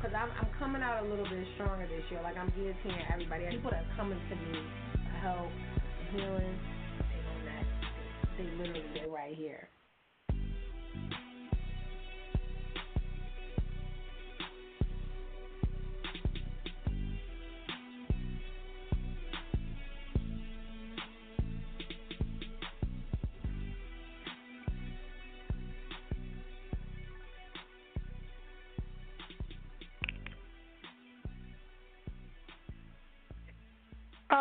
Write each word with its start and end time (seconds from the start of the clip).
because 0.00 0.16
I'm, 0.16 0.30
I'm 0.40 0.48
coming 0.58 0.82
out 0.82 1.04
a 1.04 1.06
little 1.06 1.28
bit 1.28 1.46
stronger 1.54 1.86
this 1.86 2.02
year. 2.10 2.22
Like 2.22 2.36
I'm 2.36 2.48
guillotining 2.52 3.04
everybody. 3.12 3.44
People 3.50 3.70
that 3.70 3.84
are 3.84 3.96
coming 3.96 4.18
to 4.30 4.36
me 4.36 4.58
help, 5.20 5.50
healing, 6.12 6.56
they 7.12 7.20
don't. 7.20 7.66
They 8.38 8.56
literally 8.56 8.84
they 8.94 9.10
right 9.10 9.34
here. 9.34 9.68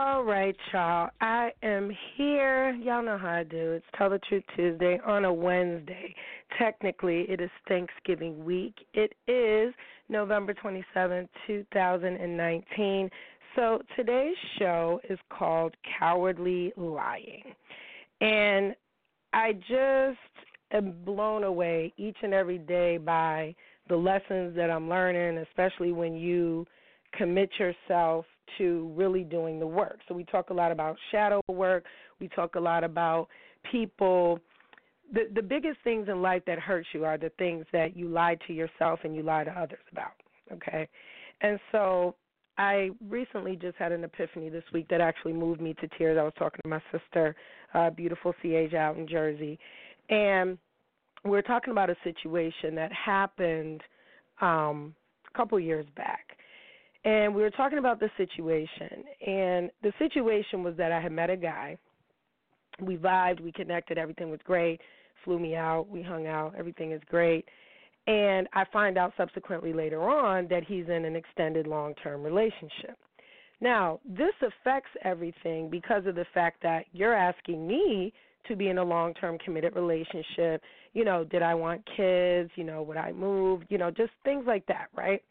All 0.02 0.24
right, 0.24 0.56
y'all. 0.72 1.10
I 1.20 1.52
am 1.62 1.92
here. 2.16 2.72
Y'all 2.76 3.04
know 3.04 3.18
how 3.18 3.32
I 3.32 3.44
do. 3.44 3.74
It's 3.74 3.86
Tell 3.98 4.10
the 4.10 4.20
Truth 4.30 4.46
Tuesday 4.56 4.98
on 5.06 5.26
a 5.26 5.34
Wednesday. 5.34 6.16
Technically, 6.58 7.26
it 7.28 7.42
is 7.42 7.50
Thanksgiving 7.68 8.46
week. 8.46 8.76
It 8.94 9.12
is 9.28 9.74
November 10.08 10.54
27, 10.54 11.28
2019. 11.46 13.10
So 13.58 13.82
today's 13.98 14.38
show 14.58 15.02
is 15.10 15.20
called 15.30 15.76
Cowardly 16.00 16.72
Lying. 16.78 17.44
And 18.22 18.76
I 19.34 19.52
just 19.52 20.18
am 20.72 20.94
blown 21.04 21.44
away 21.44 21.92
each 21.98 22.18
and 22.24 22.34
every 22.34 22.60
day 22.60 22.96
by 23.00 23.54
the 23.90 23.98
lessons 23.98 24.56
that 24.56 24.72
I'm 24.72 24.88
learning, 24.88 25.44
especially 25.50 25.92
when 25.92 26.16
you 26.16 26.66
commit 27.18 27.50
yourself 27.60 28.26
to 28.58 28.92
really 28.96 29.24
doing 29.24 29.60
the 29.60 29.68
work. 29.68 30.00
So 30.08 30.14
we 30.14 30.24
talk 30.26 30.50
a 30.50 30.54
lot 30.54 30.72
about 30.72 30.98
shadow 31.12 31.42
work. 31.48 31.86
We 32.20 32.28
talk 32.30 32.56
a 32.56 32.60
lot 32.60 32.84
about 32.84 33.28
people. 33.72 34.40
The 35.14 35.30
the 35.34 35.42
biggest 35.42 35.78
things 35.84 36.08
in 36.08 36.22
life 36.22 36.44
that 36.48 36.60
hurt 36.60 36.86
you 36.94 37.06
are 37.06 37.18
the 37.18 37.32
things 37.38 37.66
that 37.72 37.96
you 37.96 38.08
lie 38.08 38.38
to 38.48 38.54
yourself 38.54 39.00
and 39.04 39.16
you 39.16 39.24
lie 39.24 39.44
to 39.44 39.52
others 39.52 39.80
about. 39.92 40.14
Okay, 40.52 40.88
and 41.42 41.60
so 41.72 42.16
I 42.58 42.90
recently 43.08 43.56
just 43.56 43.78
had 43.78 43.92
an 43.92 44.04
epiphany 44.04 44.50
this 44.50 44.64
week 44.74 44.88
that 44.90 45.02
actually 45.02 45.34
moved 45.34 45.62
me 45.62 45.74
to 45.76 45.88
tears. 45.98 46.18
I 46.20 46.24
was 46.24 46.34
talking 46.38 46.60
to 46.64 46.70
my 46.70 46.82
sister, 46.92 47.36
uh, 47.74 47.90
beautiful 47.90 48.34
Seeasia 48.44 48.76
out 48.76 48.98
in 48.98 49.08
Jersey, 49.08 49.60
and 50.10 50.58
we 51.24 51.32
were 51.32 51.42
talking 51.42 51.72
about 51.72 51.90
a 51.90 51.96
situation 52.04 52.76
that 52.76 52.92
happened 52.94 53.82
um, 54.42 54.96
a 55.34 55.38
couple 55.38 55.60
years 55.60 55.86
back 55.96 56.39
and 57.06 57.34
we 57.34 57.42
were 57.42 57.50
talking 57.50 57.78
about 57.78 58.00
the 58.00 58.10
situation. 58.18 59.04
And 59.26 59.72
the 59.84 59.94
situation 59.98 60.64
was 60.64 60.76
that 60.78 60.92
I 60.92 61.00
had 61.00 61.12
met 61.12 61.30
a 61.30 61.38
guy. 61.38 61.78
We 62.82 62.98
vibed, 62.98 63.42
we 63.42 63.52
connected, 63.52 63.98
everything 63.98 64.30
was 64.30 64.40
great. 64.44 64.82
Flew 65.24 65.40
me 65.40 65.56
out, 65.56 65.88
we 65.90 66.02
hung 66.02 66.28
out, 66.28 66.54
everything 66.58 66.92
is 66.92 67.02
great. 67.10 67.46
And 68.08 68.48
I 68.54 68.64
find 68.72 68.98
out 68.98 69.14
subsequently 69.18 69.74
later 69.74 70.10
on 70.10 70.48
that 70.50 70.64
he's 70.64 70.86
in 70.86 71.06
an 71.06 71.16
extended 71.16 71.68
long 71.68 71.94
term 71.96 72.24
relationship. 72.24 72.98
Now, 73.62 74.00
this 74.06 74.34
affects 74.42 74.90
everything 75.04 75.70
because 75.70 76.06
of 76.06 76.16
the 76.16 76.26
fact 76.34 76.64
that 76.64 76.86
you're 76.94 77.14
asking 77.14 77.68
me 77.68 78.14
to 78.48 78.56
be 78.56 78.70
in 78.70 78.78
a 78.78 78.84
long 78.84 79.14
term 79.14 79.38
committed 79.44 79.76
relationship. 79.76 80.62
You 80.94 81.04
know, 81.04 81.24
did 81.26 81.42
I 81.42 81.54
want 81.54 81.88
kids? 81.98 82.50
You 82.56 82.64
know, 82.64 82.82
would 82.84 82.98
I 82.98 83.12
move? 83.12 83.64
You 83.70 83.78
know, 83.78 83.92
just 83.92 84.12
things 84.24 84.46
like 84.48 84.66
that, 84.68 84.88
right? 84.96 85.22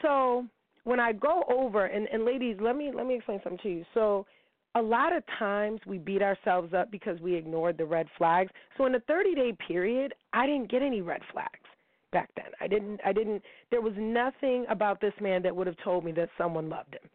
So 0.00 0.46
when 0.84 1.00
I 1.00 1.12
go 1.12 1.44
over 1.48 1.86
and, 1.86 2.08
and 2.12 2.24
ladies, 2.24 2.56
let 2.60 2.76
me 2.76 2.90
let 2.94 3.06
me 3.06 3.16
explain 3.16 3.40
something 3.42 3.62
to 3.62 3.68
you. 3.68 3.84
So 3.94 4.26
a 4.74 4.82
lot 4.82 5.14
of 5.14 5.22
times 5.38 5.80
we 5.86 5.98
beat 5.98 6.22
ourselves 6.22 6.72
up 6.74 6.90
because 6.90 7.20
we 7.20 7.34
ignored 7.34 7.76
the 7.76 7.84
red 7.84 8.06
flags. 8.16 8.50
So 8.78 8.86
in 8.86 8.94
a 8.94 9.00
30 9.00 9.34
day 9.34 9.52
period, 9.66 10.14
I 10.32 10.46
didn't 10.46 10.70
get 10.70 10.82
any 10.82 11.02
red 11.02 11.20
flags 11.32 11.50
back 12.12 12.30
then. 12.36 12.46
I 12.60 12.66
didn't 12.66 13.00
I 13.04 13.12
didn't 13.12 13.42
there 13.70 13.80
was 13.80 13.94
nothing 13.96 14.66
about 14.68 15.00
this 15.00 15.14
man 15.20 15.42
that 15.42 15.54
would 15.54 15.66
have 15.66 15.76
told 15.84 16.04
me 16.04 16.12
that 16.12 16.28
someone 16.38 16.68
loved 16.68 16.94
him. 16.94 17.10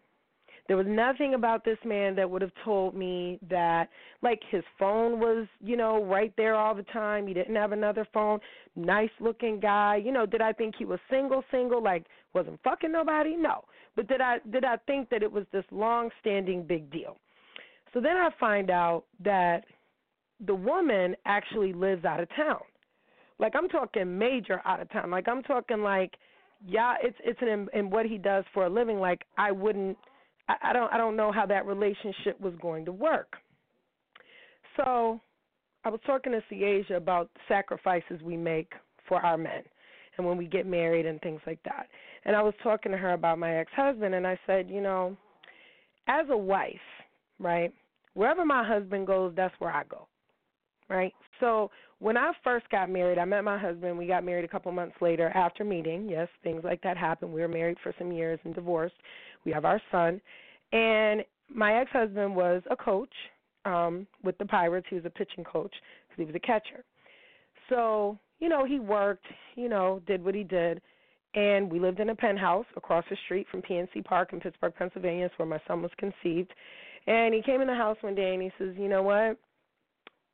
There 0.68 0.78
was 0.78 0.86
nothing 0.88 1.34
about 1.34 1.64
this 1.64 1.78
man 1.86 2.16
that 2.16 2.30
would 2.30 2.42
have 2.42 2.52
told 2.66 2.94
me 2.94 3.40
that, 3.50 3.88
like, 4.22 4.42
his 4.50 4.64
phone 4.78 5.18
was, 5.20 5.48
you 5.62 5.78
know, 5.78 6.04
right 6.04 6.34
there 6.36 6.56
all 6.56 6.76
the 6.76 6.84
time. 6.84 7.26
He 7.26 7.34
didn't 7.34 7.56
have 7.56 7.72
another 7.72 8.06
phone. 8.14 8.40
Nice 8.76 9.10
looking 9.22 9.62
guy. 9.62 9.96
You 10.04 10.12
know, 10.12 10.26
did 10.26 10.42
I 10.42 10.52
think 10.52 10.76
he 10.78 10.84
was 10.84 11.00
single, 11.10 11.44
single, 11.52 11.82
like 11.82 12.06
wasn't 12.34 12.60
fucking 12.64 12.92
nobody? 12.92 13.36
No. 13.36 13.64
But 13.96 14.08
did 14.08 14.22
I 14.22 14.38
did 14.52 14.64
I 14.64 14.78
think 14.88 15.10
that 15.10 15.24
it 15.24 15.32
was 15.32 15.46
this 15.52 15.66
long 15.72 16.10
standing 16.22 16.64
big 16.64 16.92
deal? 16.92 17.18
So 17.94 18.02
then 18.02 18.18
I 18.18 18.30
find 18.40 18.70
out 18.70 19.06
that 19.24 19.64
the 20.46 20.54
woman 20.54 21.16
actually 21.26 21.74
lives 21.74 22.06
out 22.06 22.20
of 22.20 22.30
town. 22.36 22.62
Like 23.40 23.54
I'm 23.56 23.70
talking 23.70 24.18
major 24.18 24.62
out 24.66 24.80
of 24.80 24.90
town. 24.92 25.10
Like 25.10 25.28
I'm 25.28 25.44
talking 25.44 25.82
like 25.82 26.14
yeah, 26.66 26.96
it's 27.02 27.18
it's 27.24 27.40
an 27.42 27.68
in 27.74 27.90
what 27.90 28.06
he 28.06 28.18
does 28.18 28.44
for 28.54 28.66
a 28.66 28.70
living. 28.70 29.00
Like 29.00 29.26
I 29.38 29.52
wouldn't 29.52 29.98
I, 30.48 30.56
I 30.64 30.74
don't 30.74 30.94
I 30.94 30.98
don't 30.98 31.16
know 31.16 31.32
how 31.32 31.46
that 31.46 31.66
relationship 31.66 32.40
was 32.40 32.54
going 32.62 32.86
to 32.86 32.92
work. 32.92 33.34
So 34.76 35.20
I 35.84 35.90
was 35.90 36.00
talking 36.06 36.34
to 36.34 36.42
Seeasia 36.54 36.98
about 36.98 37.30
sacrifices 37.48 38.22
we 38.24 38.38
make 38.38 38.74
for 39.08 39.18
our 39.26 39.38
men 39.38 39.64
and 40.18 40.28
when 40.28 40.38
we 40.38 40.46
get 40.46 40.66
married 40.66 41.06
and 41.06 41.22
things 41.22 41.42
like 41.46 41.60
that. 41.64 41.88
And 42.28 42.36
I 42.36 42.42
was 42.42 42.54
talking 42.62 42.92
to 42.92 42.98
her 42.98 43.14
about 43.14 43.40
my 43.40 43.56
ex 43.56 43.72
husband 43.76 44.14
and 44.14 44.28
I 44.28 44.38
said, 44.46 44.70
you 44.70 44.82
know, 44.82 45.18
as 46.08 46.28
a 46.30 46.38
wife, 46.38 46.76
right, 47.40 47.74
wherever 48.14 48.46
my 48.46 48.68
husband 48.68 49.08
goes, 49.08 49.34
that's 49.36 49.56
where 49.60 49.72
I 49.72 49.84
go. 49.86 50.08
Right? 50.90 51.14
So 51.40 51.72
when 52.00 52.18
I 52.18 52.32
first 52.44 52.70
got 52.70 52.90
married, 52.90 53.18
I 53.18 53.26
met 53.26 53.44
my 53.44 53.58
husband. 53.58 53.98
We 53.98 54.08
got 54.08 54.24
married 54.24 54.46
a 54.46 54.48
couple 54.48 54.72
months 54.72 54.96
later 55.02 55.30
after 55.30 55.64
meeting. 55.64 56.08
Yes, 56.10 56.28
things 56.44 56.64
like 56.64 56.82
that 56.84 56.98
happen. 56.98 57.32
We 57.32 57.42
were 57.42 57.48
married 57.48 57.78
for 57.82 57.94
some 57.98 58.12
years 58.12 58.40
and 58.44 58.54
divorced. 58.54 58.96
We 59.46 59.52
have 59.54 59.66
our 59.66 59.82
son. 59.92 60.22
And 60.74 61.24
my 61.50 61.80
ex 61.80 61.90
husband 61.92 62.36
was 62.36 62.62
a 62.70 62.76
coach 62.76 63.14
um, 63.66 64.06
with 64.24 64.38
the 64.38 64.46
Pirates. 64.46 64.88
He 64.90 64.96
was 64.96 65.06
a 65.06 65.10
pitching 65.10 65.44
coach 65.44 65.74
because 66.08 66.18
he 66.18 66.26
was 66.26 66.36
a 66.36 66.40
catcher. 66.40 66.84
So, 67.70 68.18
you 68.40 68.50
know, 68.50 68.66
he 68.66 68.80
worked, 68.80 69.26
you 69.56 69.70
know, 69.70 70.02
did 70.06 70.24
what 70.24 70.36
he 70.36 70.44
did. 70.44 70.82
And 71.38 71.72
we 71.72 71.80
lived 71.80 72.00
in 72.00 72.10
a 72.10 72.16
penthouse 72.16 72.66
across 72.76 73.06
the 73.12 73.18
street 73.26 73.46
from 73.52 73.62
PNC 73.62 74.04
Park 74.04 74.34
in 74.34 74.40
Pittsburgh, 74.40 74.74
Pennsylvania. 74.76 75.28
It's 75.28 75.38
where 75.38 75.48
my 75.48 75.62
son 75.68 75.84
was 75.84 75.92
conceived. 76.00 76.52
And 77.06 77.32
he 77.32 77.44
came 77.44 77.62
in 77.62 77.68
the 77.68 77.76
house 77.76 77.96
one 78.02 78.16
day 78.16 78.34
and 78.34 78.42
he 78.42 78.52
says, 78.58 78.74
You 78.76 78.90
know 78.90 79.04
what? 79.04 79.38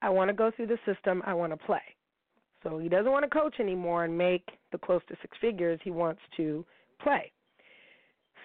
I 0.02 0.10
want 0.10 0.30
to 0.30 0.34
go 0.34 0.50
through 0.56 0.68
the 0.68 0.78
system. 0.86 1.22
I 1.26 1.34
want 1.34 1.52
to 1.52 1.58
play. 1.58 1.82
So 2.64 2.78
he 2.78 2.88
doesn't 2.88 3.12
want 3.12 3.26
to 3.26 3.30
coach 3.30 3.56
anymore 3.60 4.06
and 4.06 4.18
make 4.18 4.48
the 4.72 4.78
close 4.78 5.02
to 5.10 5.16
six 5.22 5.38
figures. 5.42 5.78
He 5.84 5.92
wants 5.92 6.22
to 6.38 6.66
play. 7.02 7.34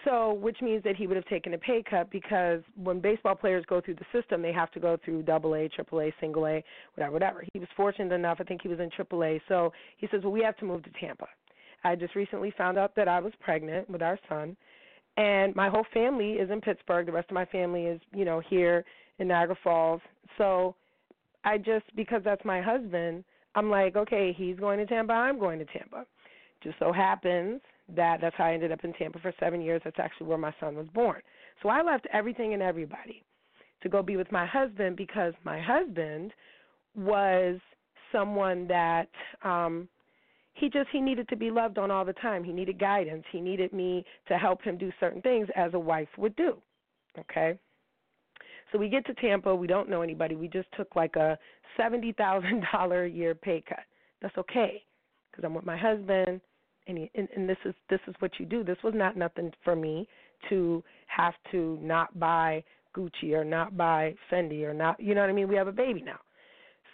So, 0.04 0.32
which 0.32 0.56
means 0.60 0.82
that 0.82 0.96
he 0.96 1.06
would 1.06 1.16
have 1.16 1.26
taken 1.26 1.54
a 1.54 1.58
pay 1.58 1.84
cut 1.88 2.10
because 2.10 2.62
when 2.74 2.98
baseball 2.98 3.36
players 3.36 3.64
go 3.68 3.80
through 3.80 3.96
the 3.96 4.06
system, 4.12 4.42
they 4.42 4.52
have 4.52 4.72
to 4.72 4.80
go 4.80 4.96
through 5.04 5.22
double 5.22 5.54
A, 5.54 5.68
triple 5.68 6.00
A, 6.00 6.12
single 6.20 6.46
A, 6.46 6.64
whatever, 6.94 7.12
whatever. 7.12 7.44
He 7.52 7.60
was 7.60 7.68
fortunate 7.76 8.12
enough, 8.12 8.38
I 8.40 8.44
think 8.44 8.62
he 8.62 8.68
was 8.68 8.80
in 8.80 8.90
triple 8.90 9.22
A. 9.22 9.40
So 9.46 9.72
he 9.98 10.08
says, 10.10 10.22
Well, 10.24 10.32
we 10.32 10.42
have 10.42 10.56
to 10.56 10.64
move 10.64 10.82
to 10.82 10.90
Tampa. 11.00 11.26
I 11.84 11.94
just 11.94 12.14
recently 12.14 12.52
found 12.56 12.78
out 12.78 12.94
that 12.96 13.08
I 13.08 13.20
was 13.20 13.32
pregnant 13.40 13.88
with 13.88 14.02
our 14.02 14.18
son, 14.28 14.56
and 15.16 15.54
my 15.54 15.68
whole 15.68 15.86
family 15.92 16.32
is 16.32 16.50
in 16.50 16.60
Pittsburgh. 16.60 17.06
The 17.06 17.12
rest 17.12 17.30
of 17.30 17.34
my 17.34 17.46
family 17.46 17.86
is, 17.86 18.00
you 18.12 18.24
know, 18.24 18.40
here 18.48 18.84
in 19.18 19.28
Niagara 19.28 19.56
Falls. 19.62 20.00
So 20.36 20.74
I 21.44 21.58
just 21.58 21.84
because 21.96 22.22
that's 22.24 22.44
my 22.44 22.60
husband, 22.60 23.24
I'm 23.54 23.70
like, 23.70 23.96
okay, 23.96 24.34
he's 24.36 24.56
going 24.58 24.78
to 24.78 24.86
Tampa, 24.86 25.12
I'm 25.12 25.38
going 25.38 25.58
to 25.58 25.64
Tampa. 25.64 26.06
Just 26.62 26.78
so 26.78 26.92
happens 26.92 27.60
that 27.94 28.20
that's 28.20 28.36
how 28.36 28.44
I 28.44 28.54
ended 28.54 28.72
up 28.72 28.84
in 28.84 28.92
Tampa 28.92 29.18
for 29.20 29.32
seven 29.40 29.60
years. 29.60 29.80
That's 29.84 29.98
actually 29.98 30.26
where 30.26 30.38
my 30.38 30.54
son 30.60 30.76
was 30.76 30.86
born. 30.92 31.20
So 31.62 31.68
I 31.68 31.82
left 31.82 32.06
everything 32.12 32.52
and 32.54 32.62
everybody 32.62 33.22
to 33.82 33.88
go 33.88 34.02
be 34.02 34.16
with 34.16 34.30
my 34.32 34.44
husband 34.44 34.96
because 34.96 35.34
my 35.44 35.60
husband 35.60 36.32
was 36.96 37.58
someone 38.12 38.66
that 38.68 39.08
um 39.42 39.88
he 40.58 40.68
just 40.68 40.88
he 40.90 41.00
needed 41.00 41.28
to 41.28 41.36
be 41.36 41.50
loved 41.50 41.78
on 41.78 41.90
all 41.90 42.04
the 42.04 42.12
time. 42.14 42.42
He 42.42 42.52
needed 42.52 42.78
guidance. 42.78 43.24
He 43.30 43.40
needed 43.40 43.72
me 43.72 44.04
to 44.26 44.36
help 44.36 44.62
him 44.62 44.76
do 44.76 44.90
certain 44.98 45.22
things 45.22 45.48
as 45.56 45.74
a 45.74 45.78
wife 45.78 46.08
would 46.16 46.34
do. 46.36 46.56
Okay? 47.18 47.58
So 48.72 48.78
we 48.78 48.88
get 48.88 49.06
to 49.06 49.14
Tampa, 49.14 49.54
we 49.54 49.66
don't 49.66 49.88
know 49.88 50.02
anybody. 50.02 50.34
We 50.36 50.48
just 50.48 50.68
took 50.76 50.94
like 50.94 51.16
a 51.16 51.38
$70,000 51.78 53.06
a 53.06 53.08
year 53.08 53.34
pay 53.34 53.62
cut. 53.66 53.84
That's 54.20 54.36
okay 54.36 54.82
cuz 55.34 55.44
I'm 55.44 55.54
with 55.54 55.64
my 55.64 55.76
husband 55.76 56.40
and, 56.86 56.98
he, 56.98 57.10
and 57.14 57.28
and 57.36 57.48
this 57.48 57.58
is 57.64 57.74
this 57.88 58.00
is 58.08 58.14
what 58.18 58.38
you 58.38 58.46
do. 58.46 58.64
This 58.64 58.82
was 58.82 58.94
not 58.94 59.16
nothing 59.16 59.52
for 59.62 59.76
me 59.76 60.08
to 60.48 60.82
have 61.06 61.34
to 61.50 61.78
not 61.80 62.18
buy 62.18 62.64
Gucci 62.96 63.32
or 63.32 63.44
not 63.44 63.76
buy 63.76 64.14
Fendi 64.30 64.64
or 64.64 64.74
not, 64.74 64.98
you 64.98 65.14
know 65.14 65.20
what 65.20 65.30
I 65.30 65.32
mean? 65.32 65.48
We 65.48 65.54
have 65.56 65.68
a 65.68 65.72
baby 65.72 66.02
now. 66.02 66.18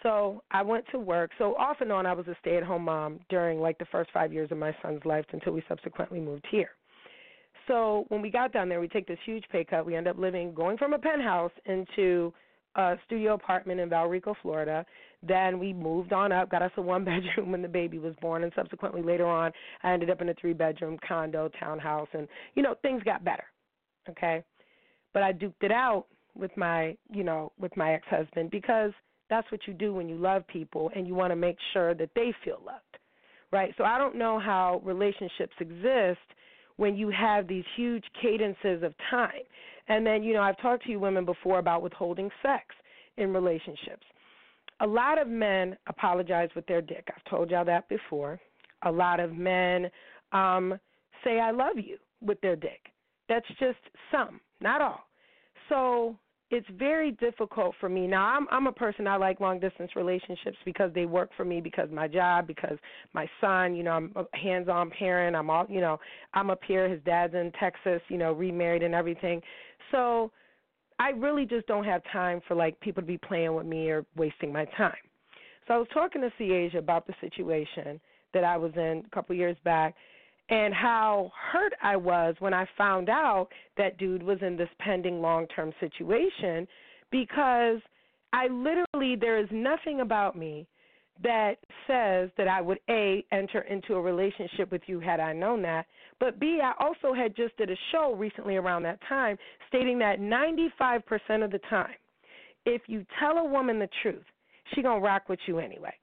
So 0.05 0.43
I 0.51 0.61
went 0.61 0.85
to 0.91 0.99
work. 0.99 1.31
So 1.39 1.55
off 1.55 1.77
and 1.81 1.91
on, 1.91 2.05
I 2.05 2.13
was 2.13 2.27
a 2.27 2.35
stay-at-home 2.41 2.83
mom 2.83 3.19
during 3.27 3.59
like 3.59 3.79
the 3.79 3.85
first 3.85 4.11
five 4.13 4.31
years 4.31 4.51
of 4.51 4.59
my 4.59 4.71
son's 4.83 5.03
life 5.03 5.25
until 5.33 5.51
we 5.51 5.63
subsequently 5.67 6.19
moved 6.19 6.45
here. 6.51 6.69
So 7.67 8.05
when 8.09 8.21
we 8.21 8.29
got 8.29 8.53
down 8.53 8.69
there, 8.69 8.79
we 8.79 8.87
take 8.87 9.07
this 9.07 9.17
huge 9.25 9.43
pay 9.51 9.63
cut. 9.63 9.83
We 9.83 9.95
end 9.95 10.07
up 10.07 10.19
living, 10.19 10.53
going 10.53 10.77
from 10.77 10.93
a 10.93 10.99
penthouse 10.99 11.51
into 11.65 12.31
a 12.75 12.97
studio 13.07 13.33
apartment 13.33 13.79
in 13.79 13.89
Valrico, 13.89 14.35
Florida. 14.43 14.85
Then 15.23 15.57
we 15.57 15.73
moved 15.73 16.13
on 16.13 16.31
up, 16.31 16.51
got 16.51 16.61
us 16.61 16.71
a 16.77 16.83
one 16.83 17.03
bedroom 17.05 17.51
when 17.51 17.63
the 17.63 17.67
baby 17.67 17.97
was 17.97 18.13
born, 18.21 18.43
and 18.43 18.51
subsequently 18.55 19.01
later 19.01 19.25
on, 19.25 19.51
I 19.81 19.91
ended 19.91 20.11
up 20.11 20.21
in 20.21 20.29
a 20.29 20.35
three 20.35 20.53
bedroom 20.53 20.99
condo, 21.07 21.49
townhouse, 21.59 22.09
and 22.13 22.27
you 22.53 22.61
know 22.61 22.75
things 22.83 23.01
got 23.01 23.23
better. 23.23 23.45
Okay, 24.07 24.43
but 25.15 25.23
I 25.23 25.33
duked 25.33 25.63
it 25.63 25.71
out 25.71 26.05
with 26.35 26.55
my, 26.55 26.95
you 27.11 27.23
know, 27.23 27.51
with 27.57 27.75
my 27.75 27.93
ex 27.93 28.05
husband 28.07 28.51
because 28.51 28.91
that's 29.35 29.51
what 29.51 29.67
you 29.67 29.73
do 29.73 29.93
when 29.93 30.07
you 30.07 30.15
love 30.15 30.47
people 30.47 30.89
and 30.95 31.05
you 31.05 31.13
want 31.13 31.31
to 31.31 31.35
make 31.35 31.57
sure 31.73 31.93
that 31.93 32.09
they 32.15 32.33
feel 32.43 32.61
loved, 32.65 32.97
right? 33.51 33.73
So 33.77 33.83
I 33.83 33.97
don't 33.97 34.15
know 34.15 34.39
how 34.39 34.81
relationships 34.83 35.53
exist 35.59 36.19
when 36.77 36.95
you 36.95 37.09
have 37.09 37.45
these 37.47 37.65
huge 37.75 38.05
cadences 38.21 38.81
of 38.81 38.93
time. 39.11 39.43
And 39.89 40.05
then, 40.05 40.23
you 40.23 40.33
know, 40.33 40.41
I've 40.41 40.59
talked 40.61 40.85
to 40.85 40.91
you 40.91 40.99
women 41.01 41.25
before 41.25 41.59
about 41.59 41.81
withholding 41.81 42.29
sex 42.41 42.63
in 43.17 43.33
relationships. 43.33 44.05
A 44.79 44.87
lot 44.87 45.21
of 45.21 45.27
men 45.27 45.77
apologize 45.87 46.49
with 46.55 46.65
their 46.67 46.81
dick. 46.81 47.07
I've 47.09 47.29
told 47.29 47.51
y'all 47.51 47.65
that 47.65 47.89
before. 47.89 48.39
A 48.83 48.91
lot 48.91 49.19
of 49.19 49.33
men 49.33 49.89
um, 50.31 50.79
say 51.23 51.39
I 51.39 51.51
love 51.51 51.75
you 51.75 51.97
with 52.21 52.39
their 52.39 52.55
dick. 52.55 52.81
That's 53.27 53.47
just 53.59 53.79
some, 54.11 54.39
not 54.61 54.81
all. 54.81 55.07
So 55.67 56.17
it's 56.51 56.67
very 56.77 57.11
difficult 57.11 57.73
for 57.79 57.89
me. 57.89 58.07
Now 58.07 58.25
i'm 58.25 58.47
i'm 58.51 58.67
a 58.67 58.71
person 58.71 59.07
i 59.07 59.15
like 59.15 59.39
long 59.39 59.59
distance 59.59 59.91
relationships 59.95 60.57
because 60.63 60.91
they 60.93 61.05
work 61.05 61.29
for 61.35 61.43
me 61.43 61.59
because 61.59 61.89
my 61.91 62.07
job 62.07 62.45
because 62.45 62.77
my 63.13 63.27
son 63.41 63.75
you 63.75 63.83
know 63.83 63.91
i'm 63.91 64.11
a 64.15 64.37
hands 64.37 64.69
on 64.69 64.91
parent 64.91 65.35
i'm 65.35 65.49
all 65.49 65.65
you 65.69 65.81
know 65.81 65.99
i'm 66.33 66.49
up 66.49 66.61
here 66.67 66.87
his 66.87 66.99
dad's 67.03 67.33
in 67.33 67.51
texas 67.59 68.01
you 68.09 68.17
know 68.17 68.33
remarried 68.33 68.83
and 68.83 68.93
everything. 68.93 69.41
So 69.91 70.31
i 70.99 71.09
really 71.09 71.45
just 71.45 71.65
don't 71.67 71.85
have 71.85 72.01
time 72.11 72.41
for 72.47 72.55
like 72.55 72.79
people 72.79 73.01
to 73.01 73.07
be 73.07 73.17
playing 73.17 73.55
with 73.55 73.65
me 73.65 73.89
or 73.89 74.05
wasting 74.15 74.53
my 74.53 74.65
time. 74.77 74.93
So 75.67 75.73
i 75.73 75.77
was 75.77 75.87
talking 75.93 76.21
to 76.21 76.53
Asia 76.53 76.77
about 76.77 77.07
the 77.07 77.13
situation 77.21 77.99
that 78.33 78.43
i 78.43 78.55
was 78.55 78.71
in 78.75 79.03
a 79.05 79.15
couple 79.15 79.35
years 79.35 79.57
back 79.63 79.95
and 80.49 80.73
how 80.73 81.31
hurt 81.51 81.73
I 81.81 81.95
was 81.95 82.35
when 82.39 82.53
I 82.53 82.67
found 82.77 83.09
out 83.09 83.47
that 83.77 83.97
dude 83.97 84.23
was 84.23 84.37
in 84.41 84.55
this 84.55 84.69
pending 84.79 85.21
long 85.21 85.47
term 85.47 85.73
situation 85.79 86.67
because 87.11 87.79
I 88.33 88.47
literally, 88.47 89.15
there 89.15 89.39
is 89.39 89.47
nothing 89.51 90.01
about 90.01 90.37
me 90.37 90.67
that 91.23 91.53
says 91.87 92.29
that 92.37 92.47
I 92.49 92.59
would 92.59 92.79
A, 92.89 93.23
enter 93.31 93.61
into 93.61 93.95
a 93.95 94.01
relationship 94.01 94.69
with 94.71 94.81
you 94.87 94.99
had 94.99 95.21
I 95.21 95.31
known 95.31 95.61
that, 95.61 95.85
but 96.19 96.39
B, 96.39 96.59
I 96.61 96.73
also 96.83 97.13
had 97.13 97.35
just 97.35 97.55
did 97.57 97.71
a 97.71 97.77
show 97.91 98.13
recently 98.13 98.57
around 98.57 98.83
that 98.83 98.99
time 99.07 99.37
stating 99.69 99.97
that 99.99 100.19
95% 100.19 101.43
of 101.43 101.51
the 101.51 101.59
time, 101.69 101.95
if 102.65 102.81
you 102.87 103.05
tell 103.19 103.37
a 103.37 103.43
woman 103.43 103.79
the 103.79 103.89
truth, 104.01 104.25
she 104.73 104.81
going 104.81 104.99
to 104.99 105.05
rock 105.05 105.29
with 105.29 105.39
you 105.47 105.59
anyway 105.59 105.93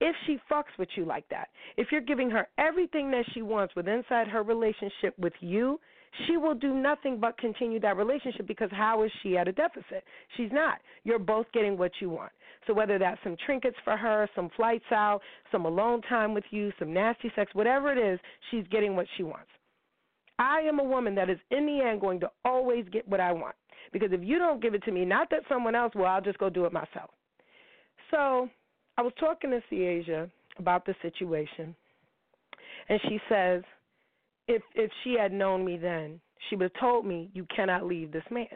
if 0.00 0.14
she 0.26 0.38
fucks 0.50 0.76
with 0.78 0.88
you 0.96 1.04
like 1.04 1.28
that, 1.30 1.48
if 1.76 1.88
you're 1.90 2.00
giving 2.00 2.30
her 2.30 2.48
everything 2.58 3.10
that 3.12 3.24
she 3.32 3.42
wants 3.42 3.74
with 3.74 3.88
inside 3.88 4.28
her 4.28 4.42
relationship 4.42 5.18
with 5.18 5.32
you, 5.40 5.80
she 6.26 6.36
will 6.36 6.54
do 6.54 6.74
nothing 6.74 7.18
but 7.20 7.36
continue 7.38 7.80
that 7.80 7.96
relationship 7.96 8.46
because 8.46 8.70
how 8.72 9.02
is 9.02 9.10
she 9.22 9.36
at 9.36 9.48
a 9.48 9.52
deficit? 9.52 10.04
She's 10.36 10.50
not. 10.52 10.78
You're 11.04 11.18
both 11.18 11.46
getting 11.52 11.76
what 11.76 11.92
you 12.00 12.08
want. 12.10 12.32
So 12.66 12.72
whether 12.72 12.98
that's 12.98 13.20
some 13.22 13.36
trinkets 13.44 13.76
for 13.84 13.96
her, 13.96 14.28
some 14.34 14.50
flights 14.56 14.84
out, 14.90 15.20
some 15.52 15.66
alone 15.66 16.02
time 16.02 16.34
with 16.34 16.44
you, 16.50 16.72
some 16.78 16.92
nasty 16.92 17.30
sex, 17.36 17.54
whatever 17.54 17.92
it 17.92 17.98
is, 17.98 18.18
she's 18.50 18.64
getting 18.70 18.96
what 18.96 19.06
she 19.16 19.22
wants. 19.22 19.48
I 20.38 20.60
am 20.60 20.78
a 20.78 20.84
woman 20.84 21.14
that 21.14 21.30
is 21.30 21.38
in 21.50 21.66
the 21.66 21.82
end 21.82 22.00
going 22.00 22.20
to 22.20 22.30
always 22.44 22.84
get 22.90 23.06
what 23.08 23.20
I 23.20 23.32
want. 23.32 23.54
Because 23.92 24.10
if 24.12 24.20
you 24.22 24.38
don't 24.38 24.60
give 24.60 24.74
it 24.74 24.82
to 24.84 24.92
me, 24.92 25.04
not 25.04 25.30
that 25.30 25.40
someone 25.48 25.74
else 25.74 25.94
will, 25.94 26.06
I'll 26.06 26.20
just 26.20 26.38
go 26.38 26.50
do 26.50 26.64
it 26.64 26.72
myself. 26.72 27.10
So 28.10 28.48
I 28.98 29.02
was 29.02 29.12
talking 29.18 29.50
to 29.50 29.60
Seeasia 29.70 30.30
about 30.58 30.86
the 30.86 30.94
situation, 31.02 31.74
and 32.88 33.00
she 33.08 33.20
says, 33.28 33.62
if 34.48 34.62
if 34.74 34.90
she 35.02 35.16
had 35.18 35.32
known 35.32 35.64
me 35.64 35.76
then, 35.76 36.20
she 36.48 36.56
would 36.56 36.70
have 36.72 36.80
told 36.80 37.04
me 37.04 37.30
you 37.34 37.46
cannot 37.54 37.84
leave 37.84 38.12
this 38.12 38.24
man. 38.30 38.46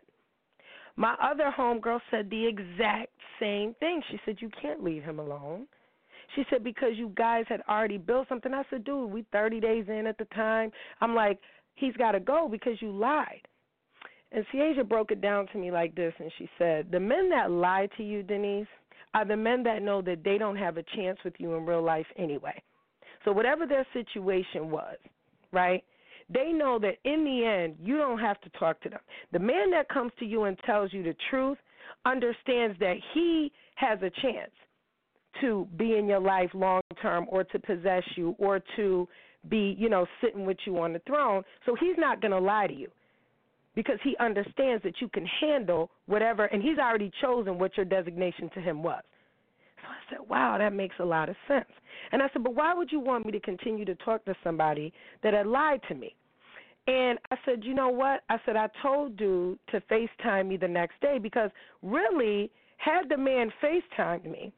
My 0.96 1.14
other 1.22 1.52
homegirl 1.56 2.00
said 2.10 2.30
the 2.30 2.46
exact 2.46 3.10
same 3.38 3.74
thing. 3.80 4.02
She 4.10 4.20
said 4.24 4.36
you 4.40 4.50
can't 4.60 4.84
leave 4.84 5.02
him 5.02 5.18
alone. 5.18 5.66
She 6.36 6.44
said 6.50 6.62
because 6.62 6.92
you 6.94 7.12
guys 7.16 7.44
had 7.48 7.62
already 7.68 7.98
built 7.98 8.28
something. 8.28 8.54
I 8.54 8.62
said, 8.70 8.84
dude, 8.84 9.10
we 9.10 9.24
30 9.32 9.60
days 9.60 9.86
in 9.88 10.06
at 10.06 10.18
the 10.18 10.26
time. 10.26 10.70
I'm 11.00 11.14
like, 11.14 11.40
he's 11.74 11.96
got 11.96 12.12
to 12.12 12.20
go 12.20 12.48
because 12.48 12.80
you 12.80 12.92
lied. 12.92 13.40
And 14.32 14.44
Seeasia 14.52 14.88
broke 14.88 15.10
it 15.10 15.20
down 15.20 15.48
to 15.48 15.58
me 15.58 15.72
like 15.72 15.96
this, 15.96 16.14
and 16.20 16.30
she 16.38 16.48
said, 16.56 16.86
the 16.92 17.00
men 17.00 17.30
that 17.30 17.50
lie 17.50 17.88
to 17.96 18.04
you, 18.04 18.22
Denise, 18.22 18.68
are 19.14 19.24
the 19.24 19.36
men 19.36 19.62
that 19.64 19.82
know 19.82 20.02
that 20.02 20.22
they 20.24 20.38
don't 20.38 20.56
have 20.56 20.76
a 20.76 20.84
chance 20.94 21.18
with 21.24 21.34
you 21.38 21.54
in 21.54 21.66
real 21.66 21.82
life 21.82 22.06
anyway. 22.16 22.60
So 23.24 23.32
whatever 23.32 23.66
their 23.66 23.86
situation 23.92 24.70
was, 24.70 24.96
right? 25.52 25.84
They 26.32 26.52
know 26.52 26.78
that 26.78 26.96
in 27.04 27.24
the 27.24 27.44
end, 27.44 27.76
you 27.82 27.96
don't 27.96 28.20
have 28.20 28.40
to 28.42 28.50
talk 28.50 28.80
to 28.82 28.88
them. 28.88 29.00
The 29.32 29.40
man 29.40 29.70
that 29.72 29.88
comes 29.88 30.12
to 30.20 30.24
you 30.24 30.44
and 30.44 30.56
tells 30.64 30.92
you 30.92 31.02
the 31.02 31.16
truth 31.28 31.58
understands 32.06 32.78
that 32.78 32.96
he 33.14 33.52
has 33.74 33.98
a 34.02 34.10
chance 34.22 34.52
to 35.40 35.66
be 35.76 35.96
in 35.96 36.06
your 36.06 36.20
life 36.20 36.50
long 36.54 36.80
term 37.02 37.26
or 37.28 37.44
to 37.44 37.58
possess 37.58 38.02
you 38.16 38.34
or 38.38 38.60
to 38.76 39.08
be, 39.48 39.74
you 39.78 39.88
know, 39.88 40.06
sitting 40.20 40.44
with 40.44 40.58
you 40.66 40.78
on 40.78 40.92
the 40.92 41.00
throne. 41.00 41.42
So 41.66 41.74
he's 41.78 41.96
not 41.98 42.20
going 42.20 42.32
to 42.32 42.38
lie 42.38 42.66
to 42.66 42.74
you 42.74 42.88
because 43.74 43.98
he 44.02 44.16
understands 44.18 44.82
that 44.82 45.00
you 45.00 45.08
can 45.08 45.24
handle 45.26 45.90
whatever, 46.06 46.46
and 46.46 46.62
he's 46.62 46.78
already 46.78 47.10
chosen 47.20 47.58
what 47.58 47.76
your 47.76 47.86
designation 47.86 48.50
to 48.54 48.60
him 48.60 48.82
was. 48.82 49.02
So 49.82 49.88
I 49.88 50.10
said, 50.10 50.28
wow, 50.28 50.58
that 50.58 50.72
makes 50.72 50.96
a 50.98 51.04
lot 51.04 51.28
of 51.28 51.36
sense. 51.48 51.70
And 52.12 52.22
I 52.22 52.28
said, 52.32 52.42
but 52.42 52.54
why 52.54 52.74
would 52.74 52.90
you 52.90 53.00
want 53.00 53.26
me 53.26 53.32
to 53.32 53.40
continue 53.40 53.84
to 53.84 53.94
talk 53.96 54.24
to 54.24 54.34
somebody 54.42 54.92
that 55.22 55.34
had 55.34 55.46
lied 55.46 55.80
to 55.88 55.94
me? 55.94 56.14
And 56.86 57.18
I 57.30 57.36
said, 57.44 57.62
you 57.62 57.74
know 57.74 57.88
what? 57.88 58.22
I 58.28 58.38
said, 58.44 58.56
I 58.56 58.68
told 58.82 59.16
dude 59.16 59.58
to 59.70 59.80
FaceTime 59.82 60.48
me 60.48 60.56
the 60.56 60.68
next 60.68 61.00
day 61.00 61.18
because 61.18 61.50
really, 61.82 62.50
had 62.78 63.08
the 63.08 63.16
man 63.16 63.52
FaceTimed 63.62 64.30
me, 64.30 64.52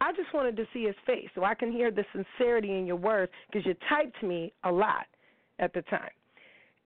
I 0.00 0.12
just 0.12 0.34
wanted 0.34 0.56
to 0.56 0.66
see 0.72 0.84
his 0.84 0.96
face 1.06 1.28
so 1.34 1.44
I 1.44 1.54
can 1.54 1.70
hear 1.70 1.92
the 1.92 2.04
sincerity 2.12 2.76
in 2.76 2.86
your 2.86 2.96
words 2.96 3.30
because 3.46 3.64
you 3.64 3.74
typed 3.88 4.20
me 4.22 4.52
a 4.64 4.72
lot 4.72 5.06
at 5.60 5.72
the 5.72 5.82
time. 5.82 6.10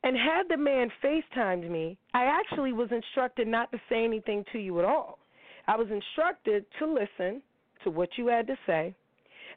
And 0.06 0.16
had 0.16 0.44
the 0.48 0.56
man 0.56 0.88
FaceTimed 1.02 1.68
me, 1.68 1.98
I 2.14 2.26
actually 2.26 2.72
was 2.72 2.88
instructed 2.92 3.48
not 3.48 3.72
to 3.72 3.78
say 3.88 4.04
anything 4.04 4.44
to 4.52 4.58
you 4.60 4.78
at 4.78 4.84
all. 4.84 5.18
I 5.66 5.74
was 5.74 5.88
instructed 5.90 6.64
to 6.78 6.86
listen 6.86 7.42
to 7.82 7.90
what 7.90 8.10
you 8.16 8.28
had 8.28 8.46
to 8.46 8.56
say 8.68 8.94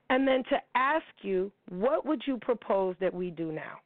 and 0.10 0.28
then 0.28 0.44
to 0.50 0.58
ask 0.74 1.06
you, 1.22 1.52
what 1.70 2.04
would 2.04 2.24
you 2.26 2.40
propose 2.40 2.96
that 3.00 3.14
we 3.14 3.30
do 3.30 3.52
now? 3.52 3.78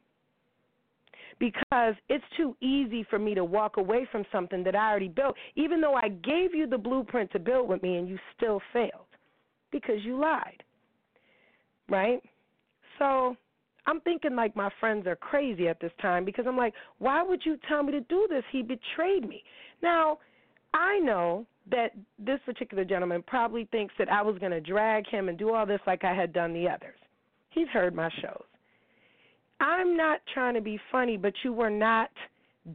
Because 1.38 1.96
it's 2.08 2.24
too 2.38 2.56
easy 2.62 3.04
for 3.10 3.18
me 3.18 3.34
to 3.34 3.44
walk 3.44 3.76
away 3.76 4.08
from 4.10 4.24
something 4.32 4.64
that 4.64 4.74
I 4.74 4.88
already 4.88 5.08
built, 5.08 5.36
even 5.56 5.82
though 5.82 5.96
I 5.96 6.08
gave 6.08 6.54
you 6.54 6.66
the 6.66 6.78
blueprint 6.78 7.30
to 7.32 7.38
build 7.38 7.68
with 7.68 7.82
me 7.82 7.98
and 7.98 8.08
you 8.08 8.18
still 8.38 8.62
failed 8.72 9.04
because 9.70 10.02
you 10.02 10.18
lied. 10.18 10.62
Right? 11.90 12.22
So 12.98 13.36
I'm 13.86 14.00
thinking 14.00 14.34
like 14.34 14.56
my 14.56 14.70
friends 14.80 15.06
are 15.06 15.16
crazy 15.16 15.68
at 15.68 15.80
this 15.80 15.92
time 16.00 16.24
because 16.24 16.46
I'm 16.48 16.56
like, 16.56 16.74
why 16.98 17.22
would 17.22 17.42
you 17.44 17.58
tell 17.68 17.82
me 17.82 17.92
to 17.92 18.00
do 18.02 18.26
this? 18.30 18.44
He 18.50 18.62
betrayed 18.62 19.28
me. 19.28 19.42
Now, 19.82 20.18
I 20.72 20.98
know 20.98 21.46
that 21.70 21.92
this 22.18 22.40
particular 22.44 22.84
gentleman 22.84 23.22
probably 23.26 23.66
thinks 23.70 23.94
that 23.98 24.10
I 24.10 24.22
was 24.22 24.38
going 24.38 24.52
to 24.52 24.60
drag 24.60 25.06
him 25.08 25.28
and 25.28 25.38
do 25.38 25.54
all 25.54 25.66
this 25.66 25.80
like 25.86 26.04
I 26.04 26.14
had 26.14 26.32
done 26.32 26.52
the 26.52 26.68
others. 26.68 26.98
He's 27.50 27.68
heard 27.68 27.94
my 27.94 28.10
shows. 28.20 28.44
I'm 29.60 29.96
not 29.96 30.20
trying 30.32 30.54
to 30.54 30.60
be 30.60 30.78
funny, 30.90 31.16
but 31.16 31.32
you 31.42 31.52
were 31.52 31.70
not 31.70 32.10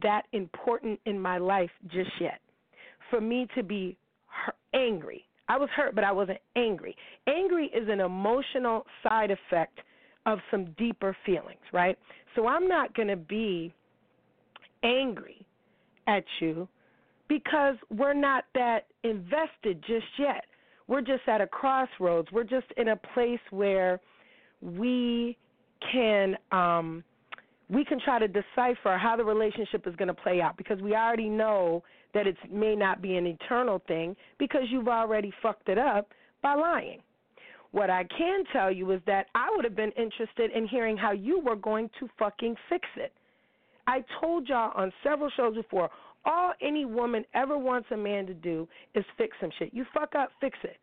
that 0.02 0.22
important 0.32 0.98
in 1.04 1.20
my 1.20 1.38
life 1.38 1.70
just 1.88 2.10
yet 2.20 2.40
for 3.10 3.20
me 3.20 3.46
to 3.56 3.62
be 3.62 3.96
angry. 4.74 5.24
I 5.48 5.58
was 5.58 5.68
hurt, 5.74 5.94
but 5.94 6.04
I 6.04 6.12
wasn't 6.12 6.38
angry. 6.56 6.96
Angry 7.26 7.66
is 7.66 7.88
an 7.88 8.00
emotional 8.00 8.86
side 9.02 9.30
effect 9.30 9.80
of 10.26 10.38
some 10.50 10.66
deeper 10.78 11.16
feelings, 11.24 11.60
right? 11.72 11.98
So 12.34 12.46
I'm 12.46 12.68
not 12.68 12.94
going 12.94 13.08
to 13.08 13.16
be 13.16 13.72
angry 14.82 15.46
at 16.06 16.24
you 16.40 16.68
because 17.28 17.76
we're 17.96 18.14
not 18.14 18.44
that 18.54 18.86
invested 19.04 19.82
just 19.86 20.06
yet. 20.18 20.44
We're 20.88 21.00
just 21.00 21.22
at 21.28 21.40
a 21.40 21.46
crossroads. 21.46 22.28
We're 22.32 22.44
just 22.44 22.66
in 22.76 22.88
a 22.88 22.96
place 22.96 23.40
where 23.50 24.00
we 24.60 25.36
can 25.92 26.36
um 26.52 27.02
we 27.70 27.84
can 27.84 28.00
try 28.00 28.18
to 28.18 28.26
decipher 28.26 28.98
how 28.98 29.14
the 29.16 29.24
relationship 29.24 29.86
is 29.86 29.94
going 29.94 30.08
to 30.08 30.14
play 30.14 30.40
out 30.40 30.56
because 30.56 30.80
we 30.82 30.94
already 30.94 31.28
know 31.28 31.84
that 32.12 32.26
it 32.26 32.36
may 32.50 32.74
not 32.74 33.00
be 33.00 33.16
an 33.16 33.26
eternal 33.26 33.80
thing 33.86 34.16
because 34.38 34.62
you've 34.70 34.88
already 34.88 35.32
fucked 35.40 35.68
it 35.68 35.78
up 35.78 36.08
by 36.42 36.54
lying. 36.54 37.00
What 37.72 37.90
I 37.90 38.04
can 38.04 38.44
tell 38.52 38.70
you 38.70 38.90
is 38.90 39.00
that 39.06 39.26
I 39.34 39.48
would 39.54 39.64
have 39.64 39.76
been 39.76 39.92
interested 39.92 40.50
in 40.52 40.66
hearing 40.66 40.96
how 40.96 41.12
you 41.12 41.40
were 41.40 41.56
going 41.56 41.88
to 42.00 42.08
fucking 42.18 42.56
fix 42.68 42.86
it. 42.96 43.12
I 43.86 44.04
told 44.20 44.48
y'all 44.48 44.72
on 44.74 44.92
several 45.02 45.30
shows 45.36 45.54
before, 45.54 45.90
all 46.24 46.52
any 46.60 46.84
woman 46.84 47.24
ever 47.34 47.56
wants 47.56 47.88
a 47.92 47.96
man 47.96 48.26
to 48.26 48.34
do 48.34 48.68
is 48.94 49.04
fix 49.16 49.36
some 49.40 49.50
shit. 49.58 49.72
You 49.72 49.84
fuck 49.94 50.14
up, 50.14 50.30
fix 50.40 50.58
it. 50.64 50.76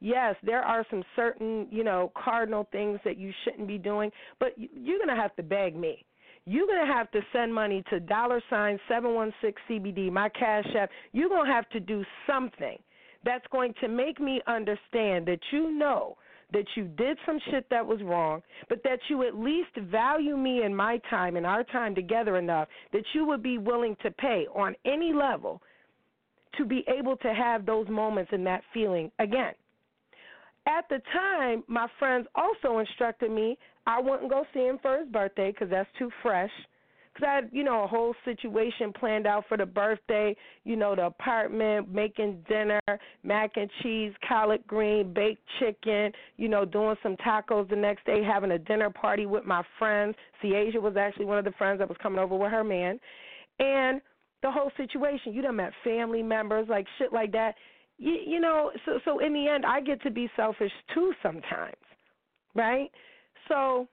Yes, 0.00 0.34
there 0.42 0.62
are 0.62 0.86
some 0.88 1.02
certain, 1.14 1.66
you 1.70 1.84
know, 1.84 2.10
cardinal 2.16 2.66
things 2.72 2.98
that 3.04 3.18
you 3.18 3.32
shouldn't 3.44 3.68
be 3.68 3.76
doing, 3.76 4.10
but 4.38 4.54
you're 4.56 4.98
going 4.98 5.14
to 5.14 5.20
have 5.20 5.36
to 5.36 5.42
beg 5.42 5.76
me. 5.76 6.04
You're 6.46 6.66
going 6.66 6.86
to 6.86 6.92
have 6.92 7.10
to 7.10 7.20
send 7.32 7.54
money 7.54 7.84
to 7.90 8.00
dollar 8.00 8.42
sign 8.48 8.78
716 8.88 9.52
CBD, 9.68 10.10
my 10.10 10.30
cash 10.30 10.66
app. 10.78 10.88
You're 11.12 11.28
going 11.28 11.46
to 11.46 11.52
have 11.52 11.68
to 11.70 11.80
do 11.80 12.02
something 12.26 12.78
that's 13.24 13.44
going 13.52 13.74
to 13.80 13.88
make 13.88 14.20
me 14.20 14.40
understand 14.46 15.26
that 15.26 15.40
you 15.52 15.72
know 15.72 16.16
that 16.52 16.64
you 16.74 16.84
did 16.84 17.16
some 17.24 17.38
shit 17.50 17.64
that 17.70 17.86
was 17.86 18.00
wrong, 18.02 18.42
but 18.68 18.82
that 18.82 18.98
you 19.08 19.26
at 19.26 19.36
least 19.36 19.70
value 19.90 20.36
me 20.36 20.62
and 20.62 20.76
my 20.76 20.98
time 21.08 21.36
and 21.36 21.46
our 21.46 21.62
time 21.64 21.94
together 21.94 22.38
enough 22.38 22.66
that 22.92 23.04
you 23.14 23.24
would 23.24 23.42
be 23.42 23.58
willing 23.58 23.96
to 24.02 24.10
pay 24.10 24.46
on 24.54 24.74
any 24.84 25.12
level 25.12 25.62
to 26.58 26.64
be 26.64 26.84
able 26.88 27.16
to 27.18 27.32
have 27.32 27.64
those 27.64 27.88
moments 27.88 28.30
and 28.32 28.44
that 28.46 28.62
feeling 28.74 29.10
again. 29.20 29.52
At 30.66 30.88
the 30.88 31.00
time, 31.12 31.62
my 31.68 31.86
friends 31.98 32.26
also 32.34 32.78
instructed 32.78 33.30
me 33.30 33.56
I 33.86 34.00
wouldn't 34.00 34.30
go 34.30 34.44
see 34.52 34.60
him 34.60 34.78
for 34.82 34.98
his 34.98 35.08
birthday 35.08 35.50
because 35.50 35.70
that's 35.70 35.88
too 35.98 36.10
fresh 36.22 36.50
because 37.12 37.26
I 37.28 37.34
had, 37.36 37.50
you 37.52 37.64
know, 37.64 37.84
a 37.84 37.86
whole 37.86 38.14
situation 38.24 38.92
planned 38.92 39.26
out 39.26 39.44
for 39.48 39.56
the 39.56 39.66
birthday, 39.66 40.36
you 40.64 40.76
know, 40.76 40.94
the 40.94 41.06
apartment, 41.06 41.92
making 41.92 42.44
dinner, 42.48 42.80
mac 43.22 43.52
and 43.56 43.70
cheese, 43.82 44.12
collard 44.26 44.64
green, 44.66 45.12
baked 45.12 45.42
chicken, 45.58 46.12
you 46.36 46.48
know, 46.48 46.64
doing 46.64 46.96
some 47.02 47.16
tacos 47.16 47.68
the 47.68 47.76
next 47.76 48.06
day, 48.06 48.22
having 48.22 48.52
a 48.52 48.58
dinner 48.58 48.90
party 48.90 49.26
with 49.26 49.44
my 49.44 49.62
friends. 49.78 50.14
Seeasia 50.42 50.80
was 50.80 50.96
actually 50.96 51.24
one 51.24 51.38
of 51.38 51.44
the 51.44 51.52
friends 51.52 51.78
that 51.80 51.88
was 51.88 51.98
coming 52.02 52.20
over 52.20 52.36
with 52.36 52.50
her 52.50 52.64
man. 52.64 53.00
And 53.58 54.00
the 54.42 54.50
whole 54.50 54.70
situation, 54.76 55.32
you 55.32 55.42
done 55.42 55.56
met 55.56 55.72
family 55.84 56.22
members, 56.22 56.68
like 56.68 56.86
shit 56.98 57.12
like 57.12 57.32
that. 57.32 57.54
You, 57.98 58.16
you 58.26 58.40
know, 58.40 58.70
so 58.86 58.98
so 59.04 59.18
in 59.18 59.34
the 59.34 59.48
end, 59.48 59.66
I 59.66 59.80
get 59.82 60.00
to 60.02 60.10
be 60.10 60.30
selfish 60.36 60.72
too 60.94 61.12
sometimes, 61.22 61.76
right? 62.54 62.90
So 63.48 63.88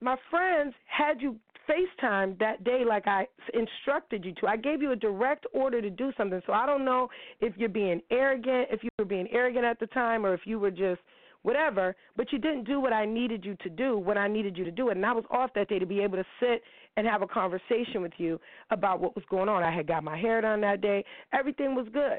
my 0.00 0.16
friends 0.30 0.74
had 0.86 1.20
you 1.20 1.36
FaceTime 1.68 2.38
that 2.38 2.64
day 2.64 2.82
like 2.86 3.06
I 3.06 3.26
instructed 3.52 4.24
you 4.24 4.32
to. 4.34 4.46
I 4.46 4.56
gave 4.56 4.80
you 4.80 4.92
a 4.92 4.96
direct 4.96 5.46
order 5.52 5.82
to 5.82 5.90
do 5.90 6.12
something. 6.16 6.40
So 6.46 6.52
I 6.52 6.66
don't 6.66 6.84
know 6.84 7.08
if 7.40 7.56
you're 7.56 7.68
being 7.68 8.00
arrogant, 8.10 8.68
if 8.70 8.82
you 8.82 8.90
were 8.98 9.04
being 9.04 9.28
arrogant 9.30 9.64
at 9.64 9.78
the 9.78 9.86
time, 9.88 10.24
or 10.24 10.34
if 10.34 10.40
you 10.44 10.58
were 10.58 10.70
just 10.70 11.00
whatever, 11.42 11.94
but 12.16 12.32
you 12.32 12.38
didn't 12.38 12.64
do 12.64 12.80
what 12.80 12.92
I 12.92 13.04
needed 13.04 13.44
you 13.44 13.56
to 13.62 13.70
do 13.70 13.98
when 13.98 14.18
I 14.18 14.28
needed 14.28 14.56
you 14.56 14.64
to 14.64 14.70
do 14.70 14.88
it. 14.88 14.96
And 14.96 15.06
I 15.06 15.12
was 15.12 15.24
off 15.30 15.50
that 15.54 15.68
day 15.68 15.78
to 15.78 15.86
be 15.86 16.00
able 16.00 16.16
to 16.16 16.24
sit 16.40 16.62
and 16.96 17.06
have 17.06 17.22
a 17.22 17.26
conversation 17.26 18.02
with 18.02 18.12
you 18.18 18.40
about 18.70 19.00
what 19.00 19.14
was 19.14 19.24
going 19.30 19.48
on. 19.48 19.62
I 19.62 19.74
had 19.74 19.86
got 19.86 20.02
my 20.02 20.18
hair 20.18 20.40
done 20.40 20.60
that 20.62 20.80
day. 20.80 21.04
Everything 21.32 21.74
was 21.74 21.86
good. 21.92 22.18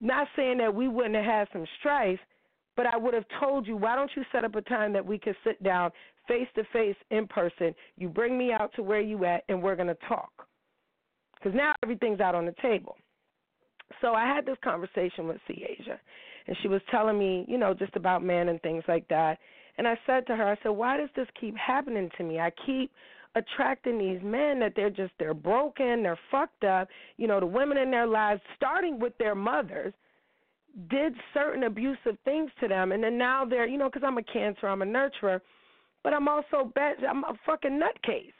Not 0.00 0.28
saying 0.36 0.58
that 0.58 0.74
we 0.74 0.88
wouldn't 0.88 1.14
have 1.16 1.24
had 1.24 1.48
some 1.52 1.64
strife, 1.78 2.20
but 2.76 2.86
I 2.86 2.96
would 2.96 3.14
have 3.14 3.24
told 3.40 3.66
you, 3.66 3.76
why 3.76 3.96
don't 3.96 4.10
you 4.16 4.22
set 4.32 4.44
up 4.44 4.54
a 4.54 4.62
time 4.62 4.92
that 4.92 5.04
we 5.04 5.18
could 5.18 5.36
sit 5.44 5.62
down 5.62 5.90
face 6.28 6.48
to 6.54 6.64
face 6.72 6.96
in 7.10 7.26
person. 7.26 7.74
You 7.96 8.08
bring 8.08 8.38
me 8.38 8.52
out 8.52 8.72
to 8.76 8.82
where 8.82 9.00
you 9.00 9.24
at, 9.24 9.44
and 9.48 9.62
we're 9.62 9.76
going 9.76 9.88
to 9.88 9.98
talk. 10.08 10.30
Because 11.34 11.56
now 11.56 11.74
everything's 11.82 12.20
out 12.20 12.34
on 12.34 12.46
the 12.46 12.54
table. 12.62 12.96
So 14.00 14.14
I 14.14 14.26
had 14.26 14.46
this 14.46 14.56
conversation 14.62 15.26
with 15.26 15.38
Seeasia, 15.48 15.98
and 16.46 16.56
she 16.62 16.68
was 16.68 16.80
telling 16.90 17.18
me, 17.18 17.44
you 17.48 17.58
know, 17.58 17.74
just 17.74 17.94
about 17.96 18.22
men 18.22 18.48
and 18.48 18.60
things 18.62 18.84
like 18.88 19.06
that. 19.08 19.38
And 19.78 19.88
I 19.88 19.98
said 20.06 20.26
to 20.26 20.36
her, 20.36 20.44
I 20.44 20.56
said, 20.62 20.70
why 20.70 20.96
does 20.96 21.08
this 21.16 21.26
keep 21.38 21.56
happening 21.56 22.10
to 22.16 22.24
me? 22.24 22.38
I 22.38 22.50
keep 22.64 22.90
attracting 23.34 23.98
these 23.98 24.20
men 24.22 24.60
that 24.60 24.74
they're 24.76 24.90
just 24.90 25.12
they're 25.18 25.34
broken, 25.34 26.02
they're 26.02 26.18
fucked 26.30 26.64
up. 26.64 26.88
You 27.16 27.26
know, 27.26 27.40
the 27.40 27.46
women 27.46 27.78
in 27.78 27.90
their 27.90 28.06
lives, 28.06 28.40
starting 28.56 28.98
with 28.98 29.16
their 29.18 29.34
mothers, 29.34 29.94
did 30.88 31.14
certain 31.34 31.64
abusive 31.64 32.16
things 32.24 32.50
to 32.60 32.68
them, 32.68 32.92
and 32.92 33.02
then 33.02 33.18
now 33.18 33.44
they're, 33.44 33.66
you 33.66 33.78
know, 33.78 33.88
because 33.88 34.02
I'm 34.06 34.18
a 34.18 34.22
cancer, 34.22 34.68
I'm 34.68 34.82
a 34.82 34.86
nurturer 34.86 35.40
but 36.02 36.12
I'm 36.12 36.28
also 36.28 36.70
bad. 36.74 36.96
I'm 37.08 37.24
a 37.24 37.34
fucking 37.46 37.80
nutcase. 37.80 38.32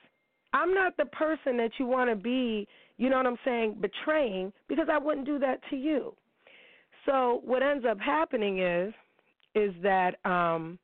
I'm 0.53 0.75
not 0.75 0.97
the 0.97 1.07
person 1.07 1.57
that 1.57 1.71
you 1.79 1.87
want 1.87 2.11
to 2.11 2.17
be, 2.17 2.67
you 2.99 3.09
know 3.09 3.17
what 3.17 3.27
I'm 3.27 3.39
saying, 3.45 3.79
betraying 3.81 4.53
because 4.69 4.89
I 4.93 4.99
wouldn't 4.99 5.27
do 5.27 5.39
that 5.39 5.61
to 5.71 5.77
you. 5.77 6.15
So 7.07 7.41
what 7.45 7.63
ends 7.63 7.85
up 7.89 7.99
happening 7.99 8.61
is 8.61 8.93
is 9.55 9.75
that 9.83 10.17
um 10.25 10.79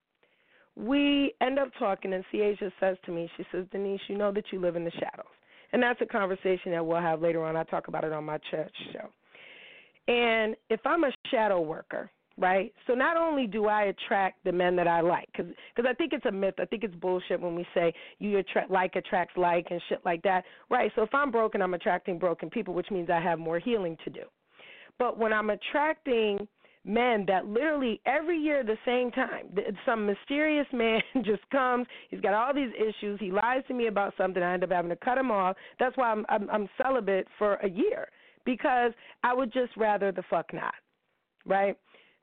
we 0.77 1.35
end 1.41 1.59
up 1.59 1.69
talking 1.79 2.13
and 2.13 2.25
Seeasia 2.33 2.71
says 2.79 2.97
to 3.05 3.11
me, 3.11 3.29
she 3.37 3.45
says, 3.51 3.67
Denise, 3.73 4.01
you 4.07 4.17
know 4.17 4.31
that 4.33 4.45
you 4.53 4.61
live 4.61 4.77
in 4.77 4.85
the 4.85 4.93
shadows. 4.93 5.27
And 5.73 5.83
that's 5.83 6.01
a 6.01 6.07
conversation 6.07 6.71
that 6.71 6.87
we'll 6.87 7.01
have 7.01 7.21
later 7.21 7.45
on. 7.45 7.57
I 7.57 7.65
talk 7.65 7.89
about 7.89 8.05
it 8.05 8.13
on 8.13 8.25
my 8.25 8.39
church 8.51 8.73
show. 8.93 9.09
And 10.09 10.57
if 10.71 10.81
I'm 10.87 11.05
a 11.05 11.13
shadow 11.31 11.61
worker, 11.61 12.11
right? 12.39 12.73
So 12.87 12.95
not 12.95 13.17
only 13.17 13.47
do 13.47 13.67
I 13.67 13.85
attract 13.85 14.43
the 14.45 14.53
men 14.53 14.75
that 14.77 14.89
I 14.89 15.01
like, 15.01 15.29
because 15.33 15.53
cause 15.77 15.85
I 15.89 15.93
think 15.93 16.13
it's 16.13 16.25
a 16.25 16.33
myth. 16.33 16.55
I 16.59 16.65
think 16.65 16.85
it's 16.85 16.95
bullshit 16.95 17.41
when 17.41 17.55
we 17.55 17.67
say 17.75 17.93
you 18.19 18.39
attract 18.39 18.71
like 18.71 18.97
attracts 18.97 19.37
like 19.37 19.67
and 19.71 19.81
shit 19.89 20.01
like 20.05 20.23
that, 20.23 20.45
right? 20.71 20.91
So 20.97 21.03
if 21.03 21.15
I'm 21.15 21.31
broken, 21.31 21.61
I'm 21.61 21.75
attracting 21.75 22.19
broken 22.19 22.49
people, 22.49 22.75
which 22.75 22.91
means 22.91 23.11
I 23.11 23.21
have 23.21 23.39
more 23.39 23.59
healing 23.59 23.97
to 24.05 24.11
do. 24.11 24.23
But 24.99 25.19
when 25.19 25.33
I'm 25.33 25.51
attracting 25.51 26.49
men 26.85 27.25
that 27.27 27.45
literally 27.47 28.01
every 28.07 28.39
year 28.39 28.61
at 28.61 28.67
the 28.67 28.79
same 28.87 29.11
time 29.11 29.49
some 29.85 30.07
mysterious 30.07 30.67
man 30.73 31.01
just 31.25 31.43
comes 31.51 31.87
he's 32.09 32.21
got 32.21 32.33
all 32.33 32.55
these 32.55 32.71
issues 32.79 33.19
he 33.21 33.31
lies 33.31 33.63
to 33.67 33.75
me 33.75 33.89
about 33.89 34.15
something 34.17 34.43
i 34.43 34.55
end 34.55 34.65
up 34.65 34.71
having 34.71 34.89
to 34.89 34.97
cut 34.97 35.19
him 35.19 35.31
off 35.31 35.57
that's 35.79 35.97
why 35.97 36.11
i'm 36.11 36.25
i'm, 36.29 36.49
I'm 36.49 36.69
celibate 36.81 37.27
for 37.37 37.57
a 37.57 37.69
year 37.69 38.09
because 38.49 38.93
i 39.23 39.35
would 39.35 39.53
just 39.53 39.77
rather 39.77 40.11
the 40.11 40.23
fuck 40.31 40.53
not 40.53 40.75
right 41.47 41.77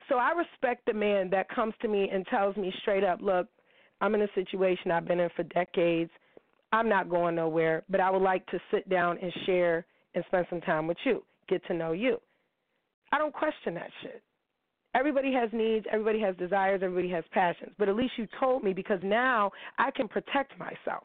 so 0.08 0.16
I 0.16 0.32
respect 0.32 0.86
the 0.86 0.92
man 0.92 1.30
that 1.30 1.48
comes 1.48 1.74
to 1.82 1.88
me 1.88 2.08
and 2.12 2.26
tells 2.26 2.56
me 2.56 2.72
straight 2.82 3.04
up, 3.04 3.20
look, 3.20 3.48
I'm 4.00 4.14
in 4.14 4.22
a 4.22 4.28
situation 4.34 4.90
I've 4.90 5.08
been 5.08 5.20
in 5.20 5.30
for 5.34 5.42
decades. 5.44 6.10
I'm 6.72 6.88
not 6.88 7.08
going 7.08 7.34
nowhere, 7.34 7.82
but 7.88 8.00
I 8.00 8.10
would 8.10 8.22
like 8.22 8.46
to 8.48 8.58
sit 8.70 8.88
down 8.88 9.18
and 9.22 9.32
share 9.46 9.86
and 10.14 10.24
spend 10.26 10.46
some 10.50 10.60
time 10.60 10.86
with 10.86 10.98
you, 11.04 11.22
get 11.48 11.64
to 11.66 11.74
know 11.74 11.92
you. 11.92 12.18
I 13.12 13.18
don't 13.18 13.32
question 13.32 13.74
that 13.74 13.90
shit. 14.02 14.22
Everybody 14.94 15.32
has 15.32 15.50
needs, 15.52 15.86
everybody 15.92 16.20
has 16.20 16.36
desires, 16.36 16.80
everybody 16.82 17.10
has 17.10 17.24
passions. 17.32 17.72
But 17.78 17.88
at 17.88 17.96
least 17.96 18.12
you 18.16 18.26
told 18.40 18.64
me 18.64 18.72
because 18.72 19.00
now 19.02 19.50
I 19.78 19.90
can 19.90 20.08
protect 20.08 20.58
myself. 20.58 21.04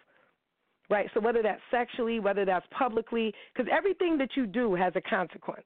Right? 0.92 1.10
So 1.14 1.20
whether 1.22 1.42
that's 1.42 1.62
sexually, 1.72 2.20
whether 2.20 2.46
that's 2.46 2.66
publicly, 2.78 3.34
because 3.54 3.72
everything 3.76 4.18
that 4.20 4.30
you 4.36 4.46
do 4.46 4.76
has 4.76 4.94
a 4.96 5.02
consequence 5.02 5.66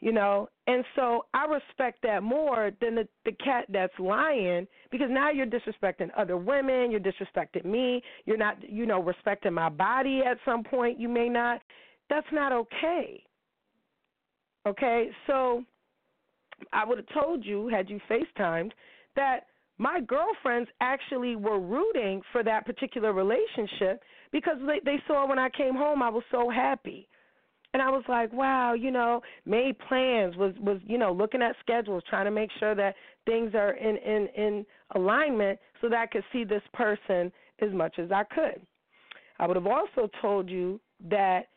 you 0.00 0.12
know? 0.12 0.48
And 0.66 0.84
so 0.94 1.26
i 1.32 1.46
respect 1.46 2.02
that 2.02 2.22
more 2.22 2.70
than 2.80 2.96
the 2.96 3.08
the 3.24 3.32
cat 3.32 3.66
that's 3.68 3.92
lying 3.98 4.66
because 4.90 5.08
now 5.10 5.30
you're 5.30 5.46
disrespecting 5.46 6.10
other 6.16 6.36
women 6.36 6.90
you're 6.90 7.00
disrespecting 7.00 7.64
me 7.64 8.02
you're 8.24 8.36
not 8.36 8.56
you 8.68 8.84
know 8.84 9.00
respecting 9.00 9.52
my 9.52 9.68
body 9.68 10.22
at 10.28 10.38
some 10.44 10.64
point 10.64 10.98
you 10.98 11.08
may 11.08 11.28
not. 11.28 11.60
That's 12.10 12.26
not 12.32 12.52
okay. 12.52 13.22
Okay? 14.66 15.10
So 15.26 15.64
i 16.72 16.84
would 16.84 16.98
have 16.98 17.22
told 17.22 17.44
you 17.44 17.68
had 17.68 17.88
you 17.88 18.00
facetimed 18.10 18.72
that 19.14 19.46
my 19.78 20.00
girlfriends 20.00 20.70
actually 20.80 21.36
were 21.36 21.60
rooting 21.60 22.22
for 22.32 22.42
that 22.42 22.64
particular 22.66 23.12
relationship 23.12 24.02
because 24.32 24.56
they 24.66 24.80
they 24.84 25.02
saw 25.06 25.26
when 25.28 25.38
i 25.38 25.48
came 25.50 25.74
home 25.74 26.02
i 26.02 26.08
was 26.08 26.24
so 26.30 26.48
happy 26.50 27.08
And 27.76 27.82
I 27.82 27.90
was 27.90 28.04
like, 28.08 28.32
wow, 28.32 28.72
you 28.72 28.90
know, 28.90 29.20
made 29.44 29.78
plans, 29.86 30.34
was 30.36 30.54
was 30.60 30.78
you 30.86 30.96
know 30.96 31.12
looking 31.12 31.42
at 31.42 31.54
schedules, 31.60 32.02
trying 32.08 32.24
to 32.24 32.30
make 32.30 32.50
sure 32.58 32.74
that 32.74 32.94
things 33.26 33.54
are 33.54 33.72
in 33.72 33.96
in 33.98 34.28
in 34.34 34.66
alignment 34.94 35.58
so 35.80 35.90
that 35.90 35.98
I 35.98 36.06
could 36.06 36.24
see 36.32 36.44
this 36.44 36.62
person 36.72 37.30
as 37.60 37.70
much 37.72 37.98
as 37.98 38.10
I 38.10 38.24
could. 38.24 38.62
I 39.38 39.46
would 39.46 39.56
have 39.56 39.66
also 39.66 40.08
told 40.22 40.48
you 40.48 40.80
that 41.10 41.48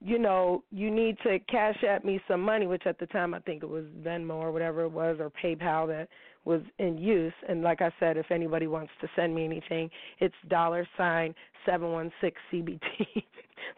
you 0.00 0.18
know, 0.18 0.62
you 0.70 0.90
need 0.90 1.16
to 1.24 1.38
cash 1.40 1.82
at 1.82 2.04
me 2.04 2.20
some 2.28 2.40
money, 2.40 2.66
which 2.66 2.86
at 2.86 2.98
the 2.98 3.06
time 3.06 3.34
I 3.34 3.40
think 3.40 3.62
it 3.62 3.68
was 3.68 3.84
Venmo 4.02 4.34
or 4.34 4.52
whatever 4.52 4.82
it 4.82 4.92
was, 4.92 5.16
or 5.20 5.30
PayPal 5.30 5.86
that 5.88 6.08
was 6.46 6.62
in 6.78 6.96
use. 6.96 7.34
And 7.48 7.62
like 7.62 7.82
I 7.82 7.90
said, 8.00 8.16
if 8.16 8.30
anybody 8.30 8.66
wants 8.66 8.92
to 9.00 9.08
send 9.16 9.34
me 9.34 9.44
anything, 9.44 9.90
it's 10.20 10.34
dollar 10.48 10.88
sign 10.96 11.34
seven 11.66 11.90
one 11.92 12.10
six 12.20 12.40
CBD. 12.52 12.80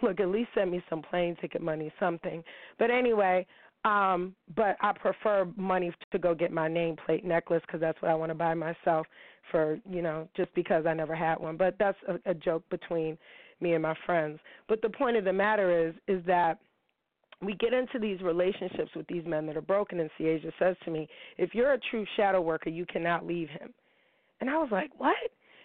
Look, 0.02 0.20
at 0.20 0.28
least 0.28 0.50
send 0.54 0.70
me 0.70 0.82
some 0.88 1.02
plane 1.02 1.36
ticket 1.40 1.62
money, 1.62 1.92
something. 1.98 2.44
But 2.78 2.90
anyway, 2.90 3.46
um, 3.84 4.34
but 4.54 4.76
I 4.80 4.92
prefer 4.92 5.48
money 5.56 5.92
to 6.12 6.18
go 6.18 6.34
get 6.34 6.52
my 6.52 6.68
nameplate 6.68 7.24
necklace 7.24 7.62
because 7.66 7.80
that's 7.80 8.00
what 8.02 8.10
I 8.10 8.14
want 8.14 8.30
to 8.30 8.34
buy 8.34 8.54
myself 8.54 9.06
for, 9.50 9.78
you 9.88 10.02
know, 10.02 10.28
just 10.36 10.54
because 10.54 10.84
I 10.84 10.94
never 10.94 11.14
had 11.14 11.38
one. 11.38 11.56
But 11.56 11.76
that's 11.78 11.98
a, 12.06 12.30
a 12.30 12.34
joke 12.34 12.64
between 12.70 13.16
me 13.60 13.72
and 13.72 13.82
my 13.82 13.94
friends. 14.04 14.38
But 14.68 14.82
the 14.82 14.90
point 14.90 15.16
of 15.16 15.24
the 15.24 15.32
matter 15.32 15.88
is 15.88 15.94
is 16.06 16.24
that 16.26 16.58
we 17.40 17.54
get 17.54 17.72
into 17.72 17.98
these 17.98 18.20
relationships 18.20 18.90
with 18.96 19.06
these 19.06 19.24
men 19.24 19.46
that 19.46 19.56
are 19.56 19.62
broken 19.62 20.00
and 20.00 20.10
Seeasia 20.18 20.52
says 20.58 20.76
to 20.84 20.90
me, 20.90 21.08
If 21.36 21.54
you're 21.54 21.72
a 21.72 21.80
true 21.90 22.04
shadow 22.16 22.40
worker, 22.40 22.70
you 22.70 22.84
cannot 22.86 23.26
leave 23.26 23.48
him. 23.48 23.72
And 24.40 24.50
I 24.50 24.58
was 24.58 24.68
like, 24.72 24.90
What? 24.98 25.16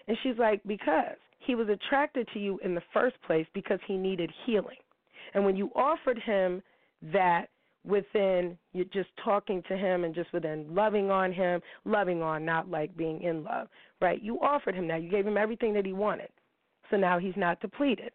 And 0.06 0.16
she's 0.22 0.38
like, 0.38 0.60
Because 0.66 1.16
he 1.40 1.54
was 1.54 1.68
attracted 1.68 2.28
to 2.32 2.38
you 2.38 2.58
in 2.64 2.74
the 2.74 2.82
first 2.92 3.16
place 3.26 3.46
because 3.54 3.80
he 3.86 3.96
needed 3.96 4.30
healing. 4.46 4.76
And 5.34 5.44
when 5.44 5.56
you 5.56 5.70
offered 5.74 6.18
him 6.18 6.62
that 7.12 7.46
within 7.84 8.56
you 8.72 8.84
just 8.86 9.10
talking 9.22 9.62
to 9.68 9.76
him 9.76 10.04
and 10.04 10.14
just 10.14 10.32
within 10.32 10.74
loving 10.74 11.10
on 11.10 11.32
him, 11.32 11.60
loving 11.84 12.22
on, 12.22 12.44
not 12.44 12.70
like 12.70 12.96
being 12.96 13.22
in 13.22 13.44
love, 13.44 13.68
right? 14.00 14.22
You 14.22 14.40
offered 14.40 14.74
him 14.74 14.88
that. 14.88 15.02
You 15.02 15.10
gave 15.10 15.26
him 15.26 15.36
everything 15.36 15.74
that 15.74 15.84
he 15.84 15.92
wanted. 15.92 16.28
So 16.90 16.96
now 16.96 17.18
he's 17.18 17.36
not 17.36 17.60
depleted. 17.60 18.10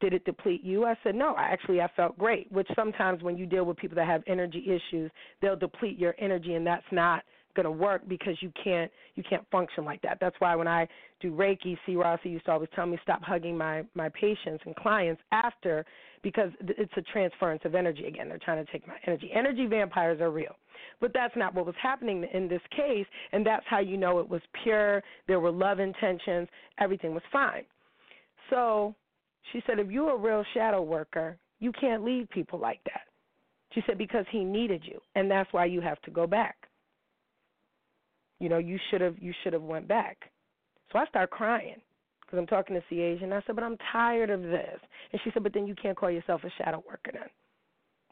Did 0.00 0.14
it 0.14 0.24
deplete 0.24 0.64
you? 0.64 0.84
I 0.84 0.94
said, 1.04 1.14
no. 1.14 1.34
I 1.34 1.50
Actually, 1.50 1.80
I 1.80 1.88
felt 1.94 2.18
great, 2.18 2.50
which 2.50 2.68
sometimes 2.74 3.22
when 3.22 3.36
you 3.36 3.44
deal 3.46 3.64
with 3.64 3.76
people 3.76 3.96
that 3.96 4.06
have 4.06 4.22
energy 4.26 4.64
issues, 4.66 5.10
they'll 5.42 5.56
deplete 5.56 5.98
your 5.98 6.14
energy, 6.18 6.54
and 6.54 6.66
that's 6.66 6.84
not 6.90 7.22
going 7.54 7.64
to 7.64 7.70
work 7.70 8.02
because 8.08 8.36
you 8.40 8.52
can't 8.62 8.90
you 9.16 9.22
can't 9.28 9.44
function 9.50 9.84
like 9.84 10.00
that. 10.02 10.18
That's 10.20 10.36
why 10.38 10.54
when 10.54 10.68
I 10.68 10.86
do 11.20 11.32
Reiki, 11.32 11.76
C. 11.84 11.96
Rossi 11.96 12.28
used 12.28 12.44
to 12.46 12.52
always 12.52 12.68
tell 12.74 12.86
me 12.86 12.98
stop 13.02 13.22
hugging 13.22 13.56
my 13.56 13.82
my 13.94 14.08
patients 14.08 14.62
and 14.64 14.74
clients 14.76 15.20
after 15.32 15.84
because 16.22 16.50
it's 16.60 16.92
a 16.96 17.02
transference 17.02 17.62
of 17.64 17.74
energy 17.74 18.06
again. 18.06 18.28
They're 18.28 18.38
trying 18.38 18.64
to 18.64 18.70
take 18.70 18.86
my 18.86 18.94
energy. 19.06 19.30
Energy 19.34 19.66
vampires 19.66 20.20
are 20.20 20.30
real. 20.30 20.54
But 21.00 21.12
that's 21.14 21.34
not 21.36 21.54
what 21.54 21.66
was 21.66 21.74
happening 21.82 22.26
in 22.32 22.48
this 22.48 22.60
case, 22.74 23.06
and 23.32 23.44
that's 23.44 23.64
how 23.68 23.80
you 23.80 23.96
know 23.96 24.18
it 24.20 24.28
was 24.28 24.42
pure. 24.62 25.02
There 25.26 25.40
were 25.40 25.50
love 25.50 25.80
intentions. 25.80 26.48
Everything 26.78 27.14
was 27.14 27.22
fine. 27.32 27.64
So 28.50 28.94
she 29.52 29.62
said, 29.66 29.78
if 29.78 29.90
you're 29.90 30.14
a 30.14 30.18
real 30.18 30.44
shadow 30.54 30.82
worker, 30.82 31.36
you 31.58 31.72
can't 31.72 32.04
leave 32.04 32.28
people 32.30 32.58
like 32.58 32.80
that. 32.84 33.02
She 33.72 33.82
said, 33.86 33.98
because 33.98 34.24
he 34.30 34.44
needed 34.44 34.82
you, 34.84 35.00
and 35.14 35.30
that's 35.30 35.52
why 35.52 35.66
you 35.66 35.80
have 35.80 36.00
to 36.02 36.10
go 36.10 36.26
back. 36.26 36.56
You 38.40 38.48
know, 38.48 38.58
you 38.58 38.78
should 38.90 39.00
have 39.00 39.16
you 39.18 39.32
should 39.42 39.52
have 39.52 39.62
went 39.62 39.86
back. 39.86 40.16
So 40.90 40.98
I 40.98 41.06
start 41.06 41.30
crying 41.30 41.80
because 42.20 42.38
I'm 42.38 42.46
talking 42.46 42.74
to 42.74 42.94
Seeasia, 42.94 43.22
and 43.22 43.34
I 43.34 43.42
said, 43.46 43.54
but 43.54 43.64
I'm 43.64 43.76
tired 43.92 44.30
of 44.30 44.42
this. 44.42 44.78
And 45.12 45.20
she 45.22 45.30
said, 45.32 45.42
but 45.42 45.52
then 45.52 45.66
you 45.66 45.74
can't 45.80 45.96
call 45.96 46.10
yourself 46.10 46.42
a 46.44 46.50
shadow 46.62 46.82
worker 46.86 47.10
then. 47.12 47.28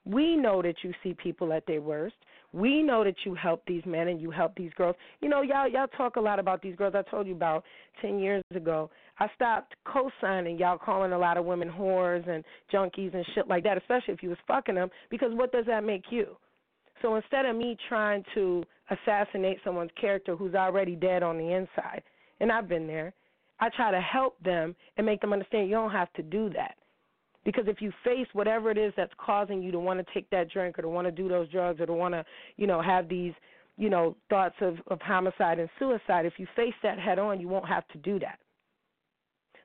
We 0.08 0.36
know 0.36 0.62
that 0.62 0.76
you 0.82 0.94
see 1.02 1.14
people 1.14 1.52
at 1.52 1.66
their 1.66 1.82
worst. 1.82 2.16
We 2.54 2.82
know 2.82 3.04
that 3.04 3.16
you 3.26 3.34
help 3.34 3.62
these 3.66 3.82
men 3.84 4.08
and 4.08 4.20
you 4.20 4.30
help 4.30 4.54
these 4.56 4.72
girls. 4.74 4.96
You 5.20 5.28
know, 5.28 5.42
y'all 5.42 5.68
y'all 5.68 5.86
talk 5.86 6.16
a 6.16 6.20
lot 6.20 6.38
about 6.38 6.62
these 6.62 6.74
girls. 6.76 6.94
I 6.96 7.02
told 7.10 7.26
you 7.26 7.34
about 7.34 7.62
ten 8.00 8.18
years 8.18 8.42
ago. 8.54 8.90
I 9.18 9.28
stopped 9.34 9.74
co-signing 9.84 10.58
y'all 10.58 10.78
calling 10.78 11.12
a 11.12 11.18
lot 11.18 11.36
of 11.36 11.44
women 11.44 11.68
whores 11.68 12.26
and 12.26 12.42
junkies 12.72 13.14
and 13.14 13.24
shit 13.34 13.48
like 13.48 13.64
that, 13.64 13.76
especially 13.76 14.14
if 14.14 14.22
you 14.22 14.30
was 14.30 14.38
fucking 14.46 14.76
them. 14.76 14.88
Because 15.10 15.32
what 15.34 15.52
does 15.52 15.66
that 15.66 15.84
make 15.84 16.04
you? 16.10 16.36
So 17.02 17.16
instead 17.16 17.44
of 17.44 17.54
me 17.54 17.76
trying 17.88 18.24
to 18.34 18.64
assassinate 18.90 19.58
someone's 19.62 19.90
character 20.00 20.34
who's 20.34 20.54
already 20.54 20.96
dead 20.96 21.22
on 21.22 21.36
the 21.36 21.52
inside, 21.52 22.02
and 22.40 22.50
I've 22.50 22.68
been 22.68 22.86
there, 22.86 23.12
I 23.60 23.68
try 23.68 23.90
to 23.90 24.00
help 24.00 24.42
them 24.42 24.74
and 24.96 25.04
make 25.04 25.20
them 25.20 25.34
understand 25.34 25.68
you 25.68 25.74
don't 25.74 25.90
have 25.90 26.12
to 26.14 26.22
do 26.22 26.48
that. 26.50 26.76
Because 27.48 27.64
if 27.66 27.80
you 27.80 27.90
face 28.04 28.26
whatever 28.34 28.70
it 28.70 28.76
is 28.76 28.92
that's 28.94 29.14
causing 29.16 29.62
you 29.62 29.72
to 29.72 29.78
want 29.78 29.98
to 29.98 30.12
take 30.12 30.28
that 30.28 30.50
drink 30.50 30.78
or 30.78 30.82
to 30.82 30.88
want 30.90 31.06
to 31.06 31.10
do 31.10 31.30
those 31.30 31.48
drugs 31.48 31.80
or 31.80 31.86
to 31.86 31.94
want 31.94 32.12
to, 32.12 32.22
you 32.58 32.66
know, 32.66 32.82
have 32.82 33.08
these, 33.08 33.32
you 33.78 33.88
know, 33.88 34.14
thoughts 34.28 34.56
of, 34.60 34.76
of 34.88 35.00
homicide 35.00 35.58
and 35.58 35.70
suicide, 35.78 36.26
if 36.26 36.34
you 36.36 36.46
face 36.54 36.74
that 36.82 36.98
head 36.98 37.18
on, 37.18 37.40
you 37.40 37.48
won't 37.48 37.66
have 37.66 37.88
to 37.88 37.96
do 37.96 38.18
that. 38.18 38.38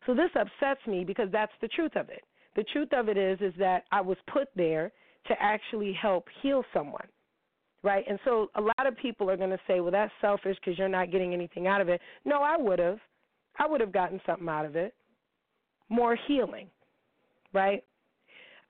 So 0.05 0.15
this 0.15 0.29
upsets 0.33 0.79
me 0.87 1.03
because 1.03 1.27
that's 1.33 1.51
the 1.59 1.67
truth 1.67 1.91
of 1.97 2.07
it. 2.07 2.23
The 2.55 2.63
truth 2.71 2.87
of 2.93 3.09
it 3.09 3.17
is 3.17 3.37
is 3.41 3.53
that 3.59 3.83
I 3.91 3.99
was 3.99 4.15
put 4.31 4.47
there 4.55 4.93
to 5.27 5.33
actually 5.41 5.91
help 5.91 6.27
heal 6.41 6.63
someone. 6.73 7.07
Right? 7.83 8.05
And 8.07 8.17
so 8.23 8.47
a 8.55 8.61
lot 8.61 8.87
of 8.87 8.95
people 8.95 9.29
are 9.29 9.35
going 9.35 9.49
to 9.49 9.59
say, 9.67 9.81
"Well, 9.81 9.91
that's 9.91 10.13
selfish 10.21 10.55
because 10.63 10.79
you're 10.79 10.87
not 10.87 11.11
getting 11.11 11.33
anything 11.33 11.67
out 11.67 11.81
of 11.81 11.89
it." 11.89 11.99
No, 12.23 12.41
I 12.41 12.55
would 12.55 12.79
have. 12.79 12.99
I 13.59 13.67
would 13.67 13.81
have 13.81 13.91
gotten 13.91 14.21
something 14.25 14.47
out 14.47 14.63
of 14.63 14.77
it. 14.77 14.93
More 15.89 16.17
healing 16.29 16.69
right? 17.53 17.83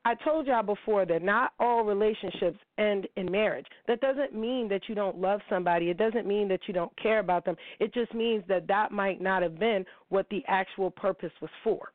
I 0.05 0.15
told 0.15 0.47
y'all 0.47 0.63
before 0.63 1.05
that 1.05 1.23
not 1.23 1.53
all 1.59 1.85
relationships 1.85 2.57
end 2.77 3.07
in 3.15 3.31
marriage. 3.31 3.65
That 3.87 4.01
doesn't 4.01 4.33
mean 4.33 4.67
that 4.67 4.81
you 4.89 4.95
don't 4.95 5.17
love 5.17 5.39
somebody. 5.49 5.89
It 5.89 5.97
doesn't 5.97 6.27
mean 6.27 6.49
that 6.49 6.59
you 6.67 6.73
don't 6.73 6.91
care 7.01 7.19
about 7.19 7.45
them. 7.45 7.55
It 7.79 7.93
just 7.93 8.13
means 8.13 8.43
that 8.49 8.67
that 8.67 8.91
might 8.91 9.21
not 9.21 9.41
have 9.41 9.57
been 9.57 9.85
what 10.09 10.27
the 10.29 10.43
actual 10.47 10.91
purpose 10.91 11.31
was 11.41 11.51
for. 11.63 11.93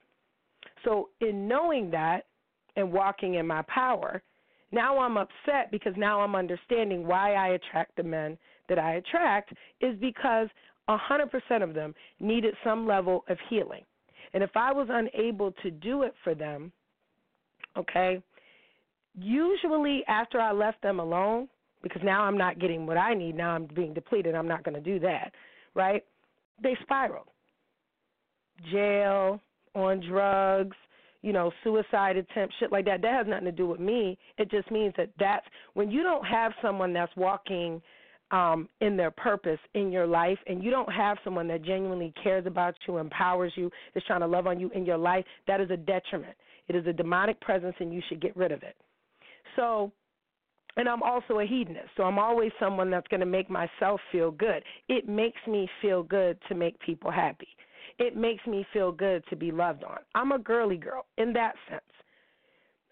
So, 0.85 1.11
in 1.20 1.46
knowing 1.46 1.90
that 1.90 2.27
and 2.77 2.92
walking 2.92 3.35
in 3.35 3.46
my 3.46 3.62
power, 3.62 4.22
now 4.72 4.98
I'm 4.98 5.16
upset 5.16 5.70
because 5.70 5.92
now 5.96 6.20
I'm 6.20 6.35
understanding 6.35 7.07
why 7.07 7.35
I 7.35 7.48
attract 7.48 7.96
the 7.96 8.03
men 8.03 8.38
that 8.68 8.79
I 8.79 8.94
attract 8.94 9.53
is 9.81 9.98
because 10.01 10.48
100% 10.88 11.62
of 11.62 11.74
them 11.74 11.94
needed 12.20 12.55
some 12.64 12.87
level 12.87 13.24
of 13.29 13.37
healing. 13.51 13.83
And 14.33 14.42
if 14.42 14.51
I 14.57 14.72
was 14.72 14.88
unable 14.90 15.53
to 15.62 15.70
do 15.70 16.03
it 16.03 16.14
for 16.22 16.35
them, 16.35 16.72
okay? 17.77 18.23
Usually 19.19 20.05
after 20.09 20.41
I 20.41 20.53
left 20.53 20.83
them 20.83 21.01
alone, 21.01 21.49
because 21.83 22.03
now 22.05 22.23
I'm 22.23 22.37
not 22.37 22.59
getting 22.59 22.87
what 22.87 22.97
I 22.97 23.15
need, 23.15 23.37
now 23.37 23.51
I'm 23.51 23.67
being 23.75 23.95
depleted, 23.95 24.35
I'm 24.35 24.49
not 24.49 24.65
going 24.65 24.75
to 24.75 24.81
do 24.81 24.99
that, 25.01 25.33
right? 25.75 26.05
They 26.63 26.77
spiral. 26.83 27.27
Jail, 28.73 29.41
on 29.75 30.01
drugs, 30.09 30.77
you 31.23 31.33
know, 31.33 31.51
suicide 31.65 32.17
attempt, 32.17 32.55
shit 32.59 32.73
like 32.73 32.85
that. 32.85 33.03
That 33.03 33.13
has 33.13 33.27
nothing 33.27 33.45
to 33.47 33.53
do 33.53 33.67
with 33.67 33.81
me. 33.81 34.19
It 34.37 34.51
just 34.51 34.71
means 34.71 34.95
that 34.97 35.11
that's 35.19 35.47
when 35.75 35.91
you 35.91 36.03
don't 36.03 36.25
have 36.25 36.53
someone 36.63 36.93
that's 36.93 37.15
walking 37.17 37.83
um, 38.31 38.69
in 38.81 38.97
their 38.97 39.11
purpose 39.11 39.59
in 39.75 39.91
your 39.91 40.07
life, 40.07 40.39
and 40.47 40.63
you 40.63 40.71
don't 40.71 40.93
have 40.93 41.17
someone 41.25 41.49
that 41.49 41.63
genuinely 41.63 42.13
cares 42.23 42.47
about 42.47 42.75
you, 42.87 42.99
empowers 42.99 43.53
you, 43.57 43.71
is 43.95 44.03
trying 44.07 44.21
to 44.21 44.27
love 44.27 44.47
on 44.47 44.61
you 44.61 44.71
in 44.75 44.85
your 44.85 44.99
life, 44.99 45.25
that 45.47 45.61
is 45.61 45.71
a 45.71 45.77
detriment. 45.77 46.35
It 46.69 46.77
is 46.77 46.87
a 46.87 46.93
demonic 46.93 47.41
presence, 47.41 47.75
and 47.81 47.93
you 47.93 48.03
should 48.09 48.21
get 48.21 48.37
rid 48.37 48.53
of 48.53 48.63
it. 48.63 48.77
So, 49.57 49.93
and 50.77 50.89
I'm 50.89 51.03
also 51.03 51.41
a 51.41 51.47
hedonist, 51.47 51.89
so 51.97 52.05
I'm 52.05 52.19
always 52.19 52.53
someone 52.61 52.91
that's 52.91 53.09
going 53.09 53.21
to 53.21 53.27
make 53.27 53.51
myself 53.51 54.01
feel 54.13 54.31
good. 54.31 54.63
It 54.89 55.09
makes 55.09 55.41
me 55.47 55.69
feel 55.83 56.03
good 56.03 56.39
to 56.49 56.55
make 56.55 56.79
people 56.81 57.11
happy. 57.11 57.49
It 57.99 58.17
makes 58.17 58.47
me 58.47 58.65
feel 58.73 58.93
good 58.93 59.25
to 59.31 59.37
be 59.37 59.51
loved 59.51 59.83
on. 59.83 59.99
I'm 60.15 60.33
a 60.33 60.39
girly 60.39 60.77
girl 60.77 61.07
in 61.17 61.33
that 61.33 61.55
sense. 61.69 61.83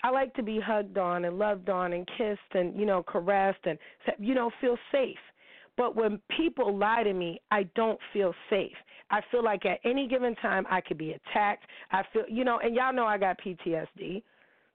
I 0.02 0.10
like 0.10 0.34
to 0.34 0.42
be 0.42 0.60
hugged 0.60 0.98
on 0.98 1.24
and 1.24 1.38
loved 1.38 1.68
on 1.68 1.92
and 1.92 2.06
kissed 2.18 2.54
and 2.54 2.78
you 2.78 2.86
know 2.86 3.02
caressed 3.02 3.64
and 3.64 3.78
you 4.18 4.34
know 4.34 4.50
feel 4.60 4.76
safe. 4.92 5.16
But 5.76 5.94
when 5.94 6.20
people 6.36 6.76
lie 6.76 7.02
to 7.02 7.12
me, 7.12 7.40
I 7.50 7.64
don't 7.74 7.98
feel 8.12 8.34
safe. 8.50 8.76
I 9.10 9.20
feel 9.30 9.44
like 9.44 9.64
at 9.66 9.78
any 9.84 10.08
given 10.08 10.34
time 10.36 10.66
I 10.70 10.80
could 10.80 10.98
be 10.98 11.12
attacked. 11.12 11.64
I 11.92 12.02
feel, 12.12 12.24
you 12.28 12.44
know, 12.44 12.58
and 12.58 12.74
y'all 12.74 12.92
know 12.92 13.06
I 13.06 13.18
got 13.18 13.38
PTSD. 13.40 14.22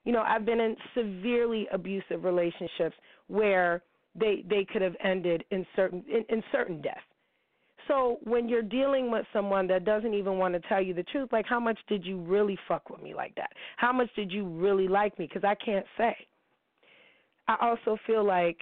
You 0.04 0.12
know, 0.12 0.22
I've 0.22 0.46
been 0.46 0.60
in 0.60 0.76
severely 0.96 1.68
abusive 1.72 2.24
relationships 2.24 2.96
where 3.28 3.84
they 4.16 4.44
they 4.50 4.66
could 4.72 4.82
have 4.82 4.96
ended 5.04 5.44
in 5.52 5.66
certain 5.76 6.04
in, 6.10 6.24
in 6.36 6.44
certain 6.52 6.82
death. 6.82 7.04
So 7.88 8.20
when 8.24 8.48
you're 8.48 8.62
dealing 8.62 9.12
with 9.12 9.26
someone 9.34 9.68
that 9.68 9.86
doesn't 9.86 10.14
even 10.14 10.38
want 10.38 10.54
to 10.54 10.62
tell 10.70 10.82
you 10.82 10.94
the 10.94 11.04
truth, 11.04 11.30
like 11.32 11.46
how 11.46 11.60
much 11.60 11.80
did 11.88 12.06
you 12.06 12.20
really 12.22 12.58
fuck 12.68 12.90
with 12.90 13.02
me 13.02 13.14
like 13.14 13.36
that? 13.36 13.50
How 13.78 13.92
much 13.92 14.10
did 14.16 14.32
you 14.32 14.48
really 14.48 14.88
like 14.88 15.18
me? 15.20 15.28
Because 15.28 15.44
I 15.44 15.56
can't 15.56 15.86
say. 15.98 16.16
I 17.48 17.58
also 17.62 17.98
feel 18.08 18.24
like, 18.24 18.58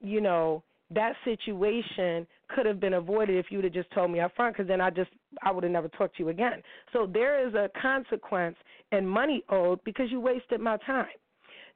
you 0.00 0.20
know, 0.20 0.62
that 0.90 1.14
situation 1.24 2.26
could 2.48 2.66
have 2.66 2.78
been 2.78 2.94
avoided 2.94 3.36
if 3.36 3.46
you 3.50 3.58
would 3.58 3.64
have 3.64 3.72
just 3.72 3.90
told 3.92 4.10
me 4.10 4.20
up 4.20 4.32
front 4.36 4.54
because 4.54 4.68
then 4.68 4.80
I 4.80 4.90
just 4.90 5.10
I 5.42 5.50
would 5.50 5.64
have 5.64 5.72
never 5.72 5.88
talked 5.88 6.16
to 6.16 6.22
you 6.22 6.28
again. 6.28 6.62
So 6.92 7.08
there 7.10 7.46
is 7.46 7.54
a 7.54 7.70
consequence 7.80 8.56
and 8.92 9.08
money 9.08 9.42
owed 9.48 9.82
because 9.84 10.10
you 10.10 10.20
wasted 10.20 10.60
my 10.60 10.76
time. 10.78 11.06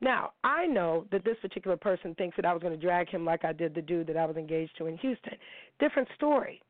Now, 0.01 0.31
I 0.44 0.66
know 0.66 1.07
that 1.11 1.25
this 1.25 1.37
particular 1.42 1.77
person 1.77 2.14
thinks 2.14 2.37
that 2.37 2.44
I 2.44 2.53
was 2.53 2.62
going 2.62 2.75
to 2.75 2.81
drag 2.81 3.09
him 3.09 3.25
like 3.25 3.44
I 3.44 3.53
did 3.53 3.75
the 3.75 3.83
dude 3.83 4.07
that 4.07 4.16
I 4.16 4.27
was 4.27 4.37
engaged 4.37 4.73
to 4.79 4.87
in 4.87 4.97
Houston. 4.99 5.35
Different 5.81 6.09
story. 6.14 6.62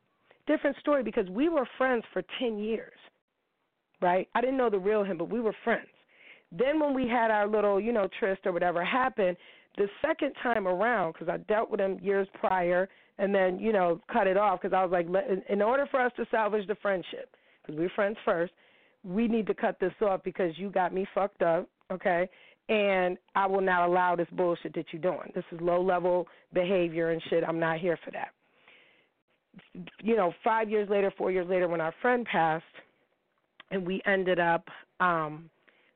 Different 0.47 0.77
story 0.79 1.03
because 1.03 1.29
we 1.29 1.51
were 1.51 1.69
friends 1.77 2.05
for 2.13 2.23
10 2.41 2.59
years, 2.59 2.97
right? 4.01 4.29
I 4.35 4.41
didn't 4.41 4.57
know 4.57 4.71
the 4.71 4.79
real 4.79 5.05
him, 5.05 5.19
but 5.19 5.29
we 5.29 5.41
were 5.41 5.55
friends. 5.63 5.89
Then 6.51 6.81
when 6.81 6.95
we 6.95 7.07
had 7.07 7.31
our 7.31 7.47
little, 7.47 7.79
you 7.79 7.93
know, 7.93 8.09
tryst 8.19 8.47
or 8.47 8.53
whatever 8.53 8.83
happened, 8.83 9.37
the 9.79 9.89
second 10.03 10.35
time 10.43 10.69
around, 10.69 11.13
because 11.13 11.29
I 11.29 11.39
dealt 11.39 11.71
with 11.71 11.81
him 11.81 11.99
years 12.03 12.29
prior, 12.39 12.89
and 13.19 13.35
then 13.35 13.59
you 13.59 13.73
know 13.73 14.01
cut 14.13 14.27
it 14.27 14.37
off 14.37 14.61
because 14.61 14.75
I 14.75 14.85
was 14.85 14.93
like, 14.93 15.07
in 15.49 15.63
order 15.63 15.87
for 15.91 16.01
us 16.01 16.13
to 16.17 16.27
salvage 16.31 16.67
the 16.67 16.75
friendship, 16.77 17.35
because 17.63 17.79
we're 17.79 17.91
friends 17.95 18.17
first, 18.25 18.53
we 19.05 19.29
need 19.29 19.47
to 19.47 19.55
cut 19.55 19.79
this 19.81 19.93
off 20.03 20.23
because 20.25 20.53
you 20.57 20.71
got 20.71 20.93
me 20.93 21.07
fucked 21.15 21.43
up, 21.43 21.69
okay? 21.91 22.29
And 22.69 23.17
I 23.35 23.47
will 23.47 23.63
not 23.63 23.89
allow 23.89 24.15
this 24.15 24.27
bullshit 24.33 24.75
that 24.75 24.87
you're 24.93 25.01
doing. 25.01 25.33
This 25.35 25.45
is 25.53 25.61
low 25.61 25.81
level 25.81 26.27
behavior 26.53 27.11
and 27.11 27.23
shit. 27.31 27.43
I'm 27.43 27.59
not 27.59 27.79
here 27.79 27.99
for 28.05 28.11
that. 28.11 28.29
You 30.03 30.17
know, 30.17 30.35
five 30.45 30.69
years 30.69 30.89
later, 30.91 31.13
four 31.17 31.31
years 31.31 31.49
later, 31.49 31.67
when 31.67 31.81
our 31.81 31.95
friend 32.03 32.27
passed, 32.31 32.65
and 33.71 33.87
we 33.87 34.03
ended 34.07 34.39
up 34.39 34.69
um 35.01 35.49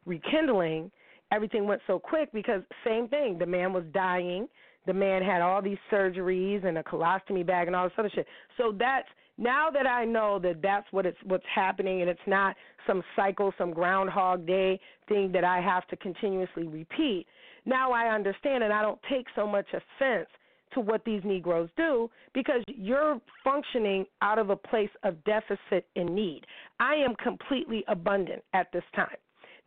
rekindling, 0.06 0.90
everything 1.32 1.66
went 1.66 1.80
so 1.86 1.98
quick 1.98 2.30
because 2.32 2.62
same 2.84 3.08
thing. 3.08 3.38
The 3.38 3.46
man 3.46 3.72
was 3.72 3.84
dying. 3.92 4.48
The 4.86 4.92
man 4.92 5.22
had 5.22 5.40
all 5.42 5.62
these 5.62 5.78
surgeries 5.90 6.64
and 6.66 6.78
a 6.78 6.82
colostomy 6.82 7.46
bag 7.46 7.66
and 7.68 7.76
all 7.76 7.84
this 7.84 7.92
other 7.98 8.10
shit. 8.14 8.26
So 8.56 8.74
that's 8.76 9.08
now 9.38 9.70
that 9.70 9.86
I 9.86 10.04
know 10.04 10.38
that 10.40 10.60
that's 10.62 10.86
what 10.90 11.06
it's 11.06 11.16
what's 11.24 11.44
happening 11.52 12.02
and 12.02 12.10
it's 12.10 12.20
not 12.26 12.54
some 12.86 13.02
cycle, 13.16 13.52
some 13.56 13.72
groundhog 13.72 14.46
day 14.46 14.78
thing 15.08 15.32
that 15.32 15.44
I 15.44 15.60
have 15.60 15.86
to 15.88 15.96
continuously 15.96 16.66
repeat. 16.66 17.26
Now 17.64 17.92
I 17.92 18.14
understand 18.14 18.64
and 18.64 18.72
I 18.72 18.82
don't 18.82 19.00
take 19.08 19.26
so 19.34 19.46
much 19.46 19.66
offense 19.68 20.28
to 20.74 20.80
what 20.80 21.04
these 21.04 21.22
Negroes 21.24 21.68
do 21.76 22.10
because 22.34 22.62
you're 22.66 23.20
functioning 23.44 24.06
out 24.20 24.38
of 24.38 24.50
a 24.50 24.56
place 24.56 24.90
of 25.04 25.22
deficit 25.24 25.86
and 25.96 26.14
need. 26.14 26.42
I 26.80 26.94
am 26.94 27.14
completely 27.22 27.84
abundant 27.88 28.42
at 28.54 28.72
this 28.72 28.84
time. 28.94 29.16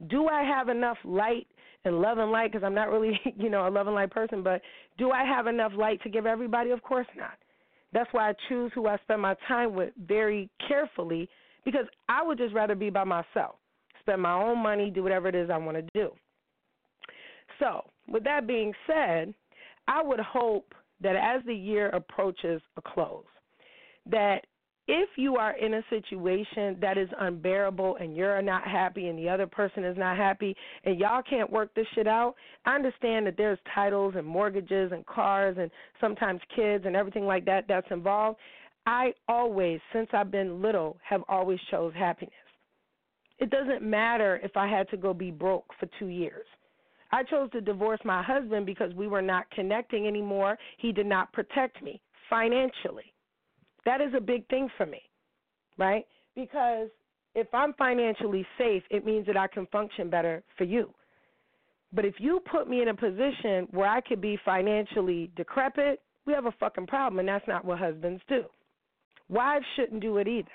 Do 0.07 0.27
I 0.27 0.43
have 0.43 0.69
enough 0.69 0.97
light 1.05 1.47
and 1.85 2.01
love 2.01 2.17
and 2.17 2.31
light? 2.31 2.51
Because 2.51 2.65
I'm 2.65 2.75
not 2.75 2.89
really, 2.89 3.19
you 3.37 3.49
know, 3.49 3.67
a 3.67 3.69
love 3.69 3.87
and 3.87 3.95
light 3.95 4.11
person, 4.11 4.43
but 4.43 4.61
do 4.97 5.11
I 5.11 5.23
have 5.23 5.47
enough 5.47 5.71
light 5.75 6.01
to 6.03 6.09
give 6.09 6.25
everybody? 6.25 6.71
Of 6.71 6.83
course 6.83 7.07
not. 7.15 7.37
That's 7.93 8.09
why 8.11 8.29
I 8.29 8.33
choose 8.49 8.71
who 8.75 8.87
I 8.87 8.97
spend 9.03 9.21
my 9.21 9.35
time 9.47 9.73
with 9.73 9.93
very 10.05 10.49
carefully 10.67 11.29
because 11.63 11.85
I 12.09 12.23
would 12.23 12.37
just 12.37 12.53
rather 12.53 12.75
be 12.75 12.89
by 12.89 13.05
myself, 13.05 13.55
spend 14.01 14.21
my 14.21 14.33
own 14.33 14.61
money, 14.61 14.91
do 14.91 15.01
whatever 15.01 15.29
it 15.29 15.35
is 15.35 15.49
I 15.49 15.57
want 15.57 15.77
to 15.77 15.87
do. 15.93 16.11
So, 17.59 17.89
with 18.07 18.23
that 18.25 18.47
being 18.47 18.73
said, 18.85 19.33
I 19.87 20.03
would 20.03 20.19
hope 20.19 20.73
that 21.01 21.15
as 21.15 21.43
the 21.45 21.55
year 21.55 21.89
approaches 21.89 22.61
a 22.77 22.81
close, 22.81 23.23
that 24.07 24.45
if 24.87 25.09
you 25.15 25.35
are 25.37 25.57
in 25.57 25.73
a 25.75 25.81
situation 25.89 26.77
that 26.79 26.97
is 26.97 27.09
unbearable 27.19 27.97
and 27.99 28.15
you're 28.15 28.41
not 28.41 28.67
happy 28.67 29.07
and 29.07 29.17
the 29.17 29.27
other 29.27 29.47
person 29.47 29.83
is 29.83 29.97
not 29.97 30.15
happy 30.15 30.55
and 30.83 30.99
y'all 30.99 31.23
can't 31.27 31.51
work 31.51 31.73
this 31.73 31.87
shit 31.95 32.07
out, 32.07 32.35
I 32.65 32.75
understand 32.75 33.25
that 33.25 33.35
there's 33.35 33.57
titles 33.73 34.13
and 34.15 34.27
mortgages 34.27 34.91
and 34.91 35.05
cars 35.07 35.57
and 35.59 35.71
sometimes 35.99 36.39
kids 36.55 36.85
and 36.85 36.95
everything 36.95 37.25
like 37.25 37.45
that 37.45 37.65
that's 37.67 37.87
involved. 37.89 38.37
I 38.85 39.13
always, 39.27 39.79
since 39.91 40.07
I've 40.13 40.29
been 40.29 40.61
little, 40.61 40.97
have 41.03 41.23
always 41.27 41.59
chose 41.71 41.93
happiness. 41.95 42.33
It 43.39 43.49
doesn't 43.49 43.81
matter 43.81 44.39
if 44.43 44.55
I 44.55 44.67
had 44.67 44.87
to 44.89 44.97
go 44.97 45.13
be 45.13 45.31
broke 45.31 45.65
for 45.79 45.89
2 45.97 46.07
years. 46.07 46.45
I 47.11 47.23
chose 47.23 47.49
to 47.51 47.61
divorce 47.61 47.99
my 48.05 48.21
husband 48.21 48.67
because 48.67 48.93
we 48.93 49.07
were 49.07 49.21
not 49.21 49.49
connecting 49.49 50.05
anymore. 50.05 50.57
He 50.77 50.91
did 50.91 51.07
not 51.07 51.33
protect 51.33 51.81
me 51.81 51.99
financially. 52.29 53.11
That 53.85 54.01
is 54.01 54.13
a 54.15 54.21
big 54.21 54.47
thing 54.49 54.69
for 54.77 54.85
me, 54.85 55.01
right? 55.77 56.05
Because 56.35 56.89
if 57.35 57.47
I'm 57.53 57.73
financially 57.73 58.45
safe, 58.57 58.83
it 58.89 59.05
means 59.05 59.25
that 59.27 59.37
I 59.37 59.47
can 59.47 59.67
function 59.67 60.09
better 60.09 60.43
for 60.57 60.63
you. 60.63 60.93
But 61.93 62.05
if 62.05 62.15
you 62.17 62.41
put 62.51 62.67
me 62.67 62.81
in 62.81 62.89
a 62.89 62.93
position 62.93 63.67
where 63.71 63.87
I 63.87 64.01
could 64.01 64.21
be 64.21 64.37
financially 64.43 65.31
decrepit, 65.35 66.01
we 66.25 66.33
have 66.33 66.45
a 66.45 66.51
fucking 66.59 66.87
problem, 66.87 67.19
and 67.19 67.27
that's 67.27 67.47
not 67.47 67.63
what 67.63 67.79
husbands 67.79 68.21
do. 68.27 68.43
Wives 69.29 69.65
shouldn't 69.75 70.01
do 70.01 70.17
it 70.17 70.27
either. 70.27 70.49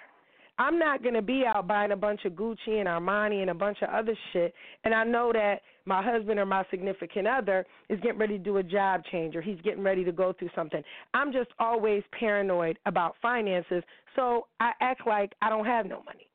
I'm 0.58 0.78
not 0.78 1.02
going 1.02 1.14
to 1.14 1.22
be 1.22 1.44
out 1.46 1.66
buying 1.66 1.92
a 1.92 1.96
bunch 1.96 2.24
of 2.24 2.32
Gucci 2.32 2.78
and 2.78 2.86
Armani 2.86 3.40
and 3.40 3.50
a 3.50 3.54
bunch 3.54 3.78
of 3.82 3.88
other 3.88 4.16
shit, 4.32 4.52
and 4.84 4.94
I 4.94 5.04
know 5.04 5.32
that 5.32 5.60
my 5.86 6.02
husband 6.02 6.38
or 6.38 6.46
my 6.46 6.64
significant 6.70 7.26
other 7.26 7.66
is 7.88 7.98
getting 8.00 8.18
ready 8.18 8.38
to 8.38 8.44
do 8.44 8.58
a 8.58 8.62
job 8.62 9.02
change 9.10 9.34
or 9.34 9.42
he's 9.42 9.60
getting 9.62 9.82
ready 9.82 10.04
to 10.04 10.12
go 10.12 10.32
through 10.38 10.50
something. 10.54 10.82
I'm 11.14 11.32
just 11.32 11.50
always 11.58 12.02
paranoid 12.18 12.78
about 12.86 13.16
finances, 13.20 13.82
so 14.14 14.46
I 14.60 14.72
act 14.80 15.06
like 15.06 15.32
I 15.42 15.48
don't 15.48 15.64
have 15.64 15.86
no 15.86 16.02
money. 16.04 16.28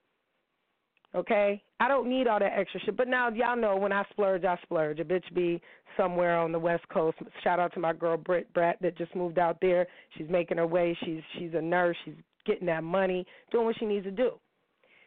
Okay? 1.15 1.61
I 1.79 1.87
don't 1.87 2.09
need 2.09 2.27
all 2.27 2.39
that 2.39 2.57
extra 2.57 2.79
shit. 2.81 2.97
But 2.97 3.07
now 3.07 3.29
y'all 3.29 3.55
know 3.55 3.77
when 3.77 3.91
I 3.91 4.03
splurge, 4.11 4.43
I 4.43 4.57
splurge. 4.63 4.99
A 4.99 5.05
bitch 5.05 5.33
be 5.33 5.61
somewhere 5.95 6.37
on 6.37 6.51
the 6.51 6.59
West 6.59 6.87
Coast. 6.89 7.17
Shout 7.43 7.59
out 7.59 7.73
to 7.73 7.79
my 7.79 7.93
girl 7.93 8.17
Britt 8.17 8.53
Brat 8.53 8.77
that 8.81 8.97
just 8.97 9.15
moved 9.15 9.39
out 9.39 9.57
there. 9.61 9.87
She's 10.17 10.29
making 10.29 10.57
her 10.57 10.67
way. 10.67 10.97
She's 11.05 11.21
she's 11.37 11.51
a 11.53 11.61
nurse. 11.61 11.95
She's 12.03 12.15
getting 12.45 12.67
that 12.67 12.83
money, 12.83 13.25
doing 13.51 13.65
what 13.65 13.75
she 13.79 13.85
needs 13.85 14.05
to 14.05 14.11
do. 14.11 14.31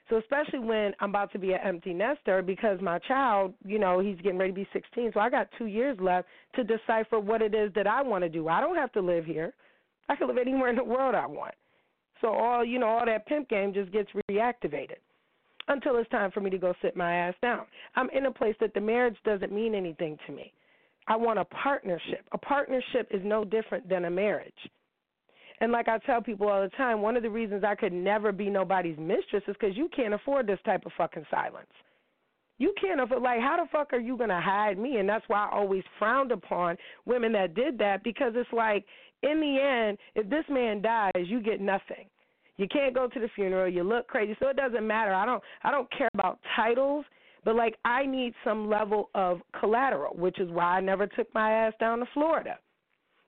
So 0.08 0.16
especially 0.16 0.60
when 0.60 0.92
I'm 1.00 1.10
about 1.10 1.32
to 1.32 1.38
be 1.38 1.52
an 1.52 1.60
empty 1.62 1.92
nester 1.92 2.40
because 2.40 2.80
my 2.80 2.98
child, 3.00 3.52
you 3.64 3.78
know, 3.78 4.00
he's 4.00 4.16
getting 4.16 4.38
ready 4.38 4.52
to 4.52 4.56
be 4.56 4.68
16. 4.72 5.10
So 5.12 5.20
I 5.20 5.28
got 5.28 5.48
2 5.58 5.66
years 5.66 5.98
left 6.00 6.28
to 6.54 6.64
decipher 6.64 7.20
what 7.20 7.42
it 7.42 7.54
is 7.54 7.72
that 7.74 7.86
I 7.86 8.00
want 8.02 8.24
to 8.24 8.30
do. 8.30 8.48
I 8.48 8.60
don't 8.60 8.76
have 8.76 8.92
to 8.92 9.00
live 9.00 9.26
here. 9.26 9.52
I 10.08 10.16
can 10.16 10.28
live 10.28 10.38
anywhere 10.38 10.70
in 10.70 10.76
the 10.76 10.84
world 10.84 11.14
I 11.14 11.26
want. 11.26 11.54
So 12.22 12.28
all, 12.28 12.64
you 12.64 12.78
know, 12.78 12.86
all 12.86 13.04
that 13.04 13.26
pimp 13.26 13.50
game 13.50 13.74
just 13.74 13.92
gets 13.92 14.08
reactivated 14.30 14.96
until 15.68 15.98
it's 15.98 16.08
time 16.08 16.30
for 16.30 16.40
me 16.40 16.48
to 16.48 16.58
go 16.58 16.72
sit 16.80 16.96
my 16.96 17.14
ass 17.14 17.34
down. 17.42 17.66
I'm 17.94 18.08
in 18.10 18.24
a 18.24 18.32
place 18.32 18.56
that 18.60 18.72
the 18.72 18.80
marriage 18.80 19.16
doesn't 19.26 19.52
mean 19.52 19.74
anything 19.74 20.16
to 20.26 20.32
me. 20.32 20.54
I 21.06 21.16
want 21.16 21.38
a 21.38 21.44
partnership. 21.44 22.24
A 22.32 22.38
partnership 22.38 23.08
is 23.10 23.20
no 23.24 23.44
different 23.44 23.88
than 23.88 24.06
a 24.06 24.10
marriage. 24.10 24.52
And 25.60 25.72
like 25.72 25.88
I 25.88 25.98
tell 25.98 26.22
people 26.22 26.48
all 26.48 26.62
the 26.62 26.68
time, 26.76 27.02
one 27.02 27.16
of 27.16 27.22
the 27.22 27.30
reasons 27.30 27.64
I 27.64 27.74
could 27.74 27.92
never 27.92 28.32
be 28.32 28.48
nobody's 28.48 28.98
mistress 28.98 29.42
is 29.48 29.56
because 29.60 29.76
you 29.76 29.88
can't 29.94 30.14
afford 30.14 30.46
this 30.46 30.60
type 30.64 30.86
of 30.86 30.92
fucking 30.96 31.26
silence. 31.30 31.66
You 32.58 32.74
can't 32.80 33.00
afford, 33.00 33.22
like, 33.22 33.40
how 33.40 33.56
the 33.56 33.68
fuck 33.70 33.92
are 33.92 34.00
you 34.00 34.16
going 34.16 34.30
to 34.30 34.40
hide 34.40 34.78
me? 34.78 34.96
And 34.96 35.08
that's 35.08 35.24
why 35.28 35.46
I 35.46 35.56
always 35.56 35.84
frowned 35.98 36.32
upon 36.32 36.76
women 37.06 37.32
that 37.32 37.54
did 37.54 37.78
that 37.78 38.02
because 38.02 38.32
it's 38.34 38.52
like, 38.52 38.84
in 39.22 39.40
the 39.40 39.60
end, 39.60 39.98
if 40.14 40.28
this 40.28 40.44
man 40.48 40.82
dies, 40.82 41.12
you 41.26 41.40
get 41.40 41.60
nothing. 41.60 42.06
You 42.56 42.66
can't 42.66 42.94
go 42.94 43.06
to 43.06 43.20
the 43.20 43.28
funeral. 43.34 43.68
You 43.68 43.84
look 43.84 44.08
crazy, 44.08 44.36
so 44.40 44.48
it 44.48 44.56
doesn't 44.56 44.86
matter. 44.86 45.14
I 45.14 45.24
don't. 45.24 45.42
I 45.62 45.70
don't 45.70 45.88
care 45.96 46.08
about 46.12 46.40
titles, 46.56 47.04
but 47.44 47.54
like 47.54 47.76
I 47.84 48.04
need 48.04 48.34
some 48.44 48.68
level 48.68 49.10
of 49.14 49.40
collateral, 49.58 50.14
which 50.16 50.40
is 50.40 50.50
why 50.50 50.76
I 50.76 50.80
never 50.80 51.06
took 51.06 51.32
my 51.34 51.50
ass 51.52 51.72
down 51.78 52.00
to 52.00 52.06
Florida. 52.12 52.58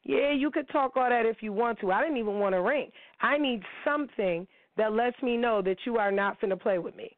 Yeah, 0.04 0.32
you 0.32 0.50
could 0.50 0.68
talk 0.70 0.96
all 0.96 1.08
that 1.08 1.26
if 1.26 1.42
you 1.42 1.52
want 1.52 1.78
to. 1.80 1.92
I 1.92 2.02
didn't 2.02 2.16
even 2.16 2.38
want 2.38 2.54
a 2.54 2.60
ring. 2.60 2.90
I 3.20 3.38
need 3.38 3.62
something 3.84 4.46
that 4.76 4.92
lets 4.92 5.20
me 5.22 5.36
know 5.36 5.60
that 5.62 5.76
you 5.84 5.98
are 5.98 6.12
not 6.12 6.40
finna 6.40 6.60
play 6.60 6.78
with 6.78 6.96
me. 6.96 7.16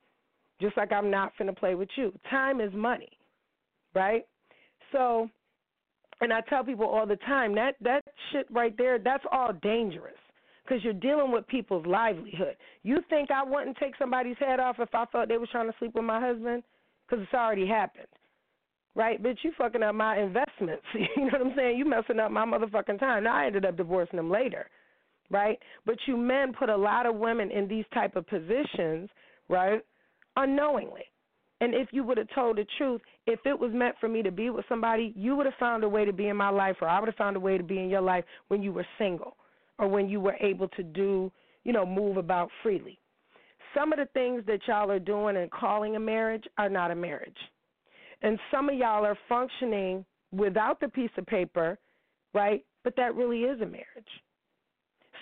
Just 0.61 0.77
like 0.77 0.93
I'm 0.93 1.11
not 1.11 1.33
finna 1.39 1.57
play 1.57 1.75
with 1.75 1.89
you. 1.97 2.13
Time 2.31 2.61
is 2.61 2.73
money. 2.75 3.11
Right? 3.95 4.27
So 4.91 5.29
and 6.21 6.33
I 6.33 6.41
tell 6.43 6.65
people 6.65 6.87
all 6.87 7.07
the 7.07 7.17
time 7.17 7.55
that 7.57 7.75
that 7.81 8.03
shit 8.31 8.47
right 8.51 8.77
there, 8.79 8.99
that's 8.99 9.25
all 9.33 9.53
dangerous 9.63 10.15
because 10.65 10.83
you're 10.85 10.93
dealing 10.93 11.33
with 11.33 11.47
people's 11.49 11.85
livelihood. 11.85 12.57
You 12.85 12.99
think 13.11 13.31
I 13.31 13.43
wouldn't 13.43 13.77
take 13.79 13.95
somebody's 13.99 14.37
head 14.39 14.61
off 14.61 14.77
if 14.79 14.95
I 14.95 15.05
thought 15.07 15.29
they 15.29 15.39
was 15.39 15.49
trying 15.51 15.71
to 15.71 15.77
sleep 15.79 15.95
with 15.95 16.05
my 16.05 16.21
husband? 16.21 16.63
Because 17.07 17.25
it's 17.25 17.35
already 17.35 17.67
happened 17.67 18.07
right? 18.95 19.23
Bitch, 19.23 19.39
you 19.43 19.53
fucking 19.57 19.83
up 19.83 19.95
my 19.95 20.19
investments. 20.19 20.85
You 21.17 21.27
know 21.27 21.39
what 21.39 21.47
I'm 21.49 21.53
saying? 21.57 21.79
You 21.79 21.85
messing 21.85 22.21
up 22.21 22.31
my 22.31 22.45
motherfucking 22.45 22.99
time. 22.99 23.25
Now 23.25 23.37
I 23.37 23.47
ended 23.47 23.65
up 23.65 23.77
divorcing 23.77 24.17
them 24.17 24.31
later, 24.31 24.69
right? 25.31 25.59
But 25.87 25.97
you 26.07 26.17
men 26.17 26.53
put 26.53 26.69
a 26.69 26.77
lot 26.77 27.07
of 27.07 27.17
women 27.17 27.51
in 27.51 27.69
these 27.69 27.85
type 27.95 28.17
of 28.17 28.27
positions, 28.27 29.09
right? 29.49 29.81
Unknowingly. 30.37 31.05
And 31.61 31.75
if 31.75 31.89
you 31.93 32.03
would 32.03 32.19
have 32.19 32.29
told 32.35 32.59
the 32.59 32.67
truth, 32.77 33.01
if 33.27 33.41
it 33.47 33.59
was 33.59 33.71
meant 33.73 33.95
for 34.01 34.09
me 34.09 34.23
to 34.23 34.33
be 34.33 34.51
with 34.51 34.65
somebody, 34.69 35.13
you 35.17 35.37
would 35.37 35.47
have 35.47 35.55
found 35.61 35.85
a 35.85 35.89
way 35.89 36.05
to 36.05 36.13
be 36.13 36.29
in 36.29 36.37
my 36.37 36.49
life, 36.49 36.77
or 36.81 36.89
I 36.89 36.99
would 36.99 37.09
have 37.09 37.15
found 37.15 37.37
a 37.37 37.41
way 37.41 37.57
to 37.57 37.63
be 37.63 37.79
in 37.79 37.89
your 37.89 38.01
life 38.01 38.25
when 38.49 38.63
you 38.63 38.73
were 38.73 38.87
single, 38.99 39.37
or 39.79 39.87
when 39.87 40.09
you 40.09 40.21
were 40.21 40.37
able 40.41 40.69
to 40.69 40.83
do, 40.83 41.31
you 41.63 41.73
know, 41.73 41.87
move 41.87 42.17
about 42.17 42.51
freely. 42.63 42.99
Some 43.75 43.93
of 43.93 43.99
the 43.99 44.07
things 44.07 44.43
that 44.47 44.61
y'all 44.67 44.91
are 44.91 44.99
doing 44.99 45.37
and 45.37 45.51
calling 45.51 45.95
a 45.95 46.01
marriage 46.01 46.45
are 46.59 46.69
not 46.69 46.91
a 46.91 46.97
marriage 46.97 47.39
and 48.23 48.39
some 48.51 48.69
of 48.69 48.77
y'all 48.77 49.05
are 49.05 49.19
functioning 49.29 50.05
without 50.31 50.81
the 50.81 50.89
piece 50.89 51.11
of 51.19 51.27
paper, 51.27 51.79
right? 52.35 52.65
But 52.85 52.97
that 52.97 53.15
really 53.15 53.41
is 53.41 53.61
a 53.61 53.67
marriage. 53.67 53.85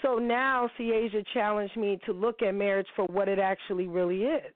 So 0.02 0.16
now 0.16 0.70
Seeasia 0.78 1.24
challenged 1.34 1.76
me 1.76 1.98
to 2.06 2.12
look 2.12 2.42
at 2.42 2.54
marriage 2.54 2.86
for 2.96 3.04
what 3.06 3.28
it 3.28 3.38
actually 3.38 3.86
really 3.86 4.22
is. 4.22 4.54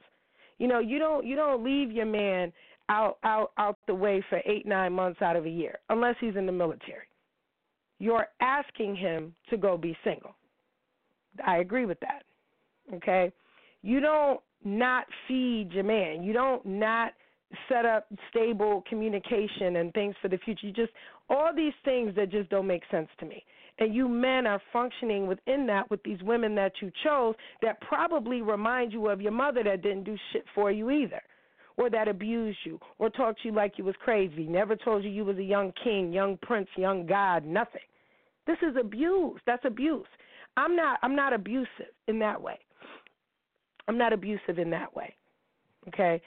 You 0.58 0.68
know, 0.68 0.78
you 0.78 0.98
don't 0.98 1.26
you 1.26 1.36
don't 1.36 1.64
leave 1.64 1.90
your 1.90 2.06
man 2.06 2.52
out 2.88 3.18
out 3.24 3.52
out 3.58 3.78
the 3.86 3.94
way 3.94 4.24
for 4.28 4.40
eight 4.46 4.66
nine 4.66 4.92
months 4.92 5.20
out 5.20 5.36
of 5.36 5.44
a 5.46 5.50
year, 5.50 5.78
unless 5.90 6.14
he's 6.20 6.36
in 6.36 6.46
the 6.46 6.52
military. 6.52 7.08
You're 7.98 8.28
asking 8.40 8.96
him 8.96 9.34
to 9.50 9.56
go 9.56 9.76
be 9.76 9.96
single. 10.04 10.34
I 11.44 11.58
agree 11.58 11.86
with 11.86 11.98
that. 12.00 12.22
Okay, 12.94 13.32
you 13.82 14.00
don't 14.00 14.40
not 14.64 15.06
feed 15.26 15.70
your 15.72 15.84
man. 15.84 16.22
You 16.22 16.32
don't 16.32 16.64
not 16.64 17.12
set 17.68 17.84
up 17.84 18.06
stable 18.30 18.82
communication 18.88 19.76
and 19.76 19.92
things 19.92 20.14
for 20.20 20.28
the 20.28 20.38
future. 20.38 20.66
You 20.66 20.72
just 20.72 20.92
all 21.28 21.52
these 21.54 21.72
things 21.84 22.14
that 22.16 22.30
just 22.30 22.50
don't 22.50 22.66
make 22.66 22.82
sense 22.90 23.08
to 23.20 23.26
me. 23.26 23.42
And 23.78 23.94
you 23.94 24.08
men 24.08 24.46
are 24.46 24.62
functioning 24.72 25.26
within 25.26 25.66
that 25.66 25.90
with 25.90 26.02
these 26.04 26.22
women 26.22 26.54
that 26.54 26.72
you 26.80 26.92
chose 27.02 27.34
that 27.60 27.80
probably 27.80 28.40
remind 28.40 28.92
you 28.92 29.08
of 29.08 29.20
your 29.20 29.32
mother 29.32 29.64
that 29.64 29.82
didn't 29.82 30.04
do 30.04 30.16
shit 30.32 30.44
for 30.54 30.70
you 30.70 30.90
either. 30.90 31.20
Or 31.76 31.90
that 31.90 32.06
abused 32.06 32.58
you, 32.64 32.78
or 33.00 33.10
talked 33.10 33.42
to 33.42 33.48
you 33.48 33.54
like 33.54 33.78
you 33.78 33.84
was 33.84 33.96
crazy, 34.04 34.46
never 34.46 34.76
told 34.76 35.02
you 35.02 35.10
you 35.10 35.24
was 35.24 35.38
a 35.38 35.42
young 35.42 35.72
king, 35.82 36.12
young 36.12 36.38
prince, 36.40 36.68
young 36.76 37.04
god, 37.04 37.44
nothing. 37.44 37.80
This 38.46 38.58
is 38.62 38.76
abuse. 38.78 39.40
That's 39.44 39.64
abuse. 39.64 40.06
I'm 40.56 40.76
not 40.76 41.00
I'm 41.02 41.16
not 41.16 41.32
abusive 41.32 41.90
in 42.06 42.20
that 42.20 42.40
way. 42.40 42.60
I'm 43.88 43.98
not 43.98 44.12
abusive 44.12 44.58
in 44.58 44.70
that 44.70 44.94
way. 44.94 45.14
Okay? 45.88 46.22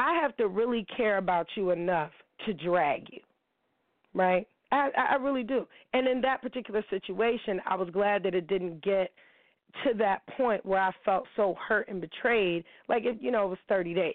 I 0.00 0.18
have 0.22 0.34
to 0.38 0.48
really 0.48 0.86
care 0.96 1.18
about 1.18 1.46
you 1.56 1.70
enough 1.70 2.10
to 2.46 2.54
drag 2.54 3.06
you. 3.12 3.20
Right? 4.14 4.48
I, 4.72 4.88
I 4.96 5.14
really 5.16 5.42
do. 5.42 5.66
And 5.92 6.08
in 6.08 6.22
that 6.22 6.40
particular 6.40 6.82
situation, 6.88 7.60
I 7.66 7.76
was 7.76 7.90
glad 7.90 8.22
that 8.22 8.34
it 8.34 8.46
didn't 8.46 8.82
get 8.82 9.12
to 9.84 9.92
that 9.98 10.22
point 10.38 10.64
where 10.64 10.80
I 10.80 10.90
felt 11.04 11.26
so 11.36 11.54
hurt 11.68 11.88
and 11.88 12.00
betrayed. 12.00 12.64
Like 12.88 13.02
if 13.04 13.18
you 13.20 13.30
know 13.30 13.44
it 13.44 13.50
was 13.50 13.58
30 13.68 13.94
days. 13.94 14.14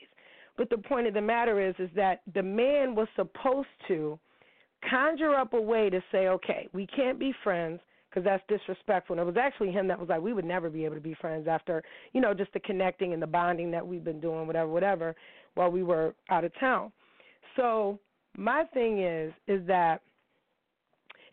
But 0.58 0.69
the 0.69 0.78
point 0.78 1.06
of 1.06 1.13
the 1.13 1.21
matter 1.21 1.62
is, 1.62 1.76
is 1.78 1.89
that 1.95 2.21
the 2.34 2.41
man 2.41 2.95
was 2.95 3.08
supposed 3.15 3.67
to 3.88 4.17
conjure 4.89 5.36
up 5.36 5.54
a 5.54 5.62
way 5.62 5.89
to 5.89 6.02
say, 6.12 6.30
okay, 6.30 6.67
we 6.74 6.88
can't 6.88 7.19
be 7.19 7.34
friends 7.43 7.80
because 8.10 8.24
that's 8.24 8.43
disrespectful. 8.48 9.13
And 9.13 9.21
it 9.21 9.26
was 9.26 9.38
actually 9.38 9.71
him 9.71 9.88
that 9.89 10.00
was 10.00 10.08
like, 10.08 10.21
we 10.21 10.32
would 10.32 10.45
never 10.45 10.69
be 10.69 10.86
able 10.86 10.95
to 10.95 11.02
be 11.02 11.15
friends 11.19 11.48
after, 11.48 11.84
you 12.13 12.21
know, 12.21 12.34
just 12.34 12.54
the 12.54 12.62
connecting 12.62 13.12
and 13.12 13.21
the 13.21 13.28
bonding 13.28 13.69
that 13.71 13.86
we've 13.86 14.06
been 14.06 14.21
doing, 14.21 14.48
whatever, 14.48 14.69
whatever, 14.69 15.15
while 15.56 15.72
we 15.72 15.84
were 15.84 16.13
out 16.30 16.44
of 16.44 16.52
town. 16.60 16.91
So 17.56 18.00
my 18.38 18.63
thing 18.74 19.02
is, 19.02 19.34
is 19.48 19.65
that 19.68 20.02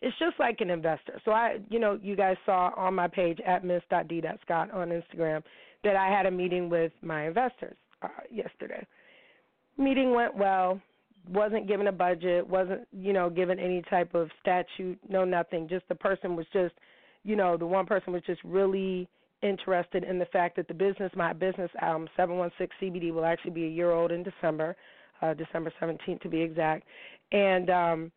it's 0.01 0.17
just 0.19 0.37
like 0.37 0.59
an 0.59 0.69
investor. 0.69 1.21
So 1.23 1.31
I, 1.31 1.59
you 1.69 1.79
know, 1.79 1.97
you 2.01 2.15
guys 2.15 2.35
saw 2.45 2.71
on 2.75 2.93
my 2.93 3.07
page 3.07 3.39
at 3.45 3.63
miss.d.scott 3.63 4.71
on 4.71 4.89
Instagram 4.89 5.43
that 5.83 5.95
I 5.95 6.09
had 6.09 6.25
a 6.25 6.31
meeting 6.31 6.69
with 6.69 6.91
my 7.01 7.27
investors 7.27 7.75
uh, 8.01 8.07
yesterday. 8.29 8.85
Meeting 9.77 10.13
went 10.13 10.35
well. 10.35 10.81
Wasn't 11.29 11.69
given 11.69 11.87
a 11.87 11.91
budget. 11.91 12.45
Wasn't 12.45 12.81
you 12.91 13.13
know 13.13 13.29
given 13.29 13.57
any 13.59 13.81
type 13.89 14.13
of 14.13 14.29
statute. 14.41 14.99
No 15.07 15.23
nothing. 15.23 15.69
Just 15.69 15.87
the 15.87 15.95
person 15.95 16.35
was 16.35 16.45
just, 16.51 16.73
you 17.23 17.37
know, 17.37 17.55
the 17.55 17.65
one 17.65 17.85
person 17.85 18.11
was 18.11 18.21
just 18.27 18.43
really 18.43 19.07
interested 19.43 20.03
in 20.03 20.17
the 20.17 20.25
fact 20.25 20.55
that 20.55 20.67
the 20.67 20.73
business, 20.73 21.11
my 21.15 21.33
business, 21.33 21.69
um, 21.81 22.07
716 22.15 22.91
CBD, 22.91 23.13
will 23.13 23.25
actually 23.25 23.51
be 23.51 23.65
a 23.65 23.69
year 23.69 23.91
old 23.91 24.11
in 24.11 24.23
December, 24.23 24.75
uh, 25.21 25.33
December 25.33 25.71
17th 25.81 26.21
to 26.21 26.29
be 26.29 26.41
exact, 26.41 26.85
and 27.31 27.69
um, 27.69 28.11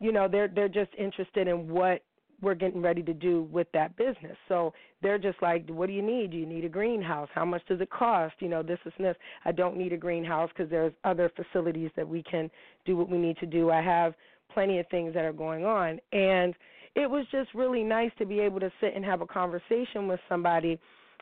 you 0.00 0.12
know 0.12 0.28
they're 0.28 0.48
they're 0.48 0.68
just 0.68 0.90
interested 0.98 1.48
in 1.48 1.68
what 1.68 2.02
we're 2.42 2.54
getting 2.54 2.82
ready 2.82 3.02
to 3.04 3.14
do 3.14 3.42
with 3.52 3.68
that 3.72 3.96
business. 3.96 4.36
So 4.48 4.74
they're 5.00 5.18
just 5.18 5.40
like, 5.40 5.68
what 5.68 5.86
do 5.86 5.92
you 5.92 6.02
need? 6.02 6.32
Do 6.32 6.36
you 6.36 6.44
need 6.44 6.64
a 6.64 6.68
greenhouse? 6.68 7.28
How 7.32 7.44
much 7.44 7.62
does 7.68 7.80
it 7.80 7.88
cost? 7.90 8.34
You 8.40 8.48
know, 8.48 8.64
this, 8.64 8.80
is 8.84 8.92
this. 8.98 9.16
I 9.44 9.52
don't 9.52 9.76
need 9.76 9.92
a 9.92 9.96
greenhouse 9.96 10.50
because 10.54 10.68
there's 10.68 10.92
other 11.04 11.30
facilities 11.36 11.90
that 11.96 12.06
we 12.06 12.22
can 12.24 12.50
do 12.84 12.96
what 12.96 13.08
we 13.08 13.16
need 13.16 13.38
to 13.38 13.46
do. 13.46 13.70
I 13.70 13.80
have 13.80 14.14
plenty 14.52 14.80
of 14.80 14.88
things 14.88 15.14
that 15.14 15.24
are 15.24 15.32
going 15.32 15.64
on. 15.64 16.00
And 16.12 16.54
it 16.94 17.08
was 17.08 17.24
just 17.30 17.52
really 17.54 17.82
nice 17.82 18.10
to 18.18 18.26
be 18.26 18.40
able 18.40 18.60
to 18.60 18.70
sit 18.80 18.94
and 18.94 19.04
have 19.04 19.20
a 19.20 19.26
conversation 19.26 20.08
with 20.08 20.20
somebody 20.28 20.78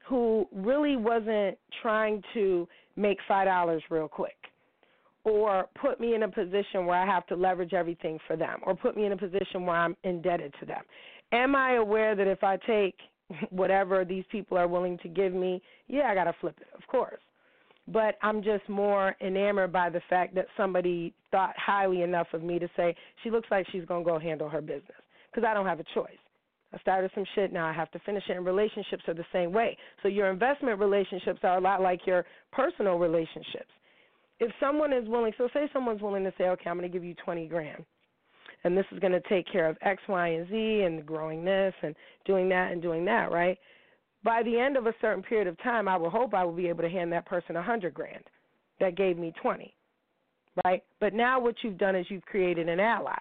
who 0.08 0.46
really 0.52 0.96
wasn't 0.96 1.56
trying 1.82 2.22
to 2.34 2.66
make 2.96 3.18
$5 3.28 3.80
real 3.90 4.08
quick 4.08 4.34
or 5.24 5.68
put 5.80 6.00
me 6.00 6.14
in 6.14 6.22
a 6.22 6.28
position 6.28 6.86
where 6.86 7.00
I 7.00 7.06
have 7.06 7.26
to 7.26 7.36
leverage 7.36 7.74
everything 7.74 8.18
for 8.26 8.36
them, 8.36 8.60
or 8.64 8.74
put 8.74 8.96
me 8.96 9.04
in 9.04 9.12
a 9.12 9.16
position 9.16 9.66
where 9.66 9.76
I'm 9.76 9.96
indebted 10.02 10.54
to 10.60 10.66
them. 10.66 10.82
Am 11.32 11.54
I 11.54 11.74
aware 11.74 12.16
that 12.16 12.26
if 12.26 12.42
I 12.42 12.56
take 12.66 12.94
whatever 13.50 14.04
these 14.04 14.24
people 14.32 14.56
are 14.56 14.66
willing 14.66 14.98
to 14.98 15.08
give 15.08 15.32
me, 15.32 15.62
yeah, 15.88 16.04
I 16.04 16.14
got 16.14 16.24
to 16.24 16.34
flip 16.40 16.56
it, 16.60 16.68
of 16.74 16.86
course. 16.86 17.20
But 17.88 18.16
I'm 18.22 18.42
just 18.42 18.68
more 18.68 19.16
enamored 19.20 19.72
by 19.72 19.90
the 19.90 20.00
fact 20.08 20.34
that 20.36 20.46
somebody 20.56 21.12
thought 21.30 21.54
highly 21.56 22.02
enough 22.02 22.28
of 22.32 22.42
me 22.42 22.58
to 22.58 22.68
say, 22.76 22.94
she 23.22 23.30
looks 23.30 23.48
like 23.50 23.66
she's 23.72 23.84
going 23.84 24.04
to 24.04 24.10
go 24.10 24.18
handle 24.18 24.48
her 24.48 24.60
business. 24.60 25.00
Because 25.30 25.46
I 25.46 25.54
don't 25.54 25.66
have 25.66 25.80
a 25.80 25.84
choice. 25.94 26.10
I 26.72 26.78
started 26.78 27.10
some 27.14 27.24
shit, 27.34 27.52
now 27.52 27.66
I 27.66 27.72
have 27.72 27.90
to 27.92 27.98
finish 28.00 28.22
it. 28.28 28.36
And 28.36 28.46
relationships 28.46 29.02
are 29.08 29.14
the 29.14 29.24
same 29.32 29.52
way. 29.52 29.76
So 30.02 30.08
your 30.08 30.30
investment 30.30 30.78
relationships 30.78 31.40
are 31.42 31.58
a 31.58 31.60
lot 31.60 31.82
like 31.82 32.06
your 32.06 32.24
personal 32.52 32.96
relationships 32.96 33.70
if 34.40 34.50
someone 34.58 34.92
is 34.92 35.06
willing, 35.06 35.32
so 35.38 35.48
say 35.52 35.68
someone's 35.72 36.00
willing 36.00 36.24
to 36.24 36.32
say, 36.36 36.44
okay, 36.44 36.68
I'm 36.68 36.78
going 36.78 36.90
to 36.90 36.92
give 36.92 37.04
you 37.04 37.14
20 37.24 37.46
grand, 37.46 37.84
and 38.64 38.76
this 38.76 38.86
is 38.90 38.98
going 38.98 39.12
to 39.12 39.20
take 39.28 39.46
care 39.50 39.68
of 39.68 39.76
X, 39.82 40.02
Y, 40.08 40.28
and 40.28 40.48
Z, 40.48 40.82
and 40.86 41.06
growing 41.06 41.44
this 41.44 41.74
and 41.82 41.94
doing 42.24 42.48
that 42.48 42.72
and 42.72 42.80
doing 42.80 43.04
that, 43.04 43.30
right? 43.30 43.58
By 44.24 44.42
the 44.42 44.58
end 44.58 44.76
of 44.76 44.86
a 44.86 44.94
certain 45.00 45.22
period 45.22 45.46
of 45.46 45.62
time, 45.62 45.88
I 45.88 45.96
will 45.96 46.10
hope 46.10 46.34
I 46.34 46.44
will 46.44 46.52
be 46.52 46.68
able 46.68 46.82
to 46.82 46.88
hand 46.88 47.12
that 47.12 47.26
person 47.26 47.56
a 47.56 47.60
100 47.60 47.94
grand 47.94 48.24
that 48.80 48.96
gave 48.96 49.18
me 49.18 49.32
20, 49.42 49.74
right? 50.64 50.82
But 51.00 51.12
now 51.12 51.38
what 51.38 51.56
you've 51.62 51.78
done 51.78 51.94
is 51.94 52.06
you've 52.08 52.24
created 52.24 52.68
an 52.68 52.80
ally. 52.80 53.18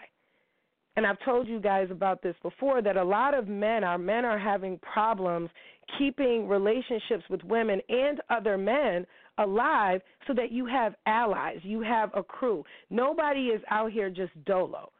And 0.96 1.06
I've 1.06 1.20
told 1.24 1.48
you 1.48 1.60
guys 1.60 1.88
about 1.92 2.22
this 2.22 2.36
before 2.42 2.82
that 2.82 2.98
a 2.98 3.04
lot 3.04 3.34
of 3.34 3.48
men, 3.48 3.84
our 3.84 3.98
men 3.98 4.26
are 4.26 4.40
having 4.40 4.78
problems 4.80 5.50
keeping 5.98 6.48
relationships 6.48 7.24
with 7.30 7.44
women 7.44 7.82
and 7.90 8.20
other 8.30 8.58
men 8.58 9.06
alive 9.38 10.02
so 10.28 10.34
that 10.34 10.52
you 10.52 10.66
have 10.66 10.94
allies, 11.06 11.60
you 11.64 11.82
have 11.82 12.12
a 12.14 12.24
crew. 12.24 12.64
Nobody 12.90 13.48
is 13.48 13.62
out 13.70 13.92
here 13.92 14.10
just 14.10 14.32
dolo. 14.46 14.92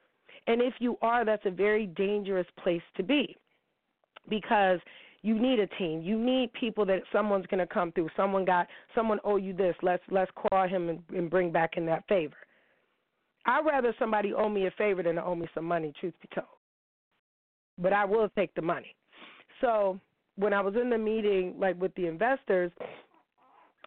And 0.48 0.62
if 0.62 0.74
you 0.80 0.98
are, 1.02 1.26
that's 1.26 1.46
a 1.46 1.52
very 1.52 1.86
dangerous 1.86 2.48
place 2.64 2.82
to 2.98 3.04
be 3.04 3.36
because 4.30 4.80
you 5.22 5.38
need 5.38 5.60
a 5.60 5.68
team. 5.68 6.02
You 6.02 6.18
need 6.18 6.54
people 6.54 6.86
that 6.86 7.02
someone's 7.12 7.46
going 7.48 7.60
to 7.60 7.72
come 7.72 7.92
through. 7.92 8.10
Someone 8.16 8.46
got 8.46 8.68
someone 8.96 9.20
owe 9.24 9.36
you 9.36 9.54
this. 9.54 9.76
Let's 9.82 10.04
let's 10.10 10.32
call 10.32 10.68
him 10.68 10.90
and, 10.90 11.00
and 11.10 11.30
bring 11.30 11.52
back 11.52 11.72
in 11.76 11.86
that 11.88 12.08
favor. 12.08 12.38
I'd 13.50 13.66
rather 13.66 13.96
somebody 13.98 14.32
owe 14.32 14.48
me 14.48 14.68
a 14.68 14.72
favor 14.72 15.02
than 15.02 15.16
to 15.16 15.24
owe 15.24 15.34
me 15.34 15.48
some 15.56 15.66
money, 15.66 15.92
truth 16.00 16.14
be 16.22 16.30
told. 16.36 16.48
But 17.80 17.94
I 17.94 18.06
will 18.06 18.30
take 18.38 18.54
the 18.54 18.62
money. 18.62 18.94
So 19.60 20.00
when 20.36 20.54
I 20.54 20.62
was 20.62 20.76
in 20.80 20.92
the 20.92 20.98
meeting, 21.00 21.56
like 21.58 21.80
with 21.82 21.94
the 21.96 22.06
investors, 22.06 22.72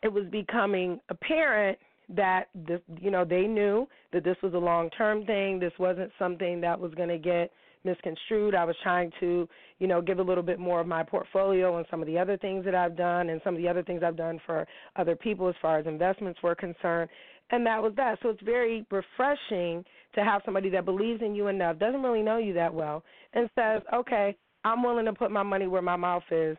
it 0.02 0.12
was 0.12 0.24
becoming 0.32 0.98
apparent 1.10 1.78
that 2.08 2.48
this, 2.54 2.80
you 3.00 3.12
know 3.12 3.24
they 3.24 3.42
knew 3.42 3.86
that 4.12 4.24
this 4.24 4.36
was 4.42 4.52
a 4.54 4.58
long 4.58 4.90
term 4.90 5.24
thing. 5.26 5.60
This 5.60 5.72
wasn't 5.78 6.10
something 6.18 6.60
that 6.60 6.78
was 6.78 6.92
going 6.94 7.08
to 7.08 7.18
get 7.18 7.52
misconstrued. 7.84 8.54
I 8.54 8.64
was 8.64 8.76
trying 8.82 9.10
to, 9.20 9.48
you 9.78 9.86
know, 9.86 10.00
give 10.00 10.18
a 10.18 10.22
little 10.22 10.42
bit 10.42 10.58
more 10.58 10.80
of 10.80 10.86
my 10.86 11.02
portfolio 11.02 11.76
and 11.76 11.86
some 11.90 12.00
of 12.00 12.06
the 12.06 12.18
other 12.18 12.36
things 12.36 12.64
that 12.64 12.74
I've 12.74 12.96
done 12.96 13.30
and 13.30 13.40
some 13.44 13.54
of 13.54 13.62
the 13.62 13.68
other 13.68 13.82
things 13.82 14.02
I've 14.04 14.16
done 14.16 14.40
for 14.46 14.66
other 14.96 15.16
people 15.16 15.48
as 15.48 15.54
far 15.62 15.78
as 15.78 15.86
investments 15.86 16.40
were 16.42 16.54
concerned. 16.54 17.10
And 17.52 17.64
that 17.66 17.82
was 17.82 17.92
that. 17.96 18.18
So 18.22 18.30
it's 18.30 18.42
very 18.42 18.84
refreshing 18.90 19.84
to 20.14 20.24
have 20.24 20.42
somebody 20.44 20.70
that 20.70 20.84
believes 20.84 21.22
in 21.22 21.34
you 21.34 21.48
enough, 21.48 21.78
doesn't 21.78 22.02
really 22.02 22.22
know 22.22 22.38
you 22.38 22.52
that 22.54 22.72
well, 22.72 23.04
and 23.34 23.48
says, 23.54 23.82
"Okay, 23.92 24.36
I'm 24.64 24.82
willing 24.82 25.04
to 25.04 25.12
put 25.12 25.30
my 25.30 25.42
money 25.42 25.66
where 25.66 25.82
my 25.82 25.96
mouth 25.96 26.24
is. 26.30 26.56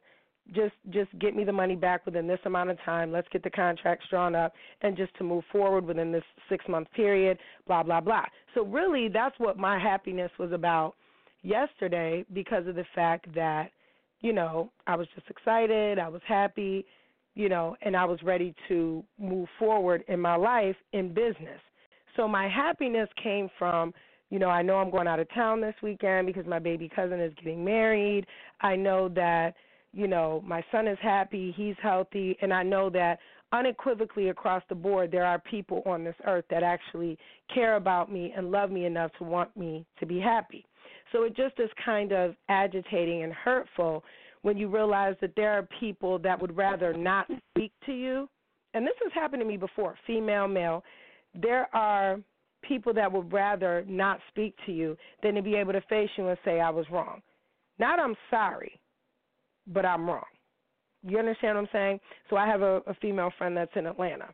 Just 0.53 0.75
just 0.89 1.17
get 1.19 1.36
me 1.36 1.45
the 1.45 1.53
money 1.53 1.75
back 1.75 2.06
within 2.06 2.27
this 2.27 2.39
amount 2.45 2.69
of 2.69 2.79
time. 2.82 3.12
Let's 3.12 3.29
get 3.29 3.43
the 3.43 3.49
contracts 3.49 4.06
drawn 4.10 4.36
up 4.36 4.53
and 4.82 4.97
just 4.97 5.15
to 5.15 5.23
move 5.23 5.45
forward 5.51 5.86
within 5.86 6.12
this 6.12 6.23
six 6.49 6.67
month 6.67 6.91
period 6.91 7.38
blah 7.65 7.84
blah 7.84 8.01
blah. 8.01 8.25
So 8.53 8.63
really 8.65 9.08
that's 9.08 9.39
what 9.39 9.58
my 9.58 9.79
happiness 9.79 10.32
was 10.38 10.51
about 10.51 10.95
yesterday 11.43 12.25
because 12.34 12.67
of 12.67 12.75
the 12.75 12.86
fact 12.95 13.34
that 13.36 13.69
you 14.21 14.34
know 14.34 14.71
i 14.88 14.95
was 14.95 15.08
just 15.13 15.29
excited 15.29 15.99
i 15.99 16.08
was 16.08 16.21
happy 16.27 16.86
you 17.36 17.50
know 17.50 17.76
and 17.82 17.96
i 17.96 18.06
was 18.06 18.22
ready 18.24 18.54
to 18.67 19.04
move 19.19 19.48
forward 19.60 20.04
in 20.08 20.19
my 20.19 20.36
life 20.36 20.76
in 20.93 21.13
business 21.13 21.60
so 22.15 22.28
my 22.28 22.48
happiness 22.48 23.10
came 23.22 23.50
from 23.58 23.93
you 24.30 24.39
know 24.39 24.50
i 24.50 24.62
know 24.62 24.76
i'm 24.76 24.91
going 24.91 25.08
out 25.08 25.19
of 25.19 25.28
town 25.34 25.62
this 25.62 25.76
weekend 25.82 26.28
because 26.28 26.46
my 26.46 26.60
baby 26.60 26.89
cousin 26.93 27.19
is 27.19 27.34
getting 27.36 27.63
married 27.63 28.26
i 28.62 28.76
know 28.76 29.10
that 29.10 29.54
you 29.93 30.08
know, 30.08 30.43
my 30.46 30.63
son 30.72 30.88
is 30.88 30.98
happy, 31.02 31.54
he's 31.56 31.76
healthy, 31.82 32.36
and 32.41 32.52
I 32.52 32.63
know 32.63 32.89
that 32.89 33.19
unequivocally 33.52 34.30
across 34.30 34.63
the 34.67 34.76
board 34.76 35.12
there 35.12 35.26
are 35.26 35.38
people 35.39 35.84
on 35.86 36.04
this 36.04 36.15
earth 36.26 36.46
that 36.50 36.63
actually 36.63 37.15
care 37.54 37.76
about 37.76 38.12
me 38.12 38.34
and 38.36 38.52
love 38.52 38.72
me 38.72 38.86
enough 38.86 39.12
to 39.19 39.24
want 39.24 39.56
me 39.56 39.86
to 40.00 40.08
be 40.08 40.19
happy. 40.19 40.65
So 41.12 41.22
it 41.24 41.36
just 41.36 41.60
is 41.60 41.69
kind 41.86 42.12
of 42.12 42.34
agitating 42.50 43.22
and 43.22 43.32
hurtful 43.32 44.04
when 44.43 44.58
you 44.58 44.67
realize 44.67 45.15
that 45.21 45.36
there 45.36 45.51
are 45.58 45.67
people 45.79 46.19
that 46.19 46.39
would 46.39 46.56
rather 46.56 46.93
not 46.93 47.27
speak 47.49 47.71
to 47.86 47.93
you. 47.93 48.29
And 48.73 48.86
this 48.86 48.93
has 49.03 49.12
happened 49.13 49.41
to 49.41 49.47
me 49.47 49.58
before, 49.58 49.95
female, 50.06 50.47
male, 50.47 50.84
there 51.34 51.73
are 51.75 52.19
people 52.62 52.93
that 52.93 53.12
would 53.12 53.32
rather 53.34 53.84
not 53.88 54.19
speak 54.29 54.56
to 54.65 54.71
you 54.71 54.95
than 55.21 55.36
to 55.36 55.41
be 55.41 55.56
able 55.56 55.73
to 55.73 55.82
face 55.82 56.10
you 56.17 56.27
and 56.27 56.38
say 56.45 56.60
I 56.60 56.69
was 56.69 56.86
wrong. 56.91 57.21
Not 57.79 57.99
I'm 57.99 58.15
sorry, 58.29 58.79
but 59.67 59.86
I'm 59.86 60.08
wrong. 60.08 60.23
You 61.06 61.19
understand 61.19 61.56
what 61.56 61.63
I'm 61.63 61.69
saying? 61.73 61.99
So 62.29 62.38
I 62.38 62.47
have 62.47 62.62
a, 62.62 62.82
a 62.88 62.93
female 63.01 63.32
friend 63.38 63.56
that's 63.58 63.75
in 63.75 63.88
Atlanta, 63.88 64.29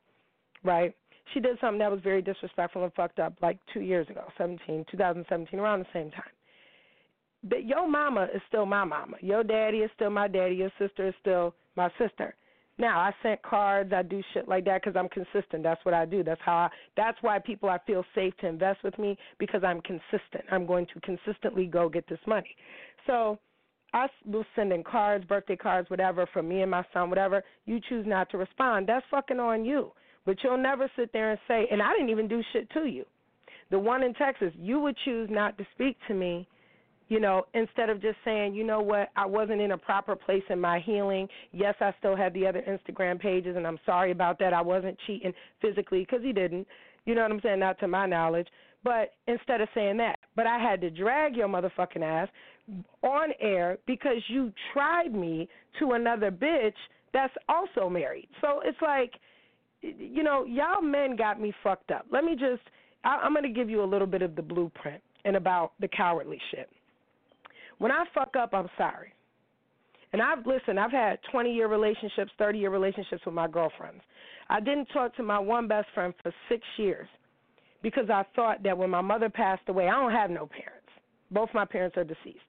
right? 0.64 0.94
She 1.34 1.40
did 1.40 1.58
something 1.62 1.80
that 1.80 1.92
was 1.92 2.02
very 2.04 2.22
disrespectful 2.22 2.84
and 2.84 2.94
fucked 2.94 3.20
up 3.20 3.34
like 3.42 3.60
two 3.74 3.82
years 3.82 4.08
ago, 4.10 4.24
17, 4.38 4.86
2017, 4.92 5.60
around 5.60 5.80
the 5.80 5.86
same 5.94 6.12
time. 6.12 6.24
But 7.44 7.66
your 7.66 7.88
mama 7.88 8.28
is 8.34 8.42
still 8.48 8.66
my 8.66 8.84
mama. 8.84 9.18
Your 9.22 9.44
daddy 9.44 9.78
is 9.78 9.92
still 9.96 10.10
my 10.10 10.28
daddy. 10.28 10.56
Your 10.56 10.72
sister 10.78 11.08
is 11.08 11.14
still 11.22 11.56
my 11.76 11.90
sister. 11.98 12.36
Now 12.78 13.00
I 13.00 13.14
sent 13.22 13.42
cards. 13.44 13.92
I 13.94 14.04
do 14.04 14.22
shit 14.34 14.48
like 14.48 14.66
that 14.66 14.82
because 14.82 14.98
I'm 14.98 15.10
consistent. 15.10 15.64
That's 15.64 15.84
what 15.84 15.94
I 15.94 16.06
do. 16.06 16.24
That's 16.24 16.42
how. 16.44 16.56
I, 16.56 16.70
that's 16.96 17.18
why 17.22 17.40
people 17.40 17.70
I 17.70 17.78
feel 17.86 18.06
safe 18.16 18.36
to 18.38 18.48
invest 18.48 18.84
with 18.84 18.98
me 18.98 19.18
because 19.38 19.64
I'm 19.64 19.82
consistent. 19.82 20.46
I'm 20.52 20.66
going 20.66 20.88
to 20.94 21.00
consistently 21.02 21.66
go 21.66 21.90
get 21.90 22.08
this 22.08 22.20
money. 22.26 22.56
So 23.06 23.38
I 23.94 24.08
will 24.26 24.46
send 24.56 24.72
in 24.72 24.84
cards, 24.84 25.26
birthday 25.26 25.58
cards, 25.58 25.90
whatever, 25.90 26.28
for 26.32 26.44
me 26.44 26.62
and 26.62 26.72
my 26.72 26.86
son, 26.94 27.10
whatever. 27.10 27.44
You 27.66 27.80
choose 27.90 28.06
not 28.08 28.30
to 28.32 28.38
respond. 28.38 28.88
That's 28.88 29.06
fucking 29.12 29.40
on 29.40 29.66
you. 29.66 29.92
But 30.26 30.38
you'll 30.44 30.58
never 30.58 30.90
sit 30.96 31.12
there 31.12 31.32
and 31.32 31.40
say, 31.48 31.68
and 31.72 31.82
I 31.82 31.92
didn't 31.94 32.10
even 32.10 32.28
do 32.28 32.42
shit 32.54 32.70
to 32.72 32.86
you. 32.86 33.06
The 33.72 33.80
one 33.80 34.04
in 34.04 34.14
Texas, 34.14 34.52
you 34.58 34.80
would 34.80 34.96
choose 35.06 35.30
not 35.32 35.58
to 35.58 35.68
speak 35.74 35.98
to 36.08 36.14
me 36.14 36.48
you 37.10 37.20
know, 37.20 37.48
instead 37.56 37.90
of 37.90 38.02
just 38.02 38.18
saying, 38.24 38.54
you 38.54 38.64
know 38.64 38.82
what, 38.82 39.10
I 39.16 39.26
wasn't 39.26 39.62
in 39.62 39.72
a 39.72 39.78
proper 39.78 40.16
place 40.16 40.44
in 40.50 40.62
my 40.62 40.80
healing. 40.80 41.28
Yes, 41.52 41.74
I 41.82 41.94
still 41.98 42.16
have 42.16 42.34
the 42.34 42.46
other 42.46 42.62
Instagram 42.62 43.20
pages, 43.20 43.58
and 43.58 43.66
I'm 43.66 43.80
sorry 43.86 44.12
about 44.12 44.38
that. 44.40 44.54
I 44.54 44.62
wasn't 44.62 44.98
cheating 45.08 45.34
physically 45.60 46.02
because 46.02 46.24
he 46.24 46.32
didn't. 46.32 46.68
You 47.06 47.16
know 47.16 47.24
what 47.24 47.32
I'm 47.32 47.42
saying? 47.42 47.60
Not 47.60 47.80
to 47.80 47.88
my 47.88 48.06
knowledge. 48.06 48.48
But 48.84 49.14
instead 49.28 49.60
of 49.60 49.68
saying 49.74 49.98
that, 49.98 50.20
but 50.36 50.46
I 50.46 50.58
had 50.60 50.80
to 50.82 50.90
drag 50.90 51.36
your 51.36 51.48
motherfucking 51.48 52.02
ass 52.02 52.30
on 53.02 53.30
air 53.42 53.80
because 53.88 54.22
you 54.28 54.54
tried 54.72 55.14
me 55.14 55.50
to 55.80 55.94
another 55.94 56.32
bitch 56.32 56.76
that's 57.12 57.34
also 57.50 57.90
married. 57.90 58.30
So 58.40 58.62
it's 58.64 58.78
like, 58.82 59.14
you 59.82 60.24
know, 60.24 60.46
y'all 60.46 60.82
men 60.82 61.16
got 61.16 61.42
me 61.42 61.54
fucked 61.64 61.92
up. 61.92 62.06
Let 62.12 62.24
me 62.24 62.34
just, 62.34 62.62
I, 63.04 63.16
I'm 63.16 63.34
going 63.34 63.44
to 63.44 63.50
give 63.50 63.70
you 63.70 63.84
a 63.84 63.86
little 63.86 64.08
bit 64.08 64.22
of 64.22 64.36
the 64.36 64.42
blueprint 64.42 65.02
and 65.26 65.36
about 65.36 65.74
the 65.80 65.88
cowardly 65.88 66.40
shit. 66.52 66.70
When 67.80 67.92
I 67.92 68.04
fuck 68.14 68.36
up, 68.36 68.54
I'm 68.54 68.70
sorry. 68.78 69.14
And 70.12 70.22
I've 70.22 70.46
listened, 70.46 70.80
I've 70.80 70.92
had 70.92 71.20
20 71.32 71.54
year 71.54 71.68
relationships, 71.68 72.32
30 72.38 72.60
year 72.60 72.70
relationships 72.70 73.22
with 73.26 73.36
my 73.36 73.48
girlfriends. 73.48 74.02
I 74.50 74.60
didn't 74.60 74.88
talk 74.88 75.16
to 75.18 75.24
my 75.24 75.40
one 75.40 75.68
best 75.68 75.88
friend 75.94 76.14
for 76.22 76.34
six 76.48 76.64
years 76.78 77.08
because 77.84 78.10
I 78.10 78.24
thought 78.36 78.64
that 78.64 78.78
when 78.78 78.90
my 78.90 79.02
mother 79.02 79.30
passed 79.30 79.68
away, 79.68 79.88
I 79.88 79.92
don't 79.92 80.12
have 80.12 80.30
no 80.30 80.48
parents. 80.48 80.88
Both 81.32 81.50
my 81.54 81.66
parents 81.66 81.96
are 81.98 82.04
deceased, 82.04 82.40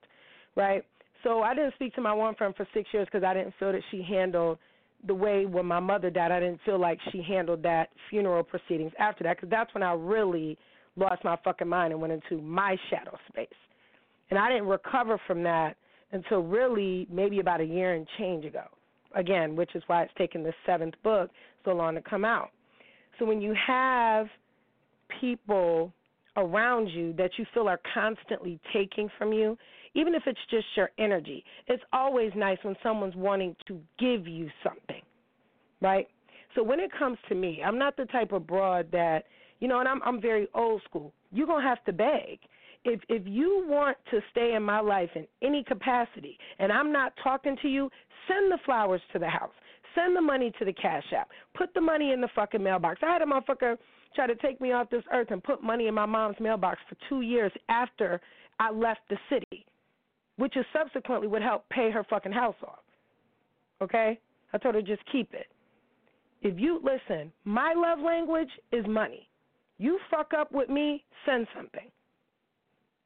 right? 0.56 0.84
So 1.22 1.42
I 1.42 1.54
didn't 1.54 1.74
speak 1.74 1.94
to 1.96 2.00
my 2.00 2.14
one 2.14 2.34
friend 2.34 2.54
for 2.56 2.66
six 2.72 2.88
years 2.92 3.06
because 3.10 3.24
I 3.24 3.34
didn't 3.34 3.54
feel 3.60 3.72
that 3.72 3.82
she 3.90 4.02
handled 4.02 4.58
the 5.06 5.14
way 5.14 5.44
when 5.44 5.66
my 5.66 5.80
mother 5.80 6.08
died. 6.08 6.32
I 6.32 6.40
didn't 6.40 6.60
feel 6.64 6.80
like 6.80 6.98
she 7.12 7.22
handled 7.22 7.62
that 7.62 7.90
funeral 8.08 8.42
proceedings 8.42 8.92
after 8.98 9.24
that 9.24 9.36
because 9.36 9.50
that's 9.50 9.72
when 9.74 9.82
I 9.82 9.92
really 9.92 10.56
lost 10.96 11.22
my 11.24 11.36
fucking 11.44 11.68
mind 11.68 11.92
and 11.92 12.00
went 12.00 12.14
into 12.14 12.42
my 12.42 12.76
shadow 12.88 13.16
space. 13.28 13.48
And 14.30 14.38
I 14.38 14.48
didn't 14.48 14.68
recover 14.68 15.20
from 15.26 15.42
that 15.42 15.76
until 16.12 16.42
really 16.42 17.06
maybe 17.10 17.40
about 17.40 17.60
a 17.60 17.64
year 17.64 17.94
and 17.94 18.06
change 18.18 18.44
ago. 18.44 18.64
Again, 19.14 19.56
which 19.56 19.74
is 19.74 19.82
why 19.88 20.02
it's 20.04 20.12
taken 20.16 20.42
the 20.42 20.52
seventh 20.64 20.94
book 21.02 21.30
so 21.64 21.72
long 21.72 21.94
to 21.96 22.02
come 22.02 22.24
out. 22.24 22.50
So 23.18 23.24
when 23.24 23.40
you 23.40 23.54
have 23.66 24.28
people 25.20 25.92
around 26.36 26.88
you 26.88 27.12
that 27.14 27.30
you 27.36 27.44
feel 27.52 27.68
are 27.68 27.80
constantly 27.92 28.60
taking 28.72 29.08
from 29.18 29.32
you, 29.32 29.58
even 29.94 30.14
if 30.14 30.22
it's 30.26 30.38
just 30.48 30.66
your 30.76 30.90
energy, 30.98 31.44
it's 31.66 31.82
always 31.92 32.30
nice 32.36 32.58
when 32.62 32.76
someone's 32.82 33.16
wanting 33.16 33.56
to 33.66 33.80
give 33.98 34.28
you 34.28 34.48
something, 34.62 35.02
right? 35.80 36.06
So 36.54 36.62
when 36.62 36.78
it 36.78 36.90
comes 36.96 37.18
to 37.28 37.34
me, 37.34 37.60
I'm 37.64 37.78
not 37.78 37.96
the 37.96 38.04
type 38.06 38.32
of 38.32 38.46
broad 38.46 38.90
that, 38.92 39.24
you 39.58 39.66
know, 39.66 39.80
and 39.80 39.88
I'm 39.88 40.00
I'm 40.04 40.20
very 40.20 40.46
old 40.54 40.82
school. 40.88 41.12
You're 41.32 41.48
gonna 41.48 41.66
have 41.66 41.84
to 41.84 41.92
beg 41.92 42.38
if 42.84 43.00
if 43.08 43.22
you 43.26 43.64
want 43.66 43.96
to 44.10 44.20
stay 44.30 44.54
in 44.54 44.62
my 44.62 44.80
life 44.80 45.10
in 45.14 45.26
any 45.42 45.62
capacity 45.64 46.38
and 46.58 46.72
I'm 46.72 46.92
not 46.92 47.12
talking 47.22 47.56
to 47.62 47.68
you, 47.68 47.90
send 48.28 48.50
the 48.50 48.58
flowers 48.64 49.02
to 49.12 49.18
the 49.18 49.28
house. 49.28 49.52
Send 49.94 50.16
the 50.16 50.20
money 50.20 50.52
to 50.58 50.64
the 50.64 50.72
cash 50.72 51.04
app. 51.16 51.28
Put 51.54 51.74
the 51.74 51.80
money 51.80 52.12
in 52.12 52.20
the 52.20 52.28
fucking 52.34 52.62
mailbox. 52.62 53.00
I 53.02 53.12
had 53.12 53.22
a 53.22 53.26
motherfucker 53.26 53.76
try 54.14 54.26
to 54.26 54.36
take 54.36 54.60
me 54.60 54.72
off 54.72 54.88
this 54.90 55.02
earth 55.12 55.30
and 55.30 55.42
put 55.42 55.62
money 55.62 55.88
in 55.88 55.94
my 55.94 56.06
mom's 56.06 56.36
mailbox 56.40 56.78
for 56.88 56.96
two 57.08 57.22
years 57.22 57.52
after 57.68 58.20
I 58.58 58.70
left 58.70 59.00
the 59.08 59.16
city, 59.28 59.66
which 60.36 60.56
is 60.56 60.64
subsequently 60.72 61.28
would 61.28 61.42
help 61.42 61.68
pay 61.70 61.90
her 61.90 62.04
fucking 62.08 62.32
house 62.32 62.56
off. 62.62 62.80
Okay? 63.82 64.18
I 64.52 64.58
told 64.58 64.74
her 64.74 64.82
just 64.82 65.02
keep 65.10 65.32
it. 65.34 65.46
If 66.42 66.58
you 66.58 66.80
listen, 66.82 67.32
my 67.44 67.74
love 67.76 67.98
language 67.98 68.50
is 68.72 68.84
money. 68.86 69.28
You 69.78 69.98
fuck 70.10 70.32
up 70.38 70.52
with 70.52 70.68
me, 70.68 71.04
send 71.26 71.46
something. 71.54 71.90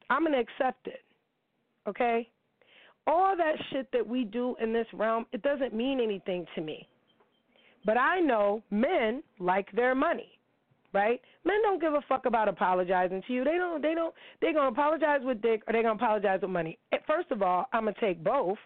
I'm 0.09 0.21
going 0.23 0.33
to 0.33 0.39
accept 0.39 0.87
it. 0.87 1.03
Okay? 1.87 2.29
All 3.07 3.35
that 3.37 3.55
shit 3.71 3.87
that 3.93 4.05
we 4.05 4.23
do 4.23 4.55
in 4.61 4.73
this 4.73 4.87
realm, 4.93 5.25
it 5.31 5.41
doesn't 5.41 5.73
mean 5.73 5.99
anything 5.99 6.45
to 6.55 6.61
me. 6.61 6.87
But 7.85 7.97
I 7.97 8.19
know 8.19 8.63
men 8.71 9.21
like 9.39 9.71
their 9.73 9.93
money. 9.93 10.31
Right? 10.93 11.19
Men 11.43 11.61
don't 11.61 11.81
give 11.81 11.93
a 11.93 12.01
fuck 12.07 12.25
about 12.25 12.47
apologizing 12.47 13.21
to 13.27 13.33
you. 13.33 13.43
They 13.43 13.57
don't 13.57 13.81
they 13.81 13.93
don't 13.93 14.15
they're 14.39 14.53
gonna 14.53 14.69
apologize 14.69 15.19
with 15.23 15.41
dick 15.41 15.61
or 15.67 15.73
they're 15.73 15.83
gonna 15.83 15.95
apologize 15.95 16.39
with 16.41 16.51
money. 16.51 16.79
Eh, 16.93 16.99
first 17.05 17.31
of 17.31 17.41
all, 17.41 17.65
I'm 17.73 17.83
gonna 17.83 17.97
take 17.99 18.23
both. 18.23 18.57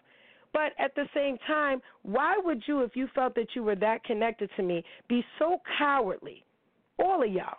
But 0.52 0.72
at 0.78 0.94
the 0.94 1.06
same 1.14 1.38
time, 1.46 1.80
why 2.02 2.36
would 2.42 2.62
you, 2.66 2.82
if 2.82 2.96
you 2.96 3.08
felt 3.14 3.34
that 3.36 3.48
you 3.54 3.62
were 3.62 3.76
that 3.76 4.04
connected 4.04 4.50
to 4.56 4.62
me, 4.62 4.84
be 5.08 5.24
so 5.38 5.60
cowardly, 5.78 6.44
all 6.98 7.22
of 7.22 7.32
y'all, 7.32 7.58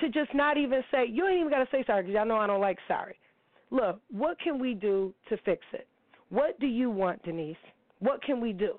to 0.00 0.08
just 0.08 0.34
not 0.34 0.56
even 0.56 0.82
say, 0.90 1.06
you 1.08 1.26
ain't 1.26 1.40
even 1.40 1.50
got 1.50 1.58
to 1.58 1.68
say 1.70 1.84
sorry 1.86 2.02
because 2.02 2.14
y'all 2.14 2.26
know 2.26 2.36
I 2.36 2.46
don't 2.46 2.60
like 2.60 2.78
sorry. 2.86 3.18
Look, 3.70 4.00
what 4.10 4.38
can 4.40 4.58
we 4.58 4.74
do 4.74 5.12
to 5.28 5.36
fix 5.44 5.62
it? 5.72 5.86
What 6.30 6.58
do 6.60 6.66
you 6.66 6.90
want, 6.90 7.22
Denise? 7.22 7.56
What 8.00 8.22
can 8.22 8.40
we 8.40 8.52
do? 8.52 8.74